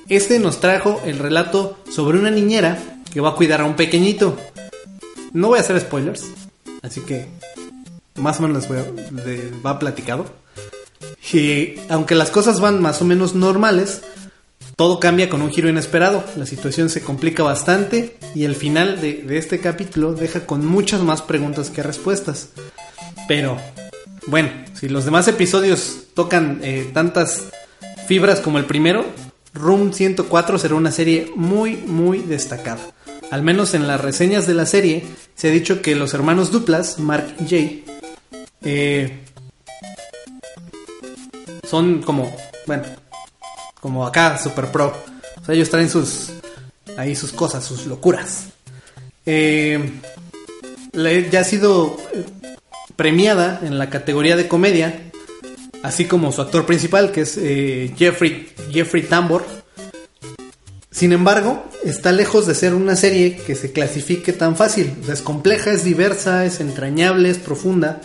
Este 0.09 0.41
nos 0.41 0.59
trajo 0.59 1.01
el 1.05 1.21
relato 1.21 1.79
sobre 1.89 2.19
una 2.19 2.33
niñera 2.33 2.77
que 3.13 3.21
va 3.21 3.29
a 3.29 3.35
cuidar 3.37 3.61
a 3.61 3.65
un 3.65 3.77
pequeñito. 3.77 4.37
No 5.33 5.47
voy 5.47 5.59
a 5.59 5.61
hacer 5.61 5.79
spoilers, 5.79 6.25
así 6.83 7.01
que 7.03 7.29
más 8.17 8.41
o 8.41 8.43
menos 8.43 8.67
voy 8.67 8.79
a- 8.79 9.65
va 9.65 9.79
platicado. 9.79 10.27
Y 11.33 11.77
aunque 11.89 12.17
las 12.17 12.31
cosas 12.31 12.59
van 12.59 12.83
más 12.83 13.01
o 13.03 13.05
menos 13.05 13.37
normales, 13.37 14.03
todo 14.75 14.99
cambia 14.99 15.31
con 15.31 15.43
un 15.43 15.53
giro 15.53 15.69
inesperado. 15.69 16.25
La 16.35 16.45
situación 16.45 16.91
se 16.91 17.03
complica 17.03 17.45
bastante 17.45 18.17
y 18.35 18.43
el 18.43 18.57
final 18.57 19.01
de 19.01 19.39
este 19.39 19.61
capítulo 19.61 20.13
deja 20.13 20.45
con 20.45 20.67
muchas 20.67 21.03
más 21.03 21.23
preguntas 21.23 21.71
que 21.71 21.85
respuestas. 21.85 22.49
Pero, 23.29 23.57
bueno, 24.31 24.51
si 24.75 24.89
los 24.89 25.05
demás 25.05 25.27
episodios 25.27 26.05
tocan 26.15 26.61
eh, 26.63 26.89
tantas 26.95 27.45
fibras 28.07 28.41
como 28.41 28.59
el 28.59 28.65
primero, 28.65 29.05
Room 29.53 29.93
104 29.93 30.59
será 30.59 30.77
una 30.77 30.93
serie 30.93 31.33
muy, 31.35 31.77
muy 31.77 32.19
destacada. 32.21 32.81
Al 33.33 33.43
menos 33.43 33.75
en 33.75 33.89
las 33.89 34.01
reseñas 34.01 34.47
de 34.47 34.55
la 34.55 34.67
serie 34.67 35.05
se 35.35 35.49
ha 35.49 35.51
dicho 35.51 35.83
que 35.83 35.97
los 35.97 36.15
hermanos 36.15 36.53
duplas, 36.53 36.99
Mark 37.01 37.35
y 37.41 37.49
Jay, 37.49 37.85
eh, 38.63 39.21
son 41.69 42.03
como, 42.03 42.35
bueno, 42.67 42.85
como 43.81 44.07
acá, 44.07 44.39
super 44.39 44.71
pro. 44.71 44.95
O 45.41 45.45
sea, 45.45 45.55
ellos 45.55 45.71
traen 45.71 45.89
sus, 45.89 46.31
ahí 46.97 47.17
sus 47.17 47.33
cosas, 47.33 47.65
sus 47.65 47.87
locuras. 47.87 48.47
Eh, 49.27 50.01
ya 50.93 51.41
ha 51.41 51.45
sido 51.45 51.97
premiada 53.01 53.61
en 53.63 53.79
la 53.79 53.89
categoría 53.89 54.37
de 54.37 54.47
comedia, 54.47 55.11
así 55.83 56.05
como 56.05 56.33
su 56.33 56.43
actor 56.43 56.67
principal, 56.67 57.13
que 57.13 57.23
es 57.23 57.39
eh, 57.41 57.95
Jeffrey, 57.97 58.51
Jeffrey 58.71 59.05
Tambor. 59.05 59.43
Sin 60.91 61.13
embargo, 61.13 61.65
está 61.83 62.13
lejos 62.13 62.47
de 62.47 62.55
ser 62.55 62.75
una 62.75 62.97
serie 62.97 63.39
que 63.39 63.55
se 63.55 63.73
clasifique 63.73 64.35
tan 64.35 64.55
fácil. 64.55 64.93
Es 65.11 65.23
compleja, 65.23 65.71
es 65.71 65.83
diversa, 65.83 66.45
es 66.45 66.61
entrañable, 66.61 67.31
es 67.31 67.39
profunda. 67.39 68.03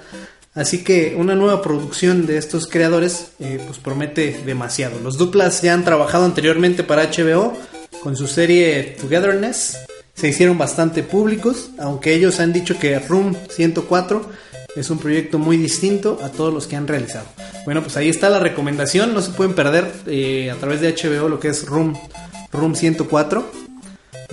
Así 0.53 0.81
que 0.81 1.15
una 1.17 1.35
nueva 1.35 1.61
producción 1.61 2.25
de 2.25 2.37
estos 2.37 2.65
creadores 2.65 3.31
eh, 3.41 3.61
pues 3.67 3.79
promete 3.79 4.43
demasiado. 4.45 4.97
Los 4.99 5.17
duplas 5.17 5.61
ya 5.61 5.73
han 5.73 5.83
trabajado 5.83 6.23
anteriormente 6.23 6.85
para 6.85 7.11
HBO 7.11 7.57
con 8.01 8.15
su 8.15 8.27
serie 8.27 8.95
Togetherness. 9.01 9.77
Se 10.13 10.29
hicieron 10.29 10.57
bastante 10.57 11.03
públicos, 11.03 11.71
aunque 11.79 12.13
ellos 12.13 12.39
han 12.39 12.53
dicho 12.53 12.79
que 12.79 12.97
Room 12.99 13.35
104 13.49 14.44
es 14.75 14.89
un 14.89 14.99
proyecto 14.99 15.39
muy 15.39 15.57
distinto 15.57 16.19
a 16.23 16.29
todos 16.29 16.53
los 16.53 16.67
que 16.67 16.75
han 16.75 16.87
realizado. 16.87 17.25
Bueno, 17.63 17.81
pues 17.81 17.95
ahí 17.97 18.09
está 18.09 18.29
la 18.29 18.39
recomendación. 18.39 19.13
No 19.13 19.21
se 19.21 19.31
pueden 19.31 19.53
perder 19.53 19.91
eh, 20.07 20.51
a 20.51 20.55
través 20.55 20.81
de 20.81 20.93
HBO 20.93 21.29
lo 21.29 21.39
que 21.39 21.49
es 21.49 21.65
Room, 21.65 21.97
Room 22.51 22.75
104 22.75 23.65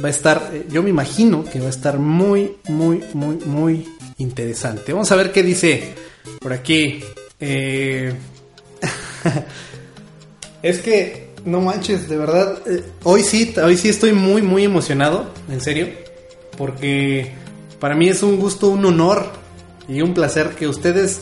va 0.03 0.09
a 0.09 0.11
estar, 0.11 0.51
eh, 0.53 0.67
yo 0.71 0.83
me 0.83 0.91
imagino 0.91 1.45
que 1.45 1.61
va 1.61 1.67
a 1.67 1.71
estar 1.71 1.99
muy, 1.99 2.57
muy, 2.69 3.03
muy, 3.15 3.37
muy 3.45 3.89
interesante. 4.19 4.93
Vamos 4.93 5.11
a 5.13 5.17
ver 5.17 5.33
qué 5.33 5.43
dice 5.43 5.95
por 6.41 6.53
aquí. 6.53 7.01
Eh, 7.41 8.15
es 10.63 10.79
que, 10.81 11.31
no 11.45 11.61
manches, 11.61 12.09
de 12.09 12.17
verdad, 12.17 12.59
hoy 13.03 13.23
sí, 13.23 13.55
hoy 13.63 13.77
sí 13.77 13.89
estoy 13.89 14.13
muy, 14.13 14.43
muy 14.43 14.65
emocionado, 14.65 15.33
en 15.51 15.61
serio, 15.61 15.89
porque 16.57 17.33
para 17.81 17.97
mí 17.97 18.09
es 18.09 18.23
un 18.23 18.39
gusto, 18.39 18.69
un 18.69 18.85
honor 18.85 19.42
y 19.95 20.03
un 20.03 20.15
placer 20.15 20.51
que 20.51 20.69
ustedes 20.69 21.21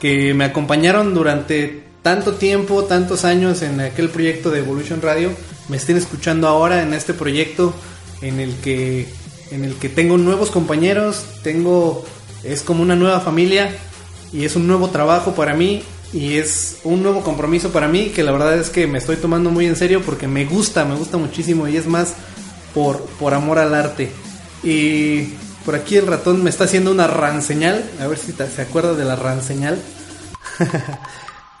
que 0.00 0.34
me 0.34 0.44
acompañaron 0.44 1.14
durante 1.14 1.84
tanto 2.02 2.34
tiempo, 2.34 2.84
tantos 2.84 3.24
años 3.24 3.62
en 3.62 3.80
aquel 3.80 4.08
proyecto 4.08 4.50
de 4.50 4.60
Evolution 4.60 5.02
Radio, 5.02 5.30
me 5.68 5.76
estén 5.76 5.96
escuchando 5.96 6.48
ahora 6.48 6.82
en 6.82 6.94
este 6.94 7.14
proyecto 7.14 7.74
en 8.22 8.40
el 8.40 8.54
que 8.56 9.08
en 9.50 9.64
el 9.64 9.74
que 9.74 9.88
tengo 9.88 10.16
nuevos 10.16 10.50
compañeros, 10.50 11.24
tengo 11.42 12.04
es 12.44 12.62
como 12.62 12.82
una 12.82 12.96
nueva 12.96 13.20
familia 13.20 13.70
y 14.32 14.44
es 14.44 14.56
un 14.56 14.66
nuevo 14.66 14.88
trabajo 14.88 15.34
para 15.34 15.54
mí 15.54 15.82
y 16.12 16.36
es 16.36 16.78
un 16.84 17.02
nuevo 17.02 17.22
compromiso 17.22 17.70
para 17.70 17.88
mí 17.88 18.10
que 18.10 18.22
la 18.22 18.32
verdad 18.32 18.58
es 18.58 18.70
que 18.70 18.86
me 18.86 18.98
estoy 18.98 19.16
tomando 19.16 19.50
muy 19.50 19.66
en 19.66 19.76
serio 19.76 20.02
porque 20.02 20.28
me 20.28 20.44
gusta, 20.44 20.84
me 20.84 20.94
gusta 20.94 21.18
muchísimo 21.18 21.68
y 21.68 21.76
es 21.76 21.86
más 21.86 22.14
por, 22.74 23.00
por 23.18 23.34
amor 23.34 23.58
al 23.58 23.74
arte. 23.74 24.10
Y 24.62 25.34
por 25.64 25.74
aquí 25.74 25.96
el 25.96 26.06
ratón 26.06 26.42
me 26.42 26.50
está 26.50 26.64
haciendo 26.64 26.90
una 26.90 27.06
ranseñal, 27.06 27.84
a 28.00 28.06
ver 28.06 28.18
si 28.18 28.32
se 28.32 28.62
acuerda 28.62 28.94
de 28.94 29.04
la 29.04 29.16
ranseñal. 29.16 29.78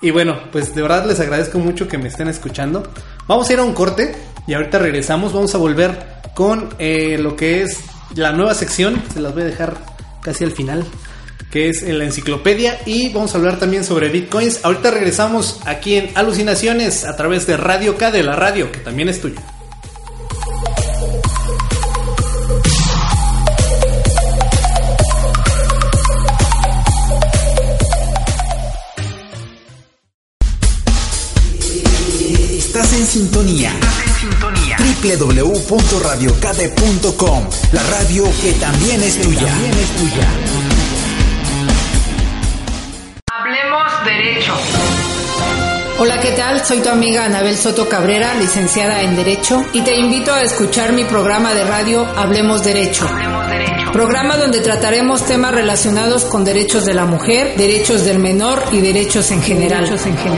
Y 0.02 0.10
bueno, 0.10 0.38
pues 0.50 0.74
de 0.74 0.80
verdad 0.80 1.04
les 1.06 1.20
agradezco 1.20 1.58
mucho 1.58 1.86
que 1.86 1.98
me 1.98 2.08
estén 2.08 2.28
escuchando. 2.28 2.82
Vamos 3.26 3.48
a 3.48 3.52
ir 3.52 3.58
a 3.58 3.64
un 3.64 3.74
corte 3.74 4.14
y 4.46 4.54
ahorita 4.54 4.78
regresamos. 4.78 5.32
Vamos 5.34 5.54
a 5.54 5.58
volver 5.58 5.98
con 6.34 6.70
eh, 6.78 7.18
lo 7.18 7.36
que 7.36 7.62
es 7.62 7.80
la 8.14 8.32
nueva 8.32 8.54
sección. 8.54 9.02
Se 9.12 9.20
las 9.20 9.34
voy 9.34 9.42
a 9.42 9.46
dejar 9.46 9.76
casi 10.22 10.44
al 10.44 10.52
final. 10.52 10.86
Que 11.50 11.68
es 11.68 11.82
en 11.82 11.98
la 11.98 12.04
enciclopedia. 12.04 12.78
Y 12.86 13.12
vamos 13.12 13.34
a 13.34 13.38
hablar 13.38 13.58
también 13.58 13.84
sobre 13.84 14.08
bitcoins. 14.08 14.64
Ahorita 14.64 14.90
regresamos 14.90 15.60
aquí 15.66 15.96
en 15.96 16.16
Alucinaciones 16.16 17.04
a 17.04 17.14
través 17.16 17.46
de 17.46 17.58
Radio 17.58 17.98
K 17.98 18.10
de 18.10 18.22
la 18.22 18.36
radio, 18.36 18.72
que 18.72 18.78
también 18.78 19.10
es 19.10 19.20
tuya. 19.20 19.42
Estás 32.72 32.92
en 32.92 33.04
sintonía. 33.04 33.72
www.radiocade.com 35.02 37.48
La 37.72 37.82
radio 37.82 38.22
que 38.40 38.52
también 38.52 39.02
es 39.02 39.20
tuya. 39.20 39.52
Hablemos 43.26 44.04
derecho. 44.04 44.54
Hola, 45.98 46.20
¿qué 46.20 46.30
tal? 46.30 46.64
Soy 46.64 46.78
tu 46.78 46.90
amiga 46.90 47.24
Anabel 47.24 47.56
Soto 47.56 47.88
Cabrera, 47.88 48.34
licenciada 48.34 49.02
en 49.02 49.16
Derecho, 49.16 49.66
y 49.72 49.80
te 49.80 49.96
invito 49.96 50.32
a 50.32 50.42
escuchar 50.42 50.92
mi 50.92 51.02
programa 51.02 51.52
de 51.52 51.64
radio 51.64 52.06
Hablemos 52.06 52.62
Derecho. 52.62 53.08
Hablemos 53.08 53.48
derecho. 53.48 53.79
Programa 53.92 54.36
donde 54.36 54.60
trataremos 54.60 55.26
temas 55.26 55.52
relacionados 55.52 56.24
con 56.24 56.44
derechos 56.44 56.86
de 56.86 56.94
la 56.94 57.06
mujer, 57.06 57.56
derechos 57.56 58.04
del 58.04 58.20
menor 58.20 58.62
y 58.70 58.80
derechos 58.80 59.32
en 59.32 59.42
general. 59.42 59.84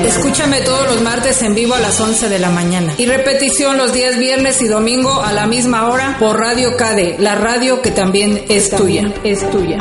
Escúchame 0.07 0.62
todos 0.62 0.86
los 0.86 1.03
martes 1.03 1.42
en 1.42 1.55
vivo 1.55 1.74
a 1.74 1.80
las 1.80 2.00
11 2.00 2.30
de 2.30 2.38
la 2.38 2.50
mañana. 2.50 2.94
Y 2.96 3.05
repetición 3.05 3.76
los 3.76 3.92
días 3.92 4.18
viernes 4.18 4.62
y 4.62 4.68
domingo 4.68 5.20
a 5.20 5.32
la 5.32 5.46
misma 5.46 5.88
hora 5.88 6.16
por 6.18 6.40
Radio 6.40 6.76
KD, 6.78 7.18
la 7.20 7.34
radio 7.34 7.82
que 7.82 7.90
también 7.90 8.42
es 8.48 8.70
tuya. 8.70 9.12
Es 9.22 9.48
tuya. 9.50 9.78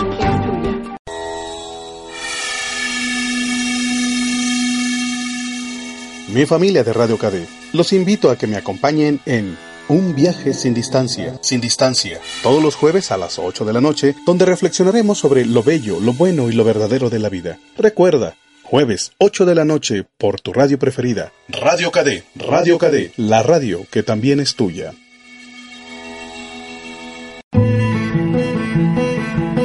Mi 6.28 6.46
familia 6.46 6.84
de 6.84 6.94
Radio 6.94 7.18
KD, 7.18 7.48
los 7.74 7.94
invito 7.94 8.30
a 8.30 8.38
que 8.38 8.48
me 8.48 8.58
acompañen 8.58 9.20
en 9.26 9.58
Un 9.88 10.16
viaje 10.16 10.54
sin 10.54 10.74
distancia, 10.74 11.38
sin 11.42 11.60
distancia, 11.60 12.20
todos 12.44 12.64
los 12.64 12.76
jueves 12.76 13.12
a 13.12 13.18
las 13.18 13.40
8 13.40 13.66
de 13.66 13.74
la 13.74 13.82
noche, 13.82 14.16
donde 14.26 14.46
reflexionaremos 14.46 15.18
sobre 15.18 15.46
lo 15.46 15.64
bello, 15.64 16.00
lo 16.00 16.14
bueno 16.14 16.50
y 16.50 16.54
lo 16.54 16.64
verdadero 16.64 17.10
de 17.10 17.20
la 17.20 17.30
vida. 17.30 17.60
Recuerda, 17.78 18.36
jueves 18.64 19.12
8 19.18 19.46
de 19.46 19.56
la 19.56 19.66
noche 19.66 20.06
por 20.18 20.40
tu 20.40 20.54
radio 20.54 20.80
preferida, 20.80 21.34
Radio 21.50 21.92
KD, 21.92 22.24
Radio 22.36 22.78
KD, 22.78 23.12
la 23.18 23.44
radio 23.44 23.86
que 23.92 24.04
también 24.04 24.40
es 24.40 24.56
tuya. 24.56 24.94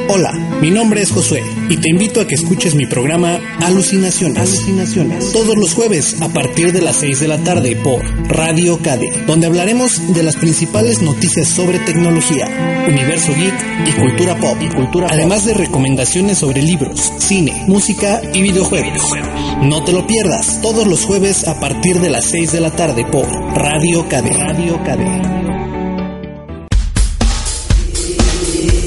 Hola, 0.09 0.33
mi 0.67 0.73
nombre 0.73 1.01
es 1.01 1.13
Josué 1.13 1.45
y 1.69 1.77
te 1.77 1.91
invito 1.91 2.21
a 2.21 2.27
que 2.27 2.35
escuches 2.35 2.75
mi 2.75 2.87
programa 2.87 3.39
Alucinaciones. 3.61 4.37
Alucinaciones. 4.37 5.31
Todos 5.31 5.57
los 5.57 5.75
jueves 5.75 6.21
a 6.21 6.29
partir 6.29 6.73
de 6.73 6.83
las 6.83 6.97
6 6.97 7.21
de 7.21 7.29
la 7.29 7.39
tarde 7.39 7.77
por 7.77 8.03
Radio 8.29 8.77
KD, 8.79 9.27
donde 9.29 9.47
hablaremos 9.47 10.13
de 10.13 10.25
las 10.25 10.35
principales 10.35 11.03
noticias 11.03 11.47
sobre 11.47 11.79
tecnología, 11.79 12.85
universo 12.89 13.33
geek 13.37 13.55
y 13.87 13.93
cultura 13.93 14.41
pop. 14.41 14.57
Y 14.61 14.69
cultura 14.71 15.07
Además 15.09 15.45
de 15.45 15.55
recomendaciones 15.55 16.39
sobre 16.39 16.63
libros, 16.63 17.13
cine, 17.19 17.63
música 17.69 18.21
y 18.35 18.43
videojuegos. 18.43 19.13
No 19.63 19.85
te 19.85 19.93
lo 19.93 20.05
pierdas 20.09 20.61
todos 20.63 20.85
los 20.85 21.05
jueves 21.05 21.47
a 21.47 21.61
partir 21.61 22.01
de 22.01 22.11
las 22.11 22.25
6 22.25 22.51
de 22.51 22.61
la 22.61 22.73
tarde 22.73 23.05
por 23.05 23.25
Radio 23.55 24.05
KD. 24.09 24.33
Radio 24.37 24.83
KD. 24.83 25.47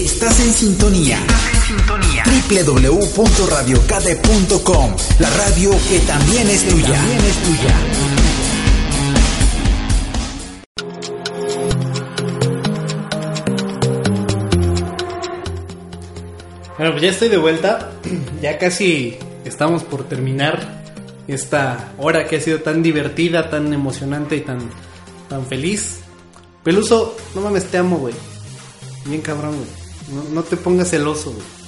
Estás 0.04 0.40
en 0.42 0.54
sintonía. 0.54 1.20
www.radiocade.com 2.26 4.96
La 5.20 5.30
radio 5.30 5.70
que 5.88 6.00
también 6.00 6.50
es 6.50 6.64
tuya. 6.64 7.00
Bueno, 16.78 16.92
pues 16.94 17.02
ya 17.04 17.10
estoy 17.10 17.30
de 17.30 17.38
vuelta. 17.38 17.92
Ya 18.42 18.58
casi 18.58 19.18
estamos 19.44 19.84
por 19.84 20.08
terminar 20.08 20.82
esta 21.28 21.92
hora 21.98 22.26
que 22.26 22.38
ha 22.38 22.42
sido 22.42 22.62
tan 22.62 22.82
divertida, 22.82 23.50
tan 23.50 23.74
emocionante 23.74 24.38
y 24.38 24.42
tan, 24.42 24.60
tan 25.28 25.46
feliz. 25.46 26.00
Peluso, 26.64 27.18
no 27.36 27.42
mames, 27.42 27.66
te 27.66 27.78
amo, 27.80 27.98
güey. 27.98 28.14
Bien 29.06 29.20
cabrón, 29.22 29.56
güey. 29.58 29.68
No, 30.16 30.24
no 30.36 30.44
te 30.44 30.56
pongas 30.56 30.90
celoso, 30.90 31.32
güey. 31.32 31.59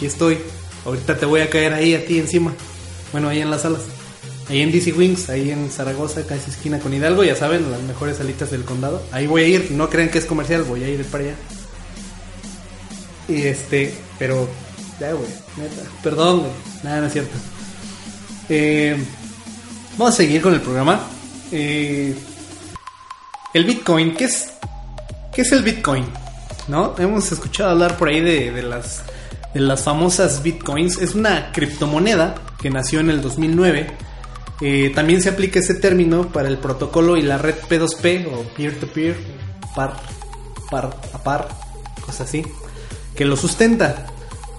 Aquí 0.00 0.06
estoy. 0.06 0.38
Ahorita 0.86 1.18
te 1.18 1.26
voy 1.26 1.42
a 1.42 1.50
caer 1.50 1.74
ahí 1.74 1.94
a 1.94 2.06
ti 2.06 2.18
encima. 2.18 2.54
Bueno, 3.12 3.28
ahí 3.28 3.40
en 3.40 3.50
las 3.50 3.60
salas. 3.60 3.82
Ahí 4.48 4.62
en 4.62 4.72
DC 4.72 4.94
Wings, 4.94 5.28
ahí 5.28 5.50
en 5.50 5.70
Zaragoza, 5.70 6.26
casi 6.26 6.50
esquina 6.50 6.78
con 6.78 6.94
Hidalgo, 6.94 7.22
ya 7.22 7.36
saben, 7.36 7.70
las 7.70 7.82
mejores 7.82 8.16
salitas 8.16 8.50
del 8.50 8.64
condado. 8.64 9.02
Ahí 9.12 9.26
voy 9.26 9.42
a 9.42 9.48
ir, 9.48 9.72
no 9.72 9.90
crean 9.90 10.08
que 10.08 10.16
es 10.16 10.24
comercial, 10.24 10.62
voy 10.62 10.84
a 10.84 10.88
ir 10.88 11.04
para 11.04 11.24
allá. 11.24 11.34
Y 13.28 13.42
este, 13.42 13.92
pero, 14.18 14.48
ya, 14.98 15.12
güey, 15.12 15.28
neta. 15.58 15.82
Perdón, 16.02 16.38
güey. 16.38 16.52
Nada, 16.82 17.02
no 17.02 17.06
es 17.06 17.12
cierto. 17.12 17.36
Eh, 18.48 18.96
vamos 19.98 20.14
a 20.14 20.16
seguir 20.16 20.40
con 20.40 20.54
el 20.54 20.62
programa. 20.62 21.08
Eh, 21.52 22.16
el 23.52 23.64
Bitcoin, 23.66 24.16
¿qué 24.16 24.24
es? 24.24 24.48
¿Qué 25.34 25.42
es 25.42 25.52
el 25.52 25.62
Bitcoin? 25.62 26.06
¿No? 26.68 26.94
Hemos 26.98 27.30
escuchado 27.30 27.72
hablar 27.72 27.98
por 27.98 28.08
ahí 28.08 28.22
de 28.22 28.62
las, 28.62 29.02
de 29.54 29.60
las 29.60 29.82
famosas 29.82 30.42
Bitcoins. 30.42 30.98
Es 30.98 31.14
una 31.14 31.52
criptomoneda 31.52 32.34
que 32.60 32.70
nació 32.70 33.00
en 33.00 33.10
el 33.10 33.22
2009. 33.22 33.86
Eh, 34.60 34.92
también 34.94 35.22
se 35.22 35.30
aplica 35.30 35.58
ese 35.58 35.74
término 35.74 36.28
para 36.28 36.48
el 36.48 36.58
protocolo 36.58 37.16
y 37.16 37.22
la 37.22 37.38
red 37.38 37.54
P2P 37.68 38.28
o 38.32 38.42
peer-to-peer, 38.54 39.16
par, 39.74 39.96
par 40.70 40.96
a 41.14 41.22
par, 41.22 41.48
cosas 42.04 42.28
así, 42.28 42.44
que 43.14 43.24
lo 43.24 43.36
sustenta. 43.36 44.06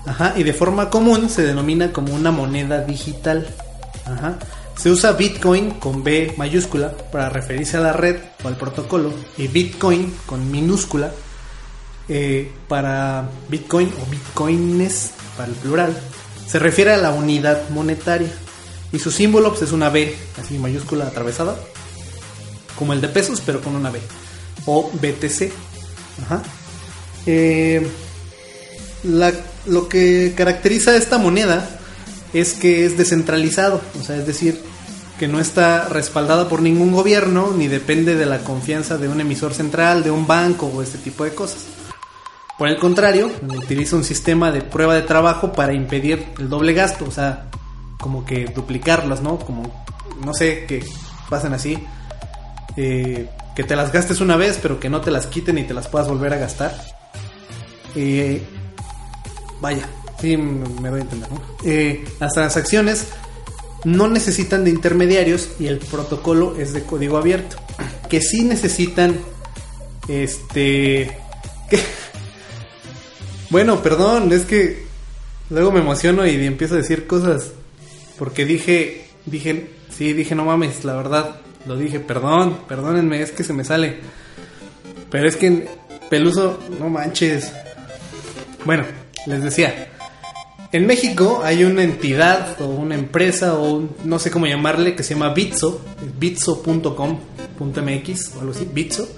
Ajá, 0.06 0.34
y 0.36 0.44
de 0.44 0.54
forma 0.54 0.90
común 0.90 1.30
se 1.30 1.44
denomina 1.44 1.94
como 1.94 2.16
una 2.16 2.32
moneda 2.32 2.82
digital. 2.82 3.48
Ajá. 4.06 4.40
Se 4.76 4.90
usa 4.90 5.12
Bitcoin 5.12 5.72
con 5.72 6.04
B 6.04 6.34
mayúscula 6.38 6.92
para 7.12 7.30
referirse 7.30 7.78
a 7.78 7.82
la 7.82 7.94
red 7.94 8.16
o 8.44 8.48
al 8.48 8.58
protocolo 8.58 9.14
y 9.38 9.48
Bitcoin 9.48 10.12
con 10.26 10.50
minúscula 10.50 11.12
eh, 12.14 12.52
para 12.68 13.30
Bitcoin 13.48 13.88
o 13.88 14.12
Bitcoins 14.12 15.12
para 15.38 15.48
el 15.48 15.56
plural. 15.56 15.98
Se 16.46 16.60
refiere 16.60 16.92
a 16.92 16.98
la 16.98 17.12
unidad 17.12 17.70
monetaria 17.70 18.30
y 18.92 19.00
su 19.00 19.12
símbolo 19.12 19.52
pues, 19.52 19.62
es 19.62 19.72
una 19.72 19.90
B 19.90 20.14
así 20.38 20.58
mayúscula 20.58 21.08
atravesada 21.08 21.56
como 22.76 22.92
el 22.92 23.00
de 23.00 23.08
pesos 23.08 23.42
pero 23.46 23.62
con 23.62 23.78
una 23.78 23.92
B 23.92 24.02
o 24.66 24.92
BTC. 24.92 25.54
Eh, 27.28 27.88
lo 29.66 29.88
que 29.88 30.34
caracteriza 30.36 30.92
a 30.92 30.98
esta 30.98 31.18
moneda 31.18 31.80
es 32.34 32.52
que 32.52 32.86
es 32.86 32.98
descentralizado, 32.98 33.80
o 33.98 34.04
sea, 34.04 34.18
es 34.18 34.28
decir, 34.28 34.62
que 35.18 35.30
no 35.30 35.40
está 35.40 35.88
respaldada 35.88 36.50
por 36.50 36.62
ningún 36.62 36.92
gobierno 36.92 37.54
ni 37.56 37.70
depende 37.70 38.16
de 38.16 38.26
la 38.26 38.40
confianza 38.40 38.98
de 38.98 39.08
un 39.08 39.22
emisor 39.22 39.54
central, 39.54 40.04
de 40.04 40.12
un 40.12 40.28
banco 40.28 40.66
o 40.66 40.82
este 40.82 40.98
tipo 40.98 41.24
de 41.24 41.34
cosas. 41.34 41.71
Por 42.62 42.70
el 42.70 42.78
contrario, 42.78 43.32
utiliza 43.58 43.96
un 43.96 44.04
sistema 44.04 44.52
de 44.52 44.62
prueba 44.62 44.94
de 44.94 45.02
trabajo 45.02 45.52
para 45.52 45.74
impedir 45.74 46.28
el 46.38 46.48
doble 46.48 46.74
gasto, 46.74 47.06
o 47.06 47.10
sea, 47.12 47.50
como 48.00 48.24
que 48.24 48.46
duplicarlas, 48.46 49.20
¿no? 49.20 49.40
Como, 49.40 49.64
no 50.24 50.32
sé, 50.36 50.68
que 50.68 50.86
pasen 51.28 51.54
así, 51.54 51.80
eh, 52.78 53.28
que 53.56 53.64
te 53.64 53.76
las 53.76 53.92
gastes 53.92 54.22
una 54.22 54.36
vez, 54.36 54.60
pero 54.62 54.80
que 54.80 54.92
no 54.92 55.02
te 55.02 55.10
las 55.10 55.26
quiten 55.26 55.58
y 55.58 55.64
te 55.64 55.74
las 55.74 55.88
puedas 55.88 56.08
volver 56.08 56.36
a 56.36 56.38
gastar. 56.38 56.72
Eh, 57.96 58.44
vaya, 59.60 59.90
sí 60.20 60.38
me 60.38 60.90
doy 60.92 61.00
a 61.00 61.02
entender, 61.02 61.32
¿no? 61.32 61.42
Eh, 61.66 62.06
las 62.20 62.32
transacciones 62.32 63.08
no 63.86 64.08
necesitan 64.08 64.66
de 64.66 64.70
intermediarios 64.70 65.50
y 65.60 65.66
el 65.66 65.80
protocolo 65.80 66.56
es 66.60 66.74
de 66.74 66.84
código 66.84 67.18
abierto. 67.18 67.56
Que 68.08 68.22
sí 68.22 68.44
necesitan, 68.44 69.20
este... 70.08 71.18
que- 71.72 72.11
Bueno, 73.52 73.84
perdón, 73.84 74.32
es 74.32 74.46
que 74.46 74.86
luego 75.50 75.74
me 75.74 75.82
emociono 75.82 76.26
y 76.26 76.46
empiezo 76.46 76.76
a 76.76 76.78
decir 76.78 77.06
cosas. 77.06 77.52
Porque 78.18 78.46
dije, 78.46 79.08
dije, 79.26 79.72
sí, 79.90 80.14
dije, 80.14 80.36
no 80.36 80.46
mames, 80.46 80.86
la 80.86 80.96
verdad, 80.96 81.36
lo 81.68 81.76
dije, 81.76 82.00
perdón, 82.00 82.60
perdónenme, 82.70 83.22
es 83.22 83.34
que 83.34 83.44
se 83.44 83.52
me 83.52 83.66
sale. 83.66 83.98
Pero 85.10 85.28
es 85.28 85.36
que, 85.36 85.68
Peluso, 86.10 86.60
no 86.80 86.90
manches. 86.90 87.52
Bueno, 88.64 88.86
les 89.28 89.44
decía, 89.44 89.90
En 90.72 90.88
México 90.88 91.42
hay 91.44 91.66
una 91.66 91.84
entidad 91.84 92.56
o 92.62 92.68
una 92.68 92.96
empresa 92.96 93.60
o 93.60 93.84
no 94.06 94.18
sé 94.18 94.32
cómo 94.32 94.48
llamarle 94.48 94.96
que 94.96 95.04
se 95.04 95.16
llama 95.16 95.34
Bitso, 95.34 95.82
bitso.com.mx 96.18 98.36
o 98.36 98.40
algo 98.40 98.54
así, 98.54 98.66
Bitso. 98.72 99.10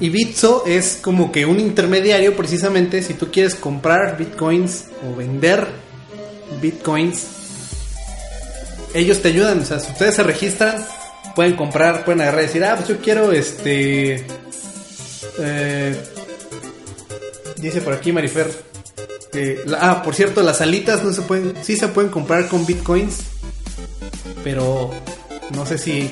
Y 0.00 0.10
Bitso 0.10 0.64
es 0.66 0.98
como 1.00 1.30
que 1.30 1.46
un 1.46 1.60
intermediario 1.60 2.36
precisamente 2.36 3.02
si 3.02 3.14
tú 3.14 3.30
quieres 3.30 3.54
comprar 3.54 4.18
bitcoins 4.18 4.86
o 5.08 5.14
vender 5.14 5.68
bitcoins. 6.60 7.26
Ellos 8.92 9.22
te 9.22 9.28
ayudan, 9.28 9.60
o 9.60 9.64
sea, 9.64 9.80
si 9.80 9.92
ustedes 9.92 10.16
se 10.16 10.22
registran, 10.22 10.84
pueden 11.34 11.56
comprar, 11.56 12.04
pueden 12.04 12.20
agarrar 12.20 12.42
y 12.42 12.46
decir, 12.46 12.64
ah, 12.64 12.74
pues 12.76 12.88
yo 12.88 12.98
quiero 12.98 13.32
este... 13.32 14.24
eh, 15.38 15.96
dice 17.56 17.80
por 17.80 17.92
aquí 17.92 18.12
Marifer. 18.12 18.50
ah, 19.78 20.02
por 20.02 20.14
cierto, 20.14 20.42
las 20.42 20.60
alitas 20.60 21.02
no 21.02 21.12
se 21.12 21.22
pueden, 21.22 21.54
sí 21.62 21.76
se 21.76 21.88
pueden 21.88 22.10
comprar 22.10 22.48
con 22.48 22.66
bitcoins, 22.66 23.18
pero 24.42 24.90
no 25.54 25.66
sé 25.66 25.78
si 25.78 26.10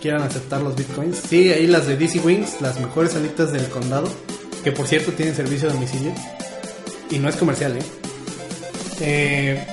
quieran 0.00 0.22
aceptar 0.22 0.60
los 0.62 0.74
bitcoins. 0.76 1.18
Sí, 1.28 1.50
ahí 1.50 1.66
las 1.66 1.86
de 1.86 1.96
DC 1.96 2.20
Wings, 2.20 2.60
las 2.60 2.80
mejores 2.80 3.14
alitas 3.14 3.52
del 3.52 3.68
condado, 3.68 4.08
que 4.64 4.72
por 4.72 4.86
cierto 4.86 5.12
tienen 5.12 5.34
servicio 5.34 5.68
a 5.68 5.72
domicilio 5.72 6.12
y 7.10 7.18
no 7.18 7.28
es 7.28 7.36
comercial, 7.36 7.76
¿eh? 7.76 7.82
Eh, 9.00 9.66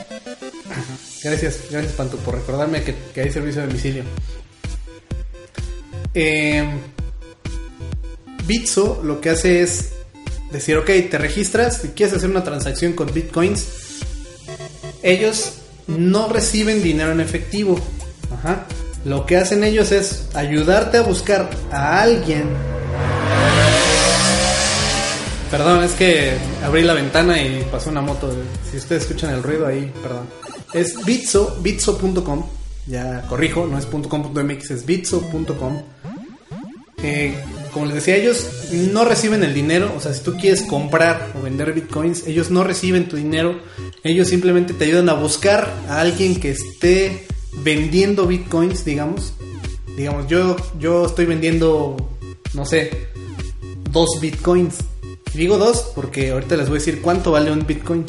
gracias, 1.24 1.60
gracias 1.70 1.94
Panto 1.94 2.18
por 2.18 2.36
recordarme 2.36 2.84
que, 2.84 3.22
hay 3.22 3.32
servicio 3.32 3.62
a 3.62 3.66
domicilio. 3.66 4.04
Eh, 6.14 6.68
Bitso 8.46 9.02
lo 9.04 9.20
que 9.20 9.30
hace 9.30 9.62
es 9.62 9.90
decir, 10.52 10.78
ok, 10.78 10.86
te 10.86 11.18
registras 11.18 11.84
y 11.84 11.90
quieres 11.90 12.16
hacer 12.16 12.30
una 12.30 12.44
transacción 12.44 12.94
con 12.94 13.14
bitcoins. 13.14 13.66
Ellos 15.04 15.60
no 15.88 16.30
reciben 16.30 16.82
dinero 16.82 17.12
en 17.12 17.20
efectivo. 17.20 17.80
Ajá. 18.34 18.66
Lo 19.08 19.26
que 19.26 19.38
hacen 19.38 19.64
ellos 19.64 19.94
es 19.94 20.26
ayudarte 20.34 20.98
a 20.98 21.02
buscar 21.02 21.50
a 21.72 22.02
alguien. 22.02 22.44
Perdón, 25.50 25.82
es 25.86 25.94
que 25.94 26.34
abrí 26.62 26.84
la 26.84 26.94
ventana 26.94 27.42
y 27.42 27.66
pasó 27.72 27.90
una 27.90 28.02
moto. 28.02 28.30
Si 28.70 28.76
ustedes 28.76 29.04
escuchan 29.04 29.34
el 29.34 29.44
ruido 29.44 29.66
ahí, 29.66 29.94
perdón. 30.04 30.28
Es 30.74 31.06
bitso, 31.06 31.58
bitso.com. 31.62 32.48
Ya 32.88 33.22
corrijo, 33.30 33.66
no 33.66 33.78
es 33.78 33.86
.com.mx, 33.86 34.72
es 34.72 34.86
bitso.com. 34.86 35.84
Eh, 37.02 37.34
como 37.72 37.86
les 37.86 37.96
decía, 37.96 38.18
ellos 38.18 38.46
no 38.92 39.06
reciben 39.06 39.42
el 39.46 39.54
dinero. 39.54 39.94
O 39.96 40.02
sea, 40.02 40.14
si 40.14 40.22
tú 40.22 40.36
quieres 40.36 40.64
comprar 40.64 41.32
o 41.40 41.44
vender 41.44 41.72
bitcoins, 41.72 42.28
ellos 42.28 42.52
no 42.52 42.66
reciben 42.66 43.08
tu 43.08 43.16
dinero. 43.16 43.58
Ellos 44.04 44.28
simplemente 44.28 44.74
te 44.74 44.84
ayudan 44.84 45.08
a 45.08 45.14
buscar 45.14 45.74
a 45.88 46.02
alguien 46.02 46.42
que 46.42 46.52
esté 46.52 47.26
vendiendo 47.64 48.28
bitcoins, 48.28 48.86
digamos. 48.86 49.34
Digamos, 49.96 50.28
yo, 50.28 50.56
yo 50.80 51.06
estoy 51.06 51.26
vendiendo, 51.26 51.98
no 52.54 52.66
sé, 52.66 53.08
dos 53.92 54.20
bitcoins. 54.22 54.76
Digo 55.34 55.58
dos 55.58 55.92
porque 55.96 56.32
ahorita 56.32 56.56
les 56.58 56.70
voy 56.70 56.78
a 56.78 56.80
decir 56.80 57.02
cuánto 57.02 57.32
vale 57.32 57.52
un 57.52 57.66
bitcoin. 57.66 58.06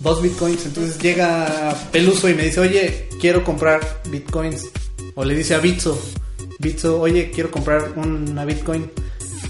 Dos 0.00 0.22
bitcoins. 0.22 0.66
Entonces 0.66 0.98
llega 0.98 1.76
Peluso 1.92 2.28
y 2.28 2.34
me 2.34 2.44
dice, 2.44 2.60
oye, 2.60 3.08
quiero 3.20 3.44
comprar 3.44 4.02
bitcoins. 4.10 4.70
O 5.14 5.24
le 5.24 5.34
dice 5.34 5.54
a 5.54 5.58
Bitso, 5.58 6.00
Bitso, 6.58 7.00
oye, 7.00 7.30
quiero 7.30 7.50
comprar 7.50 7.92
una 7.96 8.44
bitcoin. 8.44 8.90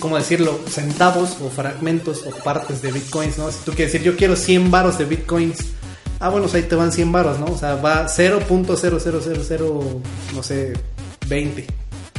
cómo 0.00 0.16
decirlo, 0.16 0.58
centavos 0.68 1.36
o 1.40 1.50
fragmentos 1.50 2.24
o 2.26 2.30
partes 2.30 2.82
de 2.82 2.90
bitcoins, 2.90 3.38
¿no? 3.38 3.50
Si 3.52 3.58
tú 3.64 3.72
quieres 3.72 3.92
decir, 3.92 4.04
yo 4.04 4.16
quiero 4.16 4.34
100 4.34 4.72
varos 4.72 4.98
de 4.98 5.04
bitcoins, 5.04 5.58
ah, 6.18 6.28
bueno, 6.28 6.46
pues 6.46 6.56
ahí 6.56 6.68
te 6.68 6.74
van 6.74 6.90
100 6.90 7.12
varos, 7.12 7.38
¿no? 7.38 7.46
O 7.46 7.56
sea, 7.56 7.76
va 7.76 8.08
0.0000, 8.08 10.00
no 10.34 10.42
sé, 10.42 10.72
20, 11.28 11.64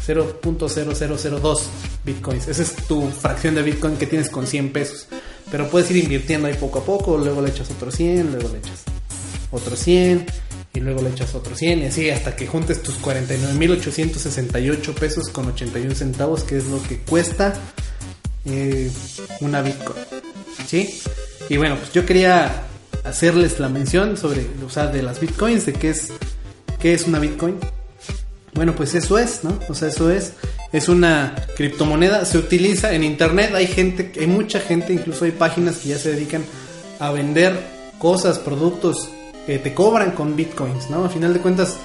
0.0002 0.08 1.60
bitcoins. 2.06 2.48
Esa 2.48 2.62
es 2.62 2.76
tu 2.88 3.10
fracción 3.10 3.56
de 3.56 3.62
bitcoin 3.62 3.98
que 3.98 4.08
tienes 4.08 4.30
con 4.30 4.48
100 4.48 4.72
pesos. 4.72 5.08
Pero 5.52 5.70
puedes 5.70 5.92
ir 5.92 5.98
invirtiendo 5.98 6.48
ahí 6.48 6.54
poco 6.54 6.80
a 6.80 6.84
poco, 6.84 7.18
luego 7.18 7.42
le 7.42 7.50
echas 7.50 7.70
otros 7.72 7.96
100, 7.96 8.32
luego 8.32 8.50
le 8.54 8.60
echas 8.60 8.84
otros 9.52 9.80
100 9.80 10.47
y 10.74 10.80
luego 10.80 11.02
le 11.02 11.10
echas 11.10 11.34
otros 11.34 11.58
100 11.58 11.80
y 11.80 11.86
así 11.86 12.10
hasta 12.10 12.36
que 12.36 12.46
juntes 12.46 12.84
tus 12.84 13.02
49.868 13.02 14.94
pesos 14.94 15.30
con 15.30 15.48
81 15.48 15.96
centavos, 15.96 16.44
que 16.44 16.58
es 16.58 16.66
lo 16.68 16.82
que 16.84 17.00
cuesta 17.00 17.54
eh, 18.46 18.92
una 19.42 19.62
Bitcoin. 19.62 20.04
¿Sí? 20.68 21.02
Y 21.50 21.58
bueno, 21.58 21.78
pues 21.78 21.92
yo 21.94 22.06
quería 22.06 22.64
hacerles 23.04 23.60
la 23.60 23.70
mención 23.70 24.18
sobre, 24.18 24.46
o 24.66 24.70
sea, 24.70 24.88
de 24.88 25.02
las 25.02 25.20
Bitcoins, 25.20 25.66
de 25.66 25.74
qué 25.74 25.90
es, 25.90 26.12
qué 26.80 26.94
es 26.94 27.08
una 27.08 27.20
Bitcoin. 27.20 27.58
Bueno, 28.54 28.76
pues 28.76 28.96
eso 28.96 29.18
es, 29.18 29.44
¿no? 29.44 29.58
O 29.70 29.74
sea, 29.74 29.88
eso 29.88 30.12
es. 30.12 30.34
Es 30.74 30.90
una 30.90 31.34
criptomoneda, 31.56 32.26
se 32.26 32.38
utiliza 32.38 32.94
en 32.94 33.04
internet, 33.04 33.52
hay 33.56 33.68
gente, 33.68 34.12
hay 34.20 34.28
mucha 34.28 34.60
gente, 34.60 34.92
incluso 34.92 35.24
hay 35.24 35.32
páginas 35.32 35.78
que 35.78 35.90
ya 35.90 35.98
se 35.98 36.12
dedican 36.12 36.44
a 37.00 37.12
vender 37.12 37.58
cosas, 38.00 38.38
productos 38.38 39.10
te 39.48 39.74
cobran 39.74 40.12
con 40.12 40.36
bitcoins, 40.36 40.90
¿no? 40.90 41.06
A 41.06 41.10
final 41.10 41.34
de 41.34 41.40
cuentas, 41.40 41.78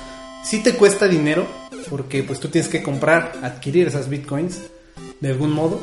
sí 0.44 0.62
te 0.62 0.74
cuesta 0.74 1.06
dinero, 1.06 1.46
porque 1.88 2.22
pues 2.22 2.40
tú 2.40 2.48
tienes 2.48 2.68
que 2.68 2.82
comprar, 2.82 3.32
adquirir 3.42 3.86
esas 3.86 4.08
bitcoins 4.08 4.58
de 5.20 5.28
algún 5.28 5.52
modo. 5.52 5.80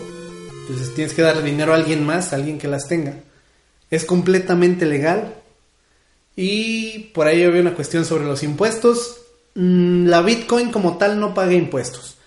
Entonces 0.62 0.94
tienes 0.94 1.14
que 1.14 1.22
darle 1.22 1.44
dinero 1.44 1.72
a 1.72 1.76
alguien 1.76 2.06
más, 2.06 2.32
a 2.32 2.36
alguien 2.36 2.60
que 2.60 2.68
las 2.68 2.88
tenga. 2.88 3.16
Es 3.90 4.06
completamente 4.06 4.86
legal. 4.86 5.36
Y 6.36 7.12
por 7.14 7.28
ahí 7.28 7.44
había 7.44 7.62
una 7.62 7.74
cuestión 7.74 8.06
sobre 8.06 8.26
los 8.26 8.44
impuestos. 8.44 9.22
Mm, 9.56 10.08
La 10.08 10.22
bitcoin 10.22 10.72
como 10.72 10.98
tal 10.98 11.20
no 11.20 11.34
paga 11.34 11.54
impuestos. 11.54 12.18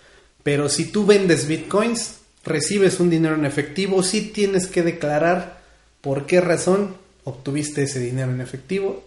Pero 0.43 0.67
si 0.67 0.85
tú 0.85 1.05
vendes 1.05 1.47
bitcoins, 1.47 2.15
recibes 2.43 2.99
un 2.99 3.09
dinero 3.09 3.35
en 3.35 3.45
efectivo, 3.45 4.03
sí 4.03 4.31
tienes 4.33 4.67
que 4.67 4.83
declarar 4.83 5.61
por 6.01 6.25
qué 6.25 6.41
razón 6.41 6.97
obtuviste 7.23 7.83
ese 7.83 7.99
dinero 7.99 8.31
en 8.31 8.41
efectivo. 8.41 9.03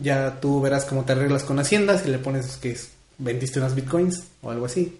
Ya 0.00 0.40
tú 0.40 0.60
verás 0.60 0.84
cómo 0.84 1.04
te 1.04 1.12
arreglas 1.12 1.44
con 1.44 1.58
Hacienda, 1.58 1.98
si 1.98 2.08
le 2.08 2.18
pones 2.18 2.56
que 2.56 2.76
vendiste 3.18 3.58
unas 3.58 3.74
bitcoins 3.74 4.24
o 4.42 4.50
algo 4.50 4.66
así. 4.66 4.98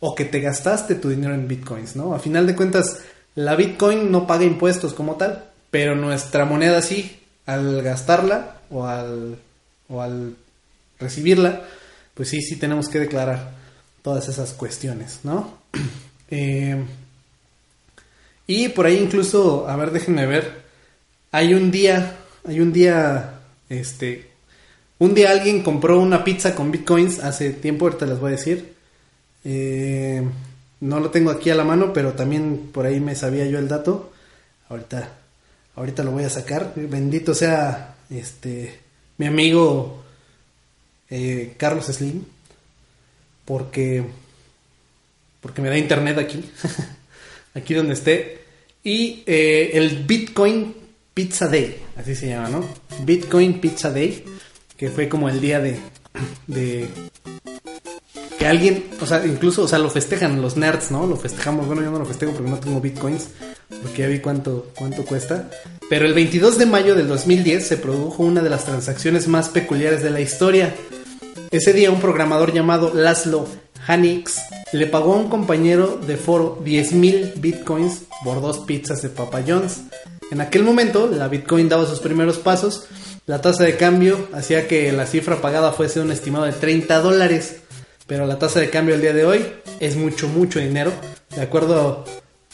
O 0.00 0.14
que 0.14 0.24
te 0.24 0.40
gastaste 0.40 0.94
tu 0.94 1.08
dinero 1.08 1.34
en 1.34 1.48
bitcoins, 1.48 1.96
¿no? 1.96 2.14
A 2.14 2.18
final 2.18 2.46
de 2.46 2.54
cuentas, 2.54 2.98
la 3.34 3.56
bitcoin 3.56 4.10
no 4.10 4.26
paga 4.26 4.44
impuestos 4.44 4.94
como 4.94 5.16
tal, 5.16 5.44
pero 5.70 5.94
nuestra 5.94 6.44
moneda 6.44 6.82
sí, 6.82 7.20
al 7.46 7.82
gastarla 7.82 8.58
o 8.70 8.86
al, 8.86 9.38
o 9.88 10.02
al 10.02 10.36
recibirla, 10.98 11.62
pues 12.14 12.28
sí, 12.28 12.42
sí 12.42 12.56
tenemos 12.56 12.88
que 12.88 12.98
declarar 12.98 13.52
todas 14.02 14.28
esas 14.28 14.52
cuestiones, 14.52 15.20
¿no? 15.24 15.58
Eh, 16.30 16.76
y 18.46 18.68
por 18.68 18.84
ahí 18.84 18.98
incluso, 18.98 19.66
a 19.66 19.76
ver, 19.76 19.92
déjenme 19.92 20.26
ver, 20.26 20.62
hay 21.32 21.54
un 21.54 21.70
día, 21.70 22.16
hay 22.46 22.60
un 22.60 22.72
día, 22.72 23.37
este, 23.68 24.30
un 24.98 25.14
día 25.14 25.30
alguien 25.30 25.62
compró 25.62 26.00
una 26.00 26.24
pizza 26.24 26.54
con 26.54 26.70
bitcoins 26.70 27.20
hace 27.20 27.50
tiempo, 27.50 27.86
ahorita 27.86 28.06
les 28.06 28.18
voy 28.18 28.28
a 28.28 28.36
decir. 28.36 28.74
Eh, 29.44 30.22
no 30.80 31.00
lo 31.00 31.10
tengo 31.10 31.30
aquí 31.30 31.50
a 31.50 31.54
la 31.54 31.64
mano, 31.64 31.92
pero 31.92 32.12
también 32.12 32.70
por 32.72 32.86
ahí 32.86 33.00
me 33.00 33.14
sabía 33.14 33.46
yo 33.46 33.58
el 33.58 33.68
dato. 33.68 34.12
Ahorita, 34.68 35.08
ahorita 35.76 36.02
lo 36.02 36.12
voy 36.12 36.24
a 36.24 36.30
sacar. 36.30 36.72
Bendito 36.74 37.34
sea 37.34 37.94
este 38.10 38.80
mi 39.18 39.26
amigo 39.26 40.02
eh, 41.10 41.54
Carlos 41.56 41.86
Slim, 41.86 42.24
porque 43.44 44.04
porque 45.40 45.62
me 45.62 45.68
da 45.68 45.78
internet 45.78 46.18
aquí, 46.18 46.44
aquí 47.54 47.74
donde 47.74 47.94
esté. 47.94 48.44
Y 48.84 49.22
eh, 49.26 49.70
el 49.74 50.04
Bitcoin 50.04 50.74
Pizza 51.18 51.48
Day, 51.48 51.76
así 51.96 52.14
se 52.14 52.28
llama, 52.28 52.48
¿no? 52.48 52.64
Bitcoin 53.00 53.60
Pizza 53.60 53.90
Day, 53.90 54.24
que 54.76 54.88
fue 54.88 55.08
como 55.08 55.28
el 55.28 55.40
día 55.40 55.58
de, 55.58 55.76
de 56.46 56.86
que 58.38 58.46
alguien, 58.46 58.84
o 59.00 59.04
sea, 59.04 59.26
incluso, 59.26 59.64
o 59.64 59.66
sea, 59.66 59.80
lo 59.80 59.90
festejan 59.90 60.40
los 60.40 60.56
nerds, 60.56 60.92
¿no? 60.92 61.08
Lo 61.08 61.16
festejamos, 61.16 61.66
bueno, 61.66 61.82
yo 61.82 61.90
no 61.90 61.98
lo 61.98 62.04
festejo 62.04 62.30
porque 62.34 62.48
no 62.48 62.58
tengo 62.58 62.80
bitcoins, 62.80 63.30
porque 63.82 64.02
ya 64.02 64.06
vi 64.06 64.20
cuánto, 64.20 64.70
cuánto 64.76 65.04
cuesta. 65.04 65.50
Pero 65.90 66.06
el 66.06 66.14
22 66.14 66.56
de 66.56 66.66
mayo 66.66 66.94
del 66.94 67.08
2010 67.08 67.66
se 67.66 67.76
produjo 67.78 68.22
una 68.22 68.40
de 68.40 68.50
las 68.50 68.64
transacciones 68.64 69.26
más 69.26 69.48
peculiares 69.48 70.04
de 70.04 70.10
la 70.10 70.20
historia. 70.20 70.72
Ese 71.50 71.72
día 71.72 71.90
un 71.90 72.00
programador 72.00 72.52
llamado 72.52 72.94
Laszlo 72.94 73.48
Hanix 73.88 74.36
le 74.72 74.86
pagó 74.86 75.14
a 75.14 75.16
un 75.16 75.28
compañero 75.28 75.96
de 75.96 76.16
foro 76.16 76.62
10.000 76.64 77.40
bitcoins 77.40 78.02
por 78.22 78.40
dos 78.40 78.60
pizzas 78.60 79.02
de 79.02 79.08
Papa 79.08 79.42
John's. 79.44 79.80
En 80.30 80.40
aquel 80.40 80.64
momento 80.64 81.06
la 81.06 81.28
bitcoin 81.28 81.68
daba 81.68 81.86
sus 81.86 82.00
primeros 82.00 82.38
pasos, 82.38 82.86
la 83.26 83.40
tasa 83.40 83.64
de 83.64 83.76
cambio 83.76 84.28
hacía 84.32 84.66
que 84.66 84.90
la 84.92 85.06
cifra 85.06 85.40
pagada 85.40 85.72
fuese 85.72 86.00
un 86.00 86.12
estimado 86.12 86.44
de 86.44 86.52
30 86.52 87.00
dólares 87.00 87.56
pero 88.08 88.26
la 88.26 88.38
tasa 88.38 88.58
de 88.58 88.70
cambio 88.70 88.94
al 88.94 89.02
día 89.02 89.12
de 89.12 89.26
hoy 89.26 89.44
es 89.78 89.94
mucho, 89.94 90.28
mucho 90.28 90.58
dinero. 90.58 90.90
De 91.36 91.42
acuerdo 91.42 92.06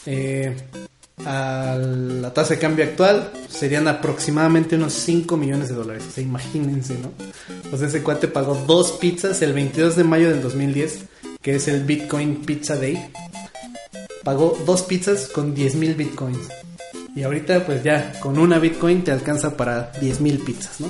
eh, 0.05 0.53
a 1.25 1.77
la 1.79 2.33
tasa 2.33 2.55
de 2.55 2.59
cambio 2.59 2.83
actual, 2.83 3.31
serían 3.49 3.87
aproximadamente 3.87 4.75
unos 4.75 4.91
5 4.91 5.37
millones 5.37 5.69
de 5.69 5.75
dólares. 5.75 6.03
O 6.09 6.11
sea, 6.11 6.23
imagínense, 6.23 6.95
¿no? 6.95 7.13
Pues 7.69 7.81
ese 7.81 8.03
cuate 8.03 8.27
pagó 8.27 8.55
dos 8.67 8.91
pizzas 8.91 9.41
el 9.41 9.53
22 9.53 9.95
de 9.95 10.03
mayo 10.03 10.29
del 10.29 10.41
2010, 10.41 11.05
que 11.41 11.55
es 11.55 11.69
el 11.69 11.85
Bitcoin 11.85 12.41
Pizza 12.45 12.75
Day. 12.75 13.09
Pagó 14.25 14.57
dos 14.65 14.81
pizzas 14.81 15.29
con 15.29 15.55
10 15.55 15.75
mil 15.75 15.95
bitcoins. 15.95 16.49
Y 17.15 17.23
ahorita, 17.23 17.65
pues 17.65 17.81
ya 17.81 18.11
con 18.19 18.37
una 18.37 18.59
bitcoin 18.59 19.03
te 19.03 19.11
alcanza 19.11 19.55
para 19.55 19.91
10 20.01 20.19
mil 20.19 20.39
pizzas, 20.39 20.81
¿no? 20.81 20.89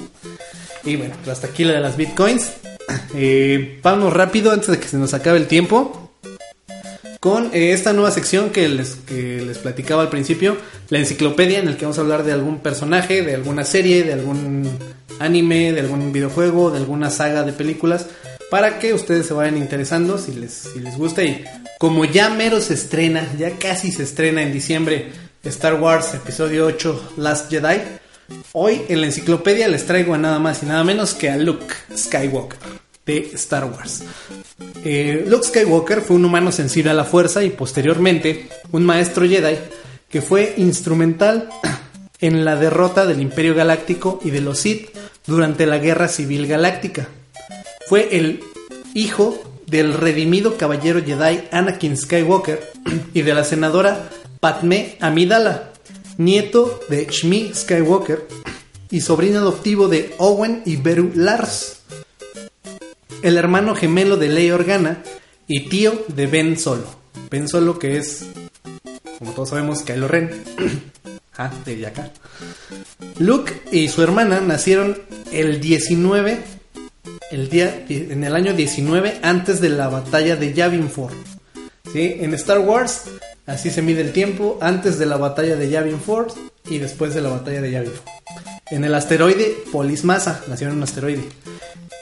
Y 0.83 0.95
bueno, 0.95 1.13
pues 1.23 1.33
hasta 1.37 1.47
aquí 1.47 1.63
la 1.63 1.73
de 1.73 1.81
las 1.81 1.95
bitcoins. 1.95 2.51
Eh, 3.17 3.79
vamos 3.81 4.13
rápido 4.13 4.51
antes 4.51 4.67
de 4.67 4.77
que 4.77 4.87
se 4.87 4.97
nos 4.97 5.13
acabe 5.13 5.37
el 5.37 5.47
tiempo. 5.47 6.11
Con 7.19 7.45
eh, 7.53 7.71
esta 7.71 7.93
nueva 7.93 8.11
sección 8.11 8.49
que 8.49 8.67
les, 8.67 8.95
que 8.95 9.41
les 9.41 9.57
platicaba 9.57 10.03
al 10.03 10.09
principio, 10.09 10.57
la 10.89 10.99
enciclopedia 10.99 11.59
en 11.59 11.67
el 11.67 11.77
que 11.77 11.85
vamos 11.85 11.97
a 11.97 12.01
hablar 12.01 12.23
de 12.23 12.33
algún 12.33 12.59
personaje, 12.59 13.23
de 13.23 13.33
alguna 13.33 13.63
serie, 13.63 14.03
de 14.03 14.13
algún 14.13 14.69
anime, 15.19 15.71
de 15.71 15.79
algún 15.79 16.11
videojuego, 16.11 16.71
de 16.71 16.77
alguna 16.77 17.09
saga 17.09 17.43
de 17.43 17.53
películas, 17.53 18.07
para 18.51 18.77
que 18.79 18.93
ustedes 18.93 19.25
se 19.25 19.33
vayan 19.33 19.57
interesando 19.57 20.17
si 20.17 20.33
les, 20.33 20.51
si 20.51 20.79
les 20.79 20.97
gusta. 20.97 21.23
Y 21.23 21.43
como 21.79 22.05
ya 22.05 22.29
mero 22.29 22.59
se 22.59 22.75
estrena, 22.75 23.27
ya 23.39 23.57
casi 23.57 23.91
se 23.91 24.03
estrena 24.03 24.43
en 24.43 24.51
diciembre 24.51 25.11
Star 25.45 25.79
Wars 25.79 26.13
Episodio 26.13 26.65
8 26.65 27.13
Last 27.17 27.51
Jedi, 27.51 27.81
Hoy 28.53 28.81
en 28.89 29.01
la 29.01 29.07
enciclopedia 29.07 29.67
les 29.67 29.85
traigo 29.85 30.13
a 30.13 30.17
nada 30.17 30.39
más 30.39 30.63
y 30.63 30.65
nada 30.65 30.83
menos 30.83 31.13
que 31.13 31.29
a 31.29 31.37
Luke 31.37 31.75
Skywalker 31.95 32.57
de 33.05 33.29
Star 33.33 33.65
Wars. 33.65 34.03
Eh, 34.83 35.25
Luke 35.27 35.45
Skywalker 35.45 36.01
fue 36.01 36.15
un 36.15 36.25
humano 36.25 36.51
sensible 36.51 36.91
a 36.91 36.95
la 36.95 37.03
fuerza 37.03 37.43
y 37.43 37.51
posteriormente 37.51 38.49
un 38.71 38.83
maestro 38.85 39.27
Jedi 39.27 39.57
que 40.09 40.21
fue 40.21 40.55
instrumental 40.57 41.49
en 42.19 42.45
la 42.45 42.55
derrota 42.55 43.05
del 43.05 43.21
Imperio 43.21 43.53
Galáctico 43.53 44.19
y 44.23 44.31
de 44.31 44.41
los 44.41 44.59
Sith 44.59 44.89
durante 45.27 45.67
la 45.67 45.77
Guerra 45.77 46.07
Civil 46.07 46.47
Galáctica. 46.47 47.07
Fue 47.87 48.17
el 48.17 48.43
hijo 48.95 49.39
del 49.67 49.93
redimido 49.93 50.57
caballero 50.57 51.03
Jedi 51.03 51.43
Anakin 51.51 51.95
Skywalker 51.97 52.59
y 53.13 53.21
de 53.21 53.33
la 53.33 53.43
senadora 53.43 54.09
Padme 54.45 54.95
Amidala, 54.99 55.71
nieto 56.19 56.79
de 56.87 57.07
Shmi 57.07 57.51
Skywalker 57.55 58.27
y 58.91 59.01
sobrino 59.01 59.39
adoptivo 59.39 59.87
de 59.87 60.13
Owen 60.19 60.61
y 60.67 60.75
Beru 60.75 61.11
Lars, 61.15 61.77
el 63.23 63.37
hermano 63.37 63.73
gemelo 63.73 64.17
de 64.17 64.27
Leia 64.29 64.53
Organa 64.53 65.01
y 65.47 65.61
tío 65.61 66.05
de 66.09 66.27
Ben 66.27 66.59
Solo. 66.59 66.85
Ben 67.31 67.49
Solo 67.49 67.79
que 67.79 67.97
es, 67.97 68.27
como 69.17 69.31
todos 69.31 69.49
sabemos, 69.49 69.81
Kylo 69.81 70.07
Ren. 70.07 70.29
ah, 71.39 71.51
de 71.65 71.87
acá. 71.87 72.11
Luke 73.17 73.51
y 73.71 73.87
su 73.87 74.03
hermana 74.03 74.41
nacieron 74.41 75.01
el 75.31 75.59
19, 75.59 76.37
el 77.31 77.49
día, 77.49 77.83
en 77.89 78.23
el 78.23 78.35
año 78.35 78.53
19 78.53 79.21
antes 79.23 79.59
de 79.59 79.69
la 79.69 79.87
batalla 79.87 80.35
de 80.35 80.53
Yavin 80.53 80.87
4. 80.87 81.17
¿Sí? 81.91 82.17
En 82.19 82.35
Star 82.35 82.59
Wars 82.59 83.05
Así 83.45 83.69
se 83.69 83.81
mide 83.81 84.01
el 84.01 84.11
tiempo 84.11 84.57
antes 84.61 84.97
de 84.97 85.05
la 85.05 85.17
batalla 85.17 85.55
de 85.55 85.69
Yavin 85.69 85.99
4 86.03 86.35
y 86.69 86.79
después 86.79 87.13
de 87.13 87.21
la 87.21 87.29
batalla 87.29 87.61
de 87.61 87.71
Yavin 87.71 87.91
4. 87.91 88.43
En 88.71 88.83
el 88.83 88.95
asteroide 88.95 89.55
Polis 89.71 90.03
Massa, 90.03 90.43
nació 90.47 90.67
en 90.67 90.77
un 90.77 90.83
asteroide. 90.83 91.29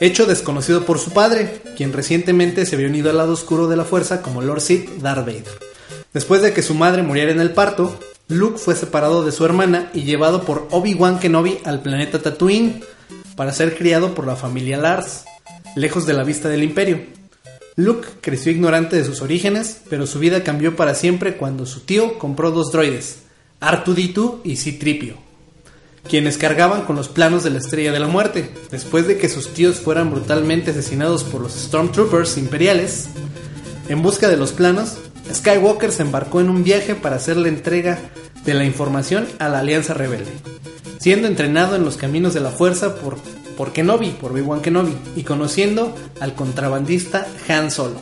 Hecho 0.00 0.26
desconocido 0.26 0.84
por 0.84 0.98
su 0.98 1.10
padre, 1.10 1.60
quien 1.76 1.92
recientemente 1.92 2.64
se 2.64 2.74
había 2.76 2.88
unido 2.88 3.10
al 3.10 3.18
lado 3.18 3.34
oscuro 3.34 3.68
de 3.68 3.76
la 3.76 3.84
fuerza 3.84 4.22
como 4.22 4.40
Lord 4.40 4.62
Sith 4.62 4.88
Darth 5.02 5.26
Vader. 5.26 5.44
Después 6.14 6.40
de 6.42 6.52
que 6.52 6.62
su 6.62 6.74
madre 6.74 7.02
muriera 7.02 7.32
en 7.32 7.40
el 7.40 7.50
parto, 7.52 7.98
Luke 8.28 8.58
fue 8.58 8.74
separado 8.74 9.24
de 9.24 9.32
su 9.32 9.44
hermana 9.44 9.90
y 9.92 10.04
llevado 10.04 10.44
por 10.44 10.66
Obi-Wan 10.70 11.18
Kenobi 11.18 11.58
al 11.64 11.82
planeta 11.82 12.22
Tatooine 12.22 12.82
para 13.36 13.52
ser 13.52 13.76
criado 13.76 14.14
por 14.14 14.26
la 14.26 14.36
familia 14.36 14.78
Lars, 14.78 15.24
lejos 15.76 16.06
de 16.06 16.14
la 16.14 16.24
vista 16.24 16.48
del 16.48 16.62
imperio. 16.62 17.02
Luke 17.76 18.06
creció 18.20 18.52
ignorante 18.52 18.94
de 18.94 19.04
sus 19.04 19.20
orígenes, 19.20 19.80
pero 19.90 20.06
su 20.06 20.20
vida 20.20 20.44
cambió 20.44 20.76
para 20.76 20.94
siempre 20.94 21.36
cuando 21.36 21.66
su 21.66 21.80
tío 21.80 22.20
compró 22.20 22.52
dos 22.52 22.70
droides, 22.70 23.18
R2D2 23.60 24.42
y 24.44 24.56
C-Tripio, 24.56 25.16
quienes 26.08 26.38
cargaban 26.38 26.82
con 26.82 26.94
los 26.94 27.08
planos 27.08 27.42
de 27.42 27.50
la 27.50 27.58
Estrella 27.58 27.90
de 27.90 27.98
la 27.98 28.06
Muerte. 28.06 28.48
Después 28.70 29.08
de 29.08 29.18
que 29.18 29.28
sus 29.28 29.48
tíos 29.54 29.80
fueran 29.80 30.12
brutalmente 30.12 30.70
asesinados 30.70 31.24
por 31.24 31.40
los 31.40 31.52
Stormtroopers 31.52 32.38
imperiales, 32.38 33.08
en 33.88 34.02
busca 34.02 34.28
de 34.28 34.36
los 34.36 34.52
planos, 34.52 34.98
Skywalker 35.32 35.90
se 35.90 36.02
embarcó 36.02 36.40
en 36.40 36.50
un 36.50 36.62
viaje 36.62 36.94
para 36.94 37.16
hacer 37.16 37.36
la 37.36 37.48
entrega 37.48 37.98
de 38.44 38.54
la 38.54 38.64
información 38.64 39.26
a 39.40 39.48
la 39.48 39.58
Alianza 39.58 39.94
Rebelde, 39.94 40.30
siendo 41.00 41.26
entrenado 41.26 41.74
en 41.74 41.84
los 41.84 41.96
caminos 41.96 42.34
de 42.34 42.40
la 42.40 42.50
fuerza 42.50 42.94
por 42.94 43.18
por 43.56 43.72
Kenobi, 43.72 44.10
por 44.10 44.32
Obi-Wan 44.32 44.60
Kenobi, 44.60 44.96
y 45.16 45.22
conociendo 45.22 45.94
al 46.20 46.34
contrabandista 46.34 47.26
Han 47.48 47.70
Solo. 47.70 48.00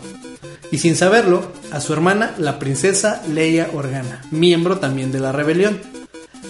Y 0.70 0.78
sin 0.78 0.96
saberlo, 0.96 1.42
a 1.70 1.80
su 1.80 1.92
hermana, 1.92 2.34
la 2.38 2.58
princesa 2.58 3.22
Leia 3.28 3.70
Organa, 3.74 4.22
miembro 4.30 4.78
también 4.78 5.12
de 5.12 5.20
la 5.20 5.32
rebelión. 5.32 5.80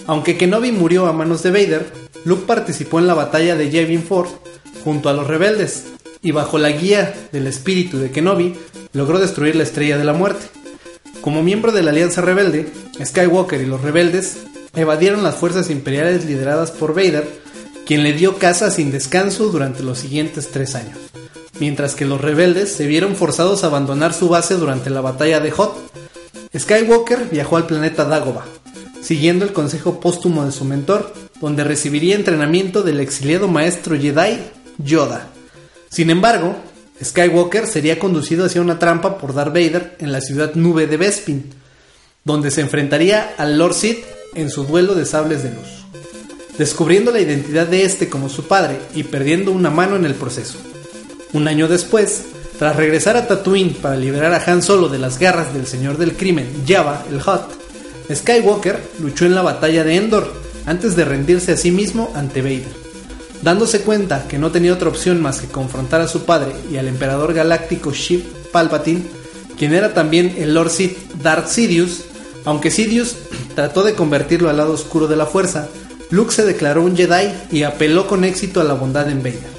Aunque 0.07 0.37
Kenobi 0.37 0.71
murió 0.71 1.07
a 1.07 1.13
manos 1.13 1.43
de 1.43 1.51
Vader, 1.51 1.85
Luke 2.25 2.43
participó 2.47 2.99
en 2.99 3.07
la 3.07 3.13
batalla 3.13 3.55
de 3.55 3.69
Yavin 3.69 4.01
4 4.01 4.31
junto 4.83 5.09
a 5.09 5.13
los 5.13 5.27
rebeldes, 5.27 5.85
y 6.21 6.31
bajo 6.31 6.57
la 6.57 6.69
guía 6.69 7.13
del 7.31 7.47
espíritu 7.47 7.97
de 7.99 8.11
Kenobi, 8.11 8.55
logró 8.93 9.19
destruir 9.19 9.55
la 9.55 9.63
Estrella 9.63 9.97
de 9.97 10.05
la 10.05 10.13
Muerte. 10.13 10.45
Como 11.21 11.43
miembro 11.43 11.71
de 11.71 11.83
la 11.83 11.91
Alianza 11.91 12.21
Rebelde, 12.21 12.69
Skywalker 13.03 13.61
y 13.61 13.65
los 13.65 13.81
rebeldes 13.81 14.37
evadieron 14.75 15.23
las 15.23 15.35
fuerzas 15.35 15.69
imperiales 15.69 16.25
lideradas 16.25 16.71
por 16.71 16.93
Vader 16.93 17.42
quien 17.85 18.03
le 18.03 18.13
dio 18.13 18.37
caza 18.37 18.71
sin 18.71 18.91
descanso 18.91 19.49
durante 19.49 19.83
los 19.83 19.99
siguientes 19.99 20.49
tres 20.51 20.75
años, 20.75 20.97
mientras 21.59 21.95
que 21.95 22.05
los 22.05 22.21
rebeldes 22.21 22.71
se 22.71 22.87
vieron 22.87 23.15
forzados 23.15 23.63
a 23.63 23.67
abandonar 23.67 24.13
su 24.13 24.29
base 24.29 24.55
durante 24.55 24.89
la 24.89 25.01
batalla 25.01 25.39
de 25.39 25.51
Hoth. 25.51 25.75
Skywalker 26.57 27.29
viajó 27.29 27.57
al 27.57 27.67
planeta 27.67 28.05
Dagobah, 28.05 28.45
siguiendo 29.01 29.43
el 29.43 29.53
consejo 29.53 29.99
póstumo 29.99 30.45
de 30.45 30.51
su 30.51 30.65
mentor, 30.65 31.13
donde 31.41 31.63
recibiría 31.63 32.15
entrenamiento 32.15 32.83
del 32.83 32.99
exiliado 32.99 33.47
maestro 33.47 33.99
Jedi 33.99 34.39
Yoda. 34.77 35.27
Sin 35.89 36.09
embargo, 36.09 36.55
Skywalker 37.03 37.67
sería 37.67 37.99
conducido 37.99 38.45
hacia 38.45 38.61
una 38.61 38.79
trampa 38.79 39.17
por 39.17 39.33
Darth 39.33 39.53
Vader 39.53 39.97
en 39.99 40.11
la 40.11 40.21
ciudad 40.21 40.53
nube 40.55 40.87
de 40.87 40.97
Bespin, 40.97 41.49
donde 42.23 42.49
se 42.49 42.61
enfrentaría 42.61 43.33
al 43.37 43.57
Lord 43.57 43.73
Sith 43.73 44.05
en 44.35 44.49
su 44.49 44.63
duelo 44.63 44.95
de 44.95 45.05
sables 45.05 45.43
de 45.43 45.49
luz 45.49 45.82
descubriendo 46.57 47.11
la 47.11 47.19
identidad 47.19 47.67
de 47.67 47.83
este 47.83 48.09
como 48.09 48.29
su 48.29 48.47
padre 48.47 48.79
y 48.95 49.03
perdiendo 49.03 49.51
una 49.51 49.69
mano 49.69 49.95
en 49.95 50.05
el 50.05 50.15
proceso. 50.15 50.57
Un 51.33 51.47
año 51.47 51.67
después, 51.67 52.23
tras 52.59 52.75
regresar 52.75 53.17
a 53.17 53.27
Tatooine 53.27 53.73
para 53.73 53.95
liberar 53.95 54.33
a 54.33 54.43
Han 54.51 54.61
Solo 54.61 54.87
de 54.87 54.99
las 54.99 55.17
garras 55.19 55.53
del 55.53 55.65
señor 55.65 55.97
del 55.97 56.15
crimen, 56.15 56.63
Java, 56.67 57.03
el 57.09 57.21
Hot, 57.21 57.63
Skywalker 58.13 58.79
luchó 58.99 59.25
en 59.25 59.35
la 59.35 59.41
batalla 59.41 59.83
de 59.83 59.95
Endor 59.95 60.31
antes 60.65 60.95
de 60.95 61.05
rendirse 61.05 61.53
a 61.53 61.57
sí 61.57 61.71
mismo 61.71 62.11
ante 62.15 62.41
Vader. 62.41 62.83
Dándose 63.41 63.81
cuenta 63.81 64.27
que 64.27 64.37
no 64.37 64.51
tenía 64.51 64.73
otra 64.73 64.89
opción 64.89 65.21
más 65.21 65.41
que 65.41 65.47
confrontar 65.47 66.01
a 66.01 66.07
su 66.07 66.23
padre 66.23 66.53
y 66.71 66.77
al 66.77 66.87
emperador 66.87 67.33
galáctico 67.33 67.91
Sheev 67.91 68.23
Palpatine, 68.51 69.03
quien 69.57 69.73
era 69.73 69.93
también 69.93 70.35
el 70.37 70.53
Lord 70.53 70.69
Sith 70.69 70.97
Darth 71.21 71.47
Sidious, 71.47 72.05
aunque 72.45 72.71
Sidious 72.71 73.15
trató 73.55 73.83
de 73.83 73.95
convertirlo 73.95 74.49
al 74.49 74.57
lado 74.57 74.73
oscuro 74.73 75.07
de 75.07 75.17
la 75.17 75.25
fuerza, 75.25 75.67
Luke 76.13 76.31
se 76.31 76.45
declaró 76.45 76.83
un 76.83 76.95
Jedi 76.95 77.33
y 77.51 77.63
apeló 77.63 78.05
con 78.05 78.23
éxito 78.23 78.61
a 78.61 78.63
la 78.63 78.75
bondad 78.75 79.09
en 79.09 79.23
Vader, 79.23 79.49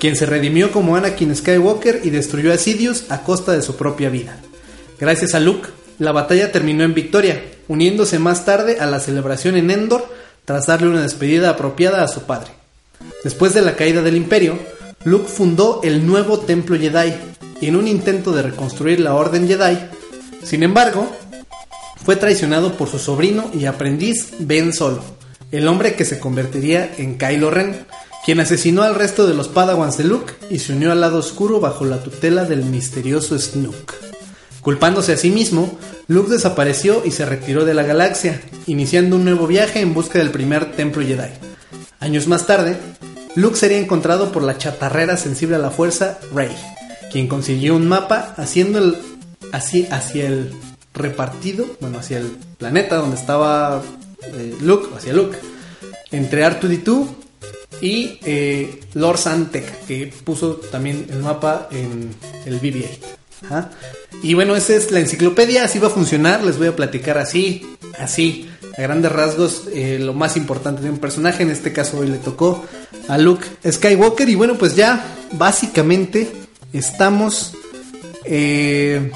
quien 0.00 0.16
se 0.16 0.26
redimió 0.26 0.72
como 0.72 0.96
Anakin 0.96 1.36
Skywalker 1.36 2.00
y 2.02 2.10
destruyó 2.10 2.52
a 2.52 2.58
Sidious 2.58 3.04
a 3.08 3.22
costa 3.22 3.52
de 3.52 3.62
su 3.62 3.76
propia 3.76 4.10
vida. 4.10 4.36
Gracias 4.98 5.36
a 5.36 5.38
Luke, 5.38 5.68
la 6.00 6.10
batalla 6.10 6.50
terminó 6.50 6.82
en 6.82 6.92
victoria, 6.92 7.40
uniéndose 7.68 8.18
más 8.18 8.44
tarde 8.44 8.80
a 8.80 8.86
la 8.86 8.98
celebración 8.98 9.56
en 9.56 9.70
Endor 9.70 10.04
tras 10.44 10.66
darle 10.66 10.88
una 10.88 11.02
despedida 11.02 11.50
apropiada 11.50 12.02
a 12.02 12.08
su 12.08 12.22
padre. 12.22 12.50
Después 13.22 13.54
de 13.54 13.62
la 13.62 13.76
caída 13.76 14.02
del 14.02 14.16
imperio, 14.16 14.58
Luke 15.04 15.28
fundó 15.28 15.82
el 15.84 16.04
nuevo 16.04 16.40
Templo 16.40 16.76
Jedi 16.76 17.14
en 17.60 17.76
un 17.76 17.86
intento 17.86 18.32
de 18.32 18.42
reconstruir 18.42 18.98
la 18.98 19.14
Orden 19.14 19.46
Jedi, 19.46 19.78
sin 20.42 20.64
embargo, 20.64 21.08
fue 22.04 22.16
traicionado 22.16 22.72
por 22.72 22.88
su 22.88 22.98
sobrino 22.98 23.48
y 23.54 23.66
aprendiz 23.66 24.32
Ben 24.40 24.72
Solo, 24.72 25.04
el 25.56 25.68
hombre 25.68 25.94
que 25.94 26.04
se 26.04 26.18
convertiría 26.18 26.92
en 26.98 27.16
Kylo 27.16 27.50
Ren, 27.50 27.86
quien 28.24 28.40
asesinó 28.40 28.82
al 28.82 28.94
resto 28.94 29.26
de 29.26 29.34
los 29.34 29.48
Padawans 29.48 29.96
de 29.96 30.04
Luke 30.04 30.34
y 30.50 30.58
se 30.58 30.72
unió 30.72 30.92
al 30.92 31.00
lado 31.00 31.18
oscuro 31.18 31.60
bajo 31.60 31.84
la 31.84 32.02
tutela 32.02 32.44
del 32.44 32.64
misterioso 32.64 33.38
Snook. 33.38 33.94
Culpándose 34.60 35.12
a 35.12 35.16
sí 35.16 35.30
mismo, 35.30 35.78
Luke 36.08 36.30
desapareció 36.30 37.02
y 37.04 37.12
se 37.12 37.24
retiró 37.24 37.64
de 37.64 37.74
la 37.74 37.84
galaxia, 37.84 38.40
iniciando 38.66 39.16
un 39.16 39.24
nuevo 39.24 39.46
viaje 39.46 39.80
en 39.80 39.94
busca 39.94 40.18
del 40.18 40.30
primer 40.30 40.72
templo 40.72 41.02
Jedi. 41.02 41.30
Años 42.00 42.26
más 42.26 42.46
tarde, 42.46 42.76
Luke 43.36 43.56
sería 43.56 43.78
encontrado 43.78 44.32
por 44.32 44.42
la 44.42 44.58
chatarrera 44.58 45.16
sensible 45.16 45.56
a 45.56 45.60
la 45.60 45.70
fuerza 45.70 46.18
Rey, 46.34 46.50
quien 47.12 47.28
consiguió 47.28 47.76
un 47.76 47.86
mapa 47.86 48.34
haciendo 48.36 48.78
el, 48.78 48.96
así, 49.52 49.86
hacia 49.90 50.26
el 50.26 50.52
repartido, 50.94 51.66
bueno, 51.80 51.98
hacia 51.98 52.18
el 52.18 52.36
planeta 52.58 52.96
donde 52.96 53.16
estaba 53.16 53.82
eh, 54.34 54.56
Luke, 54.60 54.88
hacia 54.96 55.12
Luke, 55.12 55.36
entre 56.10 56.44
R2D2 56.44 57.08
y 57.80 58.18
eh, 58.24 58.80
Lord 58.94 59.18
Santec, 59.18 59.86
que 59.86 60.12
puso 60.24 60.56
también 60.56 61.06
el 61.10 61.20
mapa 61.20 61.68
en 61.70 62.14
el 62.44 62.60
BB-8. 62.60 62.98
Ajá. 63.44 63.70
Y 64.22 64.34
bueno, 64.34 64.56
esa 64.56 64.74
es 64.74 64.90
la 64.90 65.00
enciclopedia, 65.00 65.64
así 65.64 65.78
va 65.78 65.88
a 65.88 65.90
funcionar, 65.90 66.42
les 66.42 66.58
voy 66.58 66.68
a 66.68 66.76
platicar 66.76 67.18
así, 67.18 67.76
así, 67.98 68.48
a 68.76 68.82
grandes 68.82 69.12
rasgos, 69.12 69.64
eh, 69.72 69.98
lo 70.00 70.14
más 70.14 70.36
importante 70.36 70.82
de 70.82 70.90
un 70.90 70.98
personaje, 70.98 71.42
en 71.42 71.50
este 71.50 71.72
caso 71.72 71.98
hoy 71.98 72.08
le 72.08 72.18
tocó 72.18 72.64
a 73.08 73.18
Luke 73.18 73.46
Skywalker 73.70 74.28
y 74.28 74.34
bueno, 74.34 74.54
pues 74.56 74.74
ya 74.74 75.04
básicamente 75.32 76.30
estamos 76.72 77.54
eh, 78.24 79.10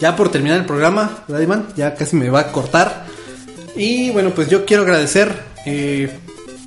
ya 0.00 0.16
por 0.16 0.30
terminar 0.30 0.58
el 0.58 0.66
programa, 0.66 1.24
¿verdad 1.28 1.42
Iván? 1.42 1.68
Ya 1.76 1.94
casi 1.94 2.16
me 2.16 2.30
va 2.30 2.40
a 2.40 2.52
cortar. 2.52 3.06
Y 3.82 4.10
bueno, 4.10 4.34
pues 4.34 4.50
yo 4.50 4.66
quiero 4.66 4.82
agradecer 4.82 5.32
eh, 5.64 6.10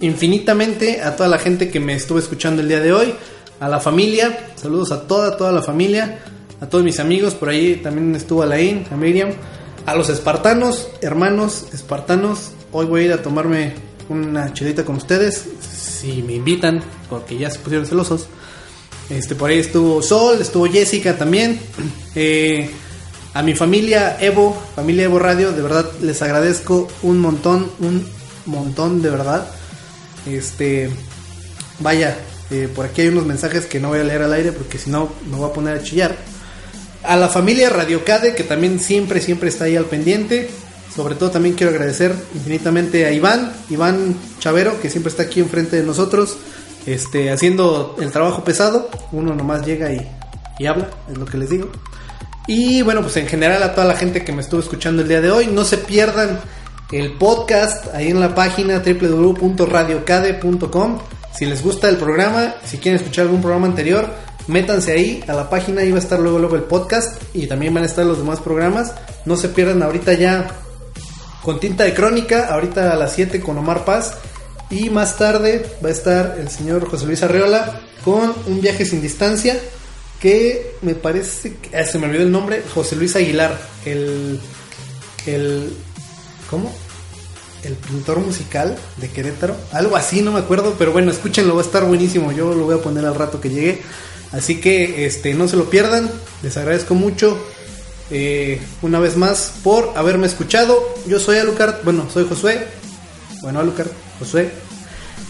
infinitamente 0.02 1.04
a 1.04 1.16
toda 1.16 1.30
la 1.30 1.38
gente 1.38 1.70
que 1.70 1.80
me 1.80 1.94
estuvo 1.94 2.18
escuchando 2.18 2.64
el 2.64 2.68
día 2.68 2.80
de 2.80 2.92
hoy 2.92 3.14
a 3.60 3.70
la 3.70 3.80
familia, 3.80 4.48
saludos 4.56 4.92
a 4.92 5.06
toda, 5.06 5.38
toda 5.38 5.52
la 5.52 5.62
familia, 5.62 6.18
a 6.60 6.66
todos 6.66 6.84
mis 6.84 7.00
amigos, 7.00 7.36
por 7.36 7.50
ahí 7.50 7.76
también 7.76 8.16
estuvo 8.16 8.42
Alain, 8.42 8.88
a 8.90 8.96
Miriam, 8.96 9.30
a 9.86 9.94
los 9.94 10.10
espartanos, 10.10 10.90
hermanos 11.02 11.68
espartanos, 11.72 12.54
hoy 12.72 12.88
voy 12.88 13.02
a 13.02 13.06
ir 13.06 13.14
a 13.14 13.22
tomarme 13.22 13.76
una 14.10 14.52
chedita 14.52 14.84
con 14.84 14.96
ustedes, 14.96 15.46
si 15.62 16.24
me 16.24 16.34
invitan, 16.34 16.82
porque 17.12 17.38
ya 17.38 17.52
se 17.52 17.60
pusieron 17.60 17.86
celosos. 17.86 18.26
Este, 19.12 19.36
por 19.36 19.52
ahí 19.52 19.60
estuvo 19.60 20.02
Sol, 20.02 20.42
estuvo 20.42 20.66
Jessica 20.66 21.16
también. 21.16 21.60
Eh, 22.16 22.70
a 23.34 23.42
mi 23.42 23.56
familia 23.56 24.18
Evo, 24.20 24.56
familia 24.76 25.06
Evo 25.06 25.20
Radio, 25.20 25.52
de 25.52 25.62
verdad 25.62 25.90
les 26.02 26.22
agradezco 26.22 26.88
un 27.02 27.20
montón, 27.20 27.70
un 27.80 28.06
montón 28.46 29.02
de 29.02 29.10
verdad. 29.10 29.48
Este, 30.28 30.90
vaya, 31.80 32.18
eh, 32.52 32.70
por 32.74 32.86
aquí 32.86 33.02
hay 33.02 33.08
unos 33.08 33.26
mensajes 33.26 33.66
que 33.66 33.80
no 33.80 33.90
voy 33.90 34.00
a 34.00 34.04
leer 34.04 34.22
al 34.22 34.34
aire 34.34 34.52
porque 34.52 34.78
si 34.78 34.90
no 34.90 35.10
me 35.30 35.38
voy 35.38 35.50
a 35.50 35.54
poner 35.54 35.78
a 35.78 35.84
chillar. 35.84 36.16
A 37.04 37.18
la 37.18 37.28
familia 37.28 37.70
Radio 37.70 38.06
Cade 38.06 38.36
que 38.36 38.44
también 38.44 38.80
siempre, 38.80 39.20
siempre 39.20 39.50
está 39.50 39.66
ahí 39.66 39.76
al 39.76 39.86
pendiente. 39.86 40.50
Sobre 40.96 41.16
todo 41.16 41.32
también 41.32 41.56
quiero 41.56 41.72
agradecer 41.72 42.14
infinitamente 42.36 43.08
a 43.08 43.12
Iván, 43.12 43.52
Iván 43.72 44.16
Chavero, 44.38 44.80
que 44.80 44.92
siempre 44.92 45.10
está 45.10 45.24
aquí 45.24 45.40
enfrente 45.40 45.76
de 45.76 45.82
nosotros, 45.82 46.38
este, 46.86 47.32
haciendo 47.32 47.96
el 48.00 48.12
trabajo 48.12 48.44
pesado. 48.44 48.92
Uno 49.12 49.34
nomás 49.34 49.66
llega 49.66 49.92
y, 49.92 50.08
y 50.60 50.68
habla, 50.68 50.92
es 51.12 51.18
lo 51.18 51.26
que 51.26 51.40
les 51.40 51.50
digo. 51.50 51.72
Y 52.48 52.82
bueno, 52.82 53.02
pues 53.02 53.16
en 53.18 53.28
general 53.28 53.62
a 53.64 53.74
toda 53.74 53.88
la 53.88 53.96
gente 53.96 54.24
que 54.24 54.32
me 54.34 54.42
estuvo 54.42 54.60
escuchando 54.60 55.02
el 55.02 55.08
día 55.08 55.22
de 55.22 55.32
hoy, 55.32 55.48
no 55.48 55.64
se 55.64 55.78
pierdan 55.78 56.42
el 56.92 57.14
podcast 57.14 57.96
ahí 57.96 58.10
en 58.10 58.20
la 58.20 58.36
página 58.36 58.84
www.radiocade.com. 58.86 61.00
Si 61.34 61.46
les 61.46 61.64
gusta 61.64 61.88
el 61.90 61.96
programa, 61.98 62.56
si 62.66 62.78
quieren 62.78 63.00
escuchar 63.00 63.26
algún 63.26 63.42
programa 63.42 63.68
anterior, 63.68 64.08
métanse 64.48 64.92
ahí 64.92 65.24
a 65.28 65.34
la 65.34 65.50
página, 65.50 65.82
ahí 65.82 65.92
va 65.92 65.98
a 65.98 66.02
estar 66.02 66.20
luego 66.20 66.38
luego 66.38 66.56
el 66.56 66.62
podcast 66.64 67.22
y 67.34 67.48
también 67.48 67.74
van 67.74 67.84
a 67.84 67.88
estar 67.88 68.06
los 68.06 68.18
demás 68.18 68.42
programas. 68.42 68.94
No 69.26 69.38
se 69.38 69.48
pierdan 69.50 69.82
ahorita 69.82 70.14
ya 70.14 70.48
con 71.42 71.60
tinta 71.60 71.86
de 71.86 71.94
crónica, 71.94 72.54
ahorita 72.54 72.92
a 72.92 72.96
las 72.96 73.14
7 73.14 73.40
con 73.40 73.58
Omar 73.58 73.86
Paz 73.86 74.16
y 74.70 74.90
más 74.90 75.18
tarde 75.18 75.66
va 75.84 75.90
a 75.90 75.92
estar 75.92 76.38
el 76.40 76.50
señor 76.50 76.90
José 76.90 77.06
Luis 77.06 77.22
Arreola 77.24 77.82
con 78.04 78.34
un 78.48 78.62
viaje 78.62 78.86
sin 78.86 79.02
distancia 79.02 79.60
que 80.24 80.78
me 80.82 80.96
parece 80.96 81.56
que 81.56 81.78
ah, 81.78 81.84
se 81.84 82.00
me 82.00 82.08
olvidó 82.08 82.24
el 82.24 82.32
nombre, 82.32 82.64
José 82.74 82.96
Luis 82.96 83.14
Aguilar, 83.18 83.60
el 83.84 84.40
el 85.26 85.74
¿cómo? 86.50 86.74
el 87.66 87.74
pintor 87.74 88.20
musical 88.20 88.78
de 89.02 89.10
Querétaro, 89.10 89.58
algo 89.74 89.98
así, 89.98 90.22
no 90.22 90.32
me 90.32 90.40
acuerdo, 90.40 90.76
pero 90.80 90.94
bueno, 90.94 91.12
escúchenlo, 91.12 91.56
va 91.56 91.62
a 91.62 91.66
estar 91.66 91.84
buenísimo, 91.84 92.32
yo 92.32 92.54
lo 92.54 92.64
voy 92.64 92.76
a 92.76 92.82
poner 92.82 93.06
al 93.06 93.16
rato 93.16 93.42
que 93.42 93.50
llegue, 93.50 93.82
así 94.32 94.62
que 94.62 95.06
este 95.06 95.34
no 95.34 95.50
se 95.50 95.58
lo 95.58 95.70
pierdan, 95.70 96.10
les 96.42 96.56
agradezco 96.56 96.96
mucho 96.96 97.38
eh, 98.10 98.62
una 98.82 99.00
vez 99.00 99.18
más 99.18 99.52
por 99.62 99.92
haberme 99.98 100.28
escuchado, 100.28 100.82
yo 101.06 101.20
soy 101.20 101.38
Alucard, 101.38 101.84
bueno, 101.84 102.08
soy 102.10 102.26
Josué, 102.30 102.66
bueno, 103.42 103.60
Alucard, 103.60 103.90
Josué, 104.20 104.52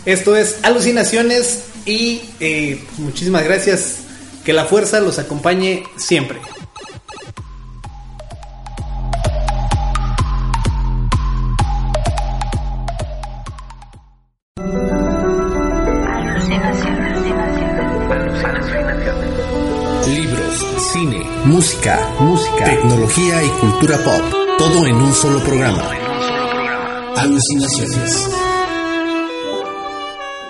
esto 0.06 0.36
es 0.36 0.58
Alucinaciones 0.62 1.64
y 1.88 2.22
eh, 2.40 2.84
muchísimas 3.00 3.44
gracias, 3.44 4.03
que 4.44 4.54
la 4.54 4.66
fuerza 4.66 5.00
los 5.00 5.20
acompañe 5.20 5.84
siempre. 5.96 6.40
Libros, 20.08 20.66
cine, 20.92 21.24
música, 21.46 22.00
música, 22.20 22.66
tecnología 22.66 23.44
y 23.44 23.50
cultura 23.50 23.98
pop. 23.98 24.22
Todo 24.58 24.86
en 24.86 24.96
un 24.96 25.14
solo 25.14 25.40
programa. 25.40 25.90
Alucinaciones. 27.16 28.43